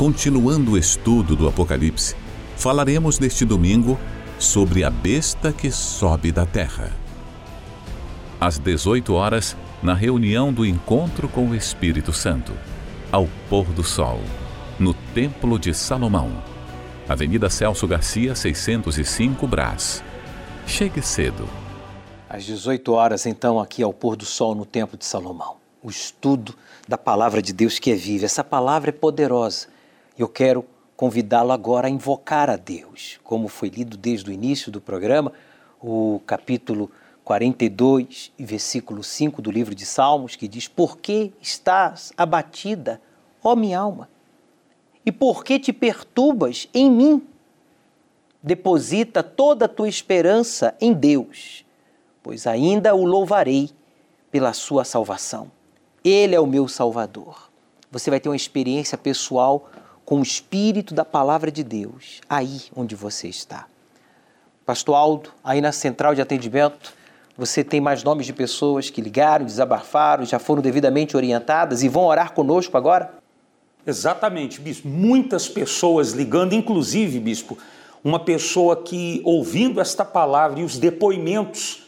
Continuando 0.00 0.70
o 0.70 0.78
estudo 0.78 1.36
do 1.36 1.46
Apocalipse, 1.46 2.16
falaremos 2.56 3.18
neste 3.18 3.44
domingo 3.44 3.98
sobre 4.38 4.82
a 4.82 4.88
besta 4.88 5.52
que 5.52 5.70
sobe 5.70 6.32
da 6.32 6.46
terra. 6.46 6.90
Às 8.40 8.58
18 8.58 9.12
horas, 9.12 9.54
na 9.82 9.92
reunião 9.92 10.54
do 10.54 10.64
encontro 10.64 11.28
com 11.28 11.50
o 11.50 11.54
Espírito 11.54 12.14
Santo, 12.14 12.54
ao 13.12 13.28
pôr 13.50 13.66
do 13.66 13.84
sol, 13.84 14.20
no 14.78 14.94
Templo 14.94 15.58
de 15.58 15.74
Salomão, 15.74 16.42
Avenida 17.06 17.50
Celso 17.50 17.86
Garcia, 17.86 18.34
605 18.34 19.46
Brás. 19.46 20.02
Chegue 20.66 21.02
cedo. 21.02 21.46
Às 22.26 22.46
18 22.46 22.90
horas, 22.90 23.26
então, 23.26 23.60
aqui 23.60 23.82
ao 23.82 23.92
pôr 23.92 24.16
do 24.16 24.24
sol 24.24 24.54
no 24.54 24.64
Templo 24.64 24.96
de 24.96 25.04
Salomão. 25.04 25.56
O 25.82 25.90
estudo 25.90 26.54
da 26.88 26.96
palavra 26.96 27.42
de 27.42 27.52
Deus 27.52 27.78
que 27.78 27.90
é 27.90 27.94
viva. 27.94 28.24
Essa 28.24 28.42
palavra 28.42 28.88
é 28.88 28.92
poderosa. 28.92 29.68
Eu 30.20 30.28
quero 30.28 30.64
convidá-lo 30.96 31.52
agora 31.52 31.88
a 31.88 31.90
invocar 31.90 32.50
a 32.50 32.56
Deus. 32.56 33.18
Como 33.24 33.48
foi 33.48 33.68
lido 33.68 33.96
desde 33.96 34.30
o 34.30 34.32
início 34.32 34.70
do 34.70 34.80
programa, 34.80 35.32
o 35.80 36.20
capítulo 36.26 36.90
42 37.24 38.32
e 38.38 38.44
versículo 38.44 39.02
5 39.02 39.40
do 39.40 39.50
livro 39.50 39.74
de 39.74 39.86
Salmos, 39.86 40.36
que 40.36 40.46
diz: 40.46 40.68
Por 40.68 40.98
que 40.98 41.32
estás 41.40 42.12
abatida, 42.16 43.00
ó 43.42 43.56
minha 43.56 43.78
alma? 43.78 44.08
E 45.06 45.10
por 45.10 45.42
que 45.42 45.58
te 45.58 45.72
perturbas 45.72 46.68
em 46.74 46.90
mim? 46.90 47.26
Deposita 48.42 49.22
toda 49.22 49.64
a 49.64 49.68
tua 49.68 49.88
esperança 49.88 50.74
em 50.80 50.92
Deus 50.92 51.64
pois 52.22 52.46
ainda 52.46 52.94
o 52.94 53.04
louvarei 53.04 53.70
pela 54.30 54.52
sua 54.52 54.84
salvação. 54.84 55.50
Ele 56.04 56.34
é 56.34 56.40
o 56.40 56.46
meu 56.46 56.68
Salvador. 56.68 57.50
Você 57.90 58.10
vai 58.10 58.20
ter 58.20 58.28
uma 58.28 58.36
experiência 58.36 58.96
pessoal 58.96 59.68
com 60.10 60.18
o 60.18 60.22
Espírito 60.24 60.92
da 60.92 61.04
Palavra 61.04 61.52
de 61.52 61.62
Deus, 61.62 62.20
aí 62.28 62.62
onde 62.74 62.96
você 62.96 63.28
está. 63.28 63.68
Pastor 64.66 64.96
Aldo, 64.96 65.30
aí 65.44 65.60
na 65.60 65.70
central 65.70 66.16
de 66.16 66.20
atendimento, 66.20 66.92
você 67.38 67.62
tem 67.62 67.80
mais 67.80 68.02
nomes 68.02 68.26
de 68.26 68.32
pessoas 68.32 68.90
que 68.90 69.00
ligaram, 69.00 69.46
desabafaram, 69.46 70.24
já 70.24 70.40
foram 70.40 70.60
devidamente 70.60 71.16
orientadas 71.16 71.84
e 71.84 71.88
vão 71.88 72.06
orar 72.06 72.32
conosco 72.32 72.76
agora? 72.76 73.14
Exatamente, 73.86 74.60
bispo. 74.60 74.88
Muitas 74.88 75.48
pessoas 75.48 76.10
ligando, 76.10 76.54
inclusive, 76.54 77.20
bispo, 77.20 77.56
uma 78.02 78.18
pessoa 78.18 78.82
que, 78.82 79.22
ouvindo 79.24 79.80
esta 79.80 80.04
palavra 80.04 80.58
e 80.58 80.64
os 80.64 80.76
depoimentos 80.76 81.84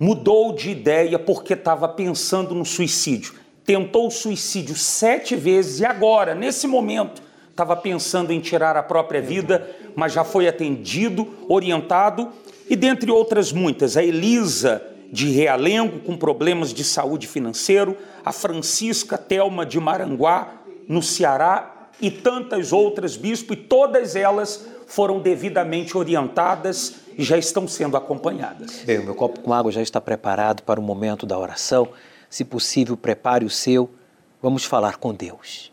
mudou 0.00 0.54
de 0.54 0.70
ideia 0.70 1.18
porque 1.18 1.52
estava 1.52 1.86
pensando 1.86 2.54
no 2.54 2.64
suicídio. 2.64 3.34
Tentou 3.66 4.06
o 4.06 4.10
suicídio 4.10 4.74
sete 4.74 5.36
vezes 5.36 5.80
e 5.80 5.84
agora, 5.84 6.34
nesse 6.34 6.66
momento, 6.66 7.25
estava 7.56 7.74
pensando 7.74 8.34
em 8.34 8.38
tirar 8.38 8.76
a 8.76 8.82
própria 8.82 9.22
vida, 9.22 9.66
mas 9.94 10.12
já 10.12 10.22
foi 10.22 10.46
atendido, 10.46 11.26
orientado 11.48 12.30
e 12.68 12.76
dentre 12.76 13.10
outras 13.10 13.50
muitas, 13.50 13.96
a 13.96 14.04
Elisa 14.04 14.82
de 15.10 15.30
Realengo 15.30 16.00
com 16.00 16.18
problemas 16.18 16.74
de 16.74 16.84
saúde 16.84 17.26
financeiro, 17.26 17.96
a 18.22 18.30
Francisca 18.30 19.16
Telma 19.16 19.64
de 19.64 19.80
Maranguá 19.80 20.52
no 20.86 21.02
Ceará 21.02 21.88
e 21.98 22.10
tantas 22.10 22.74
outras 22.74 23.16
bispo 23.16 23.54
e 23.54 23.56
todas 23.56 24.14
elas 24.14 24.66
foram 24.86 25.20
devidamente 25.20 25.96
orientadas 25.96 26.96
e 27.16 27.24
já 27.24 27.38
estão 27.38 27.66
sendo 27.66 27.96
acompanhadas. 27.96 28.82
Bem, 28.84 28.98
o 28.98 29.04
meu 29.04 29.14
copo 29.14 29.40
com 29.40 29.54
água 29.54 29.72
já 29.72 29.80
está 29.80 29.98
preparado 29.98 30.62
para 30.62 30.78
o 30.78 30.82
momento 30.82 31.24
da 31.24 31.38
oração. 31.38 31.88
Se 32.28 32.44
possível, 32.44 32.98
prepare 32.98 33.46
o 33.46 33.50
seu. 33.50 33.88
Vamos 34.42 34.64
falar 34.64 34.98
com 34.98 35.14
Deus. 35.14 35.72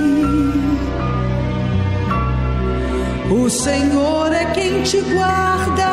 O 3.31 3.49
Senhor 3.49 4.33
é 4.33 4.43
quem 4.51 4.83
te 4.83 4.99
guarda. 4.99 5.87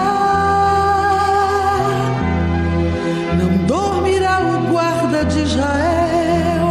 Não 3.39 3.64
dormirá 3.64 4.41
o 4.41 4.72
guarda 4.72 5.24
de 5.24 5.39
Israel, 5.43 6.66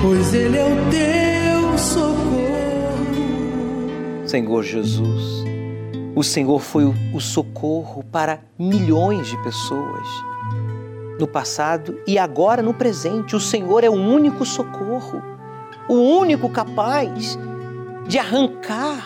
pois 0.00 0.32
ele 0.32 0.58
é 0.58 0.64
o 0.64 0.76
teu 0.92 1.76
socorro. 1.76 3.18
Senhor 4.28 4.62
Jesus, 4.62 5.44
o 6.14 6.22
Senhor 6.22 6.60
foi 6.60 6.84
o 6.84 7.20
socorro 7.20 8.04
para 8.12 8.38
milhões 8.56 9.26
de 9.26 9.36
pessoas 9.42 10.06
no 11.18 11.26
passado 11.26 11.98
e 12.06 12.16
agora 12.16 12.62
no 12.62 12.72
presente. 12.72 13.34
O 13.34 13.40
Senhor 13.40 13.82
é 13.82 13.90
o 13.90 13.94
único 13.94 14.46
socorro, 14.46 15.20
o 15.88 15.94
único 15.94 16.48
capaz 16.48 17.36
de 18.12 18.18
arrancar 18.18 19.02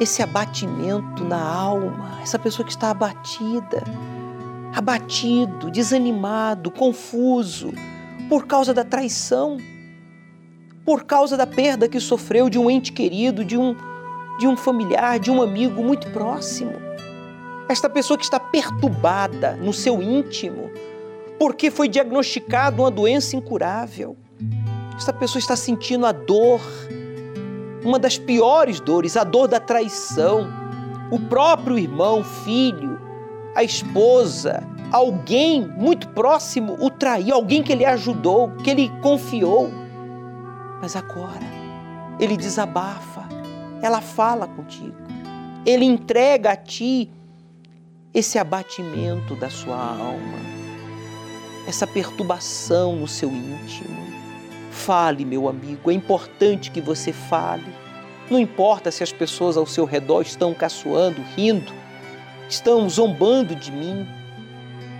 esse 0.00 0.22
abatimento 0.22 1.22
na 1.22 1.38
alma, 1.38 2.18
essa 2.22 2.38
pessoa 2.38 2.64
que 2.64 2.72
está 2.72 2.88
abatida, 2.88 3.84
abatido, 4.74 5.70
desanimado, 5.70 6.70
confuso 6.70 7.74
por 8.30 8.46
causa 8.46 8.72
da 8.72 8.84
traição, 8.84 9.58
por 10.82 11.04
causa 11.04 11.36
da 11.36 11.46
perda 11.46 11.86
que 11.86 12.00
sofreu 12.00 12.48
de 12.48 12.58
um 12.58 12.70
ente 12.70 12.90
querido, 12.90 13.44
de 13.44 13.58
um 13.58 13.76
de 14.38 14.46
um 14.46 14.56
familiar, 14.56 15.20
de 15.20 15.30
um 15.30 15.42
amigo 15.42 15.84
muito 15.84 16.10
próximo. 16.10 16.72
Esta 17.68 17.90
pessoa 17.90 18.16
que 18.16 18.24
está 18.24 18.40
perturbada 18.40 19.56
no 19.56 19.74
seu 19.74 20.02
íntimo, 20.02 20.70
porque 21.38 21.70
foi 21.70 21.86
diagnosticada 21.86 22.80
uma 22.80 22.90
doença 22.90 23.36
incurável. 23.36 24.16
Esta 24.96 25.12
pessoa 25.12 25.38
está 25.38 25.54
sentindo 25.54 26.06
a 26.06 26.12
dor, 26.12 26.62
uma 27.84 27.98
das 27.98 28.18
piores 28.18 28.80
dores, 28.80 29.16
a 29.16 29.24
dor 29.24 29.48
da 29.48 29.60
traição. 29.60 30.48
O 31.10 31.18
próprio 31.18 31.78
irmão, 31.78 32.24
filho, 32.24 33.00
a 33.54 33.62
esposa, 33.62 34.62
alguém 34.90 35.66
muito 35.66 36.08
próximo 36.08 36.76
o 36.80 36.90
traiu, 36.90 37.34
alguém 37.34 37.62
que 37.62 37.72
ele 37.72 37.84
ajudou, 37.84 38.50
que 38.62 38.70
ele 38.70 38.88
confiou. 39.02 39.70
Mas 40.80 40.96
agora 40.96 41.62
ele 42.18 42.36
desabafa, 42.36 43.28
ela 43.82 44.00
fala 44.00 44.46
contigo. 44.46 44.96
Ele 45.66 45.84
entrega 45.84 46.52
a 46.52 46.56
ti 46.56 47.10
esse 48.12 48.38
abatimento 48.38 49.34
da 49.36 49.48
sua 49.48 49.76
alma, 49.76 50.38
essa 51.66 51.86
perturbação 51.86 52.96
no 52.96 53.08
seu 53.08 53.30
íntimo. 53.30 54.21
Fale, 54.72 55.24
meu 55.24 55.48
amigo, 55.48 55.90
é 55.90 55.94
importante 55.94 56.70
que 56.70 56.80
você 56.80 57.12
fale. 57.12 57.72
Não 58.30 58.40
importa 58.40 58.90
se 58.90 59.02
as 59.02 59.12
pessoas 59.12 59.56
ao 59.56 59.66
seu 59.66 59.84
redor 59.84 60.22
estão 60.22 60.54
caçoando, 60.54 61.22
rindo, 61.36 61.72
estão 62.48 62.88
zombando 62.88 63.54
de 63.54 63.70
mim 63.70 64.08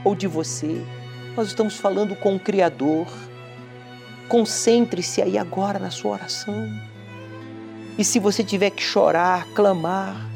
ou 0.05 0.15
de 0.15 0.27
você. 0.27 0.85
Nós 1.35 1.49
estamos 1.49 1.77
falando 1.77 2.15
com 2.15 2.37
o 2.37 2.39
Criador. 2.39 3.09
Concentre-se 4.29 5.23
aí 5.23 5.39
agora 5.39 5.79
na 5.79 5.91
sua 5.91 6.13
oração. 6.13 6.69
E 7.99 8.05
se 8.05 8.19
você 8.19 8.45
tiver 8.45 8.71
que 8.71 8.83
chorar, 8.83 9.47
clamar, 9.55 10.29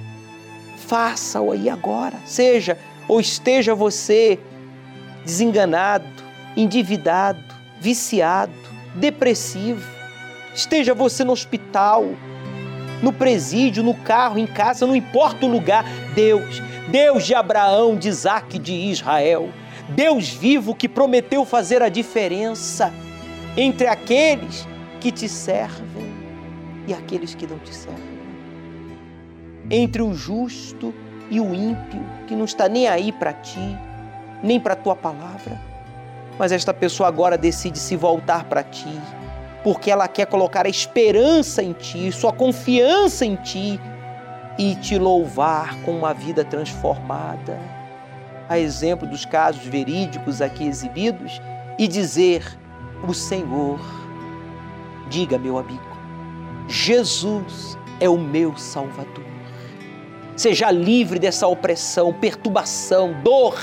faça-o 0.79 1.53
aí 1.53 1.69
agora. 1.69 2.19
Seja 2.25 2.79
ou 3.07 3.21
esteja 3.21 3.75
você 3.75 4.41
desenganado, 5.25 6.07
endividado, 6.57 7.55
viciado, 7.81 8.66
depressivo, 8.97 9.87
esteja 10.55 10.95
você 10.95 11.25
no 11.25 11.33
hospital, 11.33 12.05
no 13.03 13.13
presídio, 13.13 13.83
no 13.83 13.95
carro, 13.95 14.39
em 14.39 14.47
casa, 14.47 14.87
não 14.87 14.97
importa 14.97 15.47
o 15.47 15.49
lugar, 15.49 15.85
Deus, 16.15 16.61
Deus 16.89 17.25
de 17.25 17.35
Abraão, 17.35 17.97
de 17.97 18.09
Isaac, 18.09 18.59
de 18.59 18.73
Israel, 18.73 19.51
Deus 19.89 20.29
vivo 20.29 20.75
que 20.75 20.89
prometeu 20.89 21.45
fazer 21.45 21.83
a 21.83 21.89
diferença 21.89 22.93
entre 23.57 23.87
aqueles 23.87 24.67
que 25.01 25.13
te 25.13 25.29
servem 25.29 26.13
e 26.87 26.95
aqueles 26.95 27.35
que 27.35 27.47
não 27.47 27.59
te 27.59 27.75
servem. 27.75 28.17
Entre 29.71 30.03
o 30.03 30.15
justo 30.15 30.95
e 31.31 31.41
o 31.41 31.55
ímpio, 31.55 32.01
que 32.27 32.35
não 32.35 32.45
está 32.45 32.69
nem 32.69 32.89
aí 32.89 33.13
para 33.13 33.33
ti, 33.33 33.77
nem 34.43 34.61
para 34.61 34.73
a 34.75 34.77
tua 34.77 34.95
palavra. 34.95 35.61
Mas 36.39 36.53
esta 36.53 36.73
pessoa 36.75 37.09
agora 37.09 37.39
decide 37.39 37.79
se 37.79 37.97
voltar 37.97 38.45
para 38.45 38.63
ti, 38.63 39.01
porque 39.65 39.91
ela 39.91 40.07
quer 40.07 40.27
colocar 40.27 40.67
a 40.67 40.69
esperança 40.69 41.63
em 41.63 41.73
ti, 41.73 42.13
sua 42.13 42.33
confiança 42.33 43.25
em 43.25 43.37
ti 43.37 43.81
e 44.59 44.75
te 44.77 44.99
louvar 44.99 45.77
com 45.83 45.93
uma 45.93 46.13
vida 46.13 46.45
transformada. 46.45 47.59
A 48.49 48.59
exemplo 48.59 49.09
dos 49.09 49.25
casos 49.25 49.65
verídicos 49.67 50.41
aqui 50.41 50.67
exibidos, 50.67 51.41
e 51.79 51.87
dizer: 51.87 52.45
O 53.07 53.13
Senhor, 53.13 53.81
diga, 55.09 55.39
meu 55.39 55.59
amigo, 55.59 55.97
Jesus 56.69 57.79
é 58.01 58.09
o 58.09 58.19
meu 58.19 58.57
Salvador. 58.57 59.25
Seja 60.37 60.71
livre 60.71 61.19
dessa 61.19 61.47
opressão, 61.47 62.13
perturbação, 62.13 63.15
dor, 63.23 63.57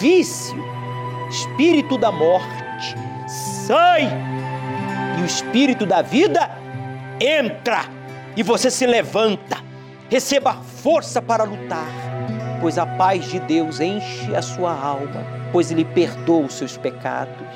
vício, 0.00 0.62
espírito 1.28 1.98
da 1.98 2.10
morte. 2.10 2.96
Sai! 3.26 4.08
E 5.18 5.22
o 5.22 5.24
espírito 5.24 5.86
da 5.86 6.02
vida 6.02 6.50
entra 7.20 7.84
e 8.36 8.42
você 8.42 8.70
se 8.70 8.86
levanta. 8.86 9.58
Receba 10.10 10.54
força 10.54 11.20
para 11.22 11.44
lutar, 11.44 11.88
pois 12.60 12.78
a 12.78 12.86
paz 12.86 13.24
de 13.26 13.40
Deus 13.40 13.80
enche 13.80 14.34
a 14.34 14.42
sua 14.42 14.72
alma, 14.72 15.24
pois 15.50 15.70
Ele 15.70 15.84
perdoa 15.84 16.46
os 16.46 16.54
seus 16.54 16.76
pecados. 16.76 17.48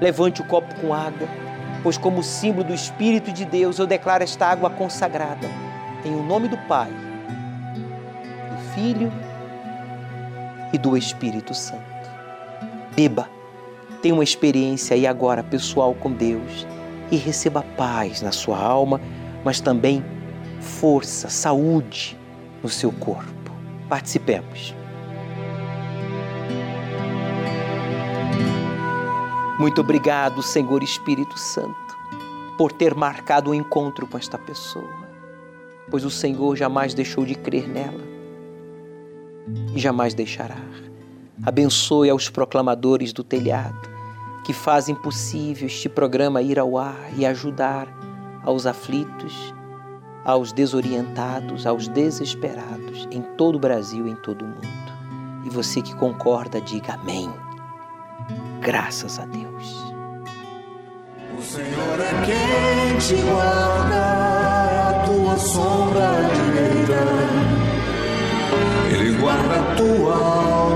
Levante 0.00 0.42
o 0.42 0.46
copo 0.46 0.74
com 0.80 0.92
água, 0.92 1.28
pois, 1.82 1.96
como 1.96 2.22
símbolo 2.22 2.64
do 2.64 2.74
Espírito 2.74 3.32
de 3.32 3.44
Deus, 3.44 3.78
eu 3.78 3.86
declaro 3.86 4.24
esta 4.24 4.46
água 4.46 4.68
consagrada, 4.68 5.48
em 6.04 6.14
o 6.14 6.22
nome 6.22 6.48
do 6.48 6.58
Pai, 6.66 6.90
do 6.90 8.74
Filho 8.74 9.12
e 10.72 10.78
do 10.78 10.96
Espírito 10.96 11.54
Santo. 11.54 11.95
Beba, 12.96 13.28
tenha 14.00 14.14
uma 14.14 14.24
experiência 14.24 14.94
aí 14.94 15.06
agora 15.06 15.42
pessoal 15.42 15.94
com 15.94 16.10
Deus 16.10 16.66
e 17.10 17.16
receba 17.16 17.62
paz 17.62 18.22
na 18.22 18.32
sua 18.32 18.58
alma, 18.58 18.98
mas 19.44 19.60
também 19.60 20.02
força, 20.62 21.28
saúde 21.28 22.18
no 22.62 22.70
seu 22.70 22.90
corpo. 22.90 23.52
Participemos. 23.86 24.74
Muito 29.58 29.82
obrigado, 29.82 30.42
Senhor 30.42 30.82
Espírito 30.82 31.38
Santo, 31.38 31.96
por 32.56 32.72
ter 32.72 32.94
marcado 32.94 33.50
o 33.50 33.52
um 33.52 33.54
encontro 33.54 34.06
com 34.06 34.16
esta 34.16 34.38
pessoa, 34.38 35.06
pois 35.90 36.02
o 36.02 36.10
Senhor 36.10 36.56
jamais 36.56 36.94
deixou 36.94 37.26
de 37.26 37.34
crer 37.34 37.68
nela 37.68 38.04
e 39.74 39.78
jamais 39.78 40.14
deixará. 40.14 40.56
Abençoe 41.44 42.10
aos 42.10 42.28
proclamadores 42.28 43.12
do 43.12 43.22
telhado 43.22 43.96
que 44.44 44.52
fazem 44.52 44.94
possível 44.94 45.66
este 45.66 45.88
programa 45.88 46.40
ir 46.40 46.58
ao 46.58 46.78
ar 46.78 47.10
e 47.16 47.26
ajudar 47.26 47.88
aos 48.44 48.64
aflitos, 48.64 49.52
aos 50.24 50.52
desorientados, 50.52 51.66
aos 51.66 51.88
desesperados 51.88 53.08
em 53.10 53.22
todo 53.36 53.56
o 53.56 53.58
Brasil 53.58 54.06
e 54.06 54.10
em 54.10 54.16
todo 54.16 54.42
o 54.42 54.48
mundo. 54.48 54.86
E 55.44 55.50
você 55.50 55.82
que 55.82 55.94
concorda, 55.96 56.60
diga 56.60 56.94
amém. 56.94 57.28
Graças 58.60 59.18
a 59.18 59.26
Deus. 59.26 59.96
O 61.36 61.42
Senhor 61.42 62.00
é 62.00 62.24
quem 62.24 62.98
te 62.98 63.20
guarda, 63.22 63.94
é 64.70 64.78
a 64.78 65.04
tua 65.04 65.36
sombra 65.36 66.08
direita. 66.34 67.56
Ele 68.90 69.18
guarda 69.18 69.54
a 69.60 69.74
tua 69.74 70.14
alma, 70.14 70.75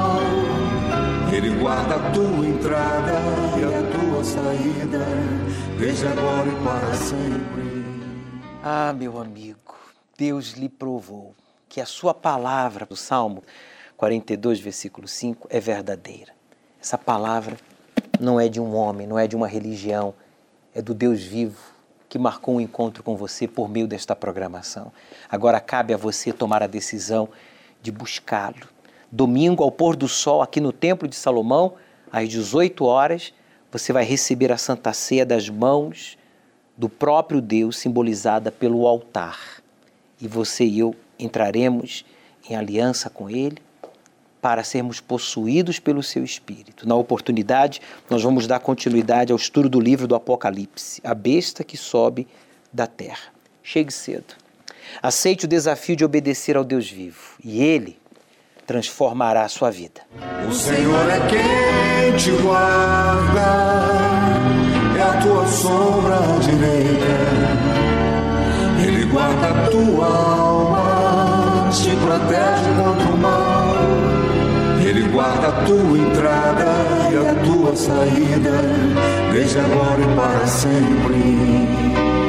Guarda 1.61 1.95
a 1.95 2.11
tua 2.11 2.47
entrada 2.47 3.11
e 3.55 3.63
a 3.63 3.91
tua 3.91 4.23
saída, 4.23 5.05
desde 5.77 6.07
agora 6.07 6.47
e 6.47 6.63
para 6.63 6.93
sempre. 6.95 7.83
Ah, 8.63 8.91
meu 8.93 9.21
amigo, 9.21 9.75
Deus 10.17 10.53
lhe 10.53 10.67
provou 10.67 11.35
que 11.69 11.79
a 11.79 11.85
sua 11.85 12.15
palavra 12.15 12.87
do 12.87 12.95
Salmo 12.95 13.43
42, 13.95 14.59
versículo 14.59 15.07
5 15.07 15.47
é 15.51 15.59
verdadeira. 15.59 16.33
Essa 16.81 16.97
palavra 16.97 17.55
não 18.19 18.39
é 18.39 18.49
de 18.49 18.59
um 18.59 18.75
homem, 18.75 19.05
não 19.05 19.19
é 19.19 19.27
de 19.27 19.35
uma 19.35 19.47
religião, 19.47 20.15
é 20.73 20.81
do 20.81 20.95
Deus 20.95 21.21
vivo 21.21 21.61
que 22.09 22.17
marcou 22.17 22.55
um 22.55 22.61
encontro 22.61 23.03
com 23.03 23.15
você 23.15 23.47
por 23.47 23.69
meio 23.69 23.87
desta 23.87 24.15
programação. 24.15 24.91
Agora 25.29 25.59
cabe 25.59 25.93
a 25.93 25.97
você 25.97 26.33
tomar 26.33 26.63
a 26.63 26.67
decisão 26.67 27.29
de 27.83 27.91
buscá-lo. 27.91 28.80
Domingo, 29.11 29.61
ao 29.63 29.71
pôr 29.71 29.95
do 29.95 30.07
sol, 30.07 30.41
aqui 30.41 30.61
no 30.61 30.71
Templo 30.71 31.07
de 31.07 31.15
Salomão, 31.15 31.73
às 32.09 32.29
18 32.29 32.85
horas, 32.85 33.33
você 33.69 33.91
vai 33.91 34.05
receber 34.05 34.51
a 34.51 34.57
Santa 34.57 34.93
Ceia 34.93 35.25
das 35.25 35.49
mãos 35.49 36.17
do 36.77 36.87
próprio 36.87 37.41
Deus, 37.41 37.77
simbolizada 37.77 38.51
pelo 38.51 38.87
altar. 38.87 39.61
E 40.19 40.27
você 40.27 40.63
e 40.63 40.79
eu 40.79 40.95
entraremos 41.19 42.05
em 42.49 42.55
aliança 42.55 43.09
com 43.09 43.29
Ele 43.29 43.57
para 44.41 44.63
sermos 44.63 44.99
possuídos 44.99 45.77
pelo 45.77 46.01
seu 46.01 46.23
Espírito. 46.23 46.87
Na 46.87 46.95
oportunidade, 46.95 47.81
nós 48.09 48.23
vamos 48.23 48.47
dar 48.47 48.59
continuidade 48.59 49.31
ao 49.31 49.37
estudo 49.37 49.69
do 49.69 49.79
livro 49.79 50.07
do 50.07 50.15
Apocalipse, 50.15 51.01
a 51.03 51.13
besta 51.13 51.63
que 51.63 51.77
sobe 51.77 52.27
da 52.73 52.87
terra. 52.87 53.33
Chegue 53.61 53.91
cedo. 53.91 54.35
Aceite 55.01 55.45
o 55.45 55.47
desafio 55.47 55.95
de 55.95 56.03
obedecer 56.03 56.57
ao 56.57 56.63
Deus 56.63 56.89
vivo 56.89 57.35
e 57.43 57.61
Ele 57.61 58.00
transformará 58.71 59.43
a 59.43 59.49
sua 59.49 59.69
vida. 59.69 59.99
O 60.47 60.53
Senhor 60.53 61.09
é 61.09 61.19
quem 61.27 62.15
te 62.15 62.31
guarda, 62.41 63.49
é 64.97 65.01
a 65.01 65.21
tua 65.21 65.45
sombra 65.45 66.17
direita. 66.39 67.17
Ele 68.81 69.05
guarda 69.07 69.47
a 69.49 69.67
tua 69.67 70.05
alma, 70.07 71.69
te 71.69 71.93
protege 71.97 72.69
contra 72.81 73.13
o 73.13 73.17
mal. 73.17 73.75
Ele 74.81 75.03
guarda 75.09 75.47
a 75.49 75.65
tua 75.65 75.97
entrada 75.97 76.65
e 77.11 77.27
a 77.27 77.35
tua 77.43 77.75
saída, 77.75 78.61
desde 79.33 79.59
agora 79.59 80.01
e 80.01 80.15
para 80.15 80.47
sempre. 80.47 82.20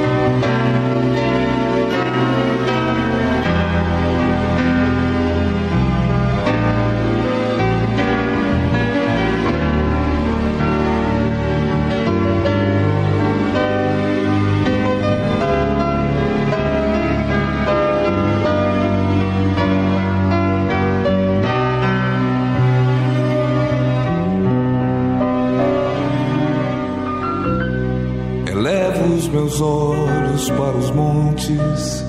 Meus 29.52 29.60
olhos 29.60 30.50
para 30.50 30.76
os 30.78 30.90
montes, 30.90 32.04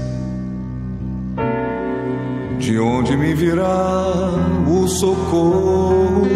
de 2.57 2.79
onde 2.79 3.17
me 3.17 3.33
virá 3.33 4.05
o 4.65 4.87
socorro. 4.87 6.27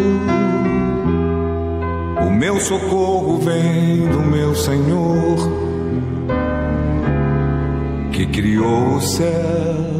O 2.26 2.30
meu 2.30 2.60
socorro 2.60 3.38
vem 3.38 4.06
do 4.08 4.20
meu 4.20 4.54
Senhor, 4.54 5.36
que 8.12 8.26
criou 8.26 8.98
a 8.98 9.16
terra. 9.16 9.97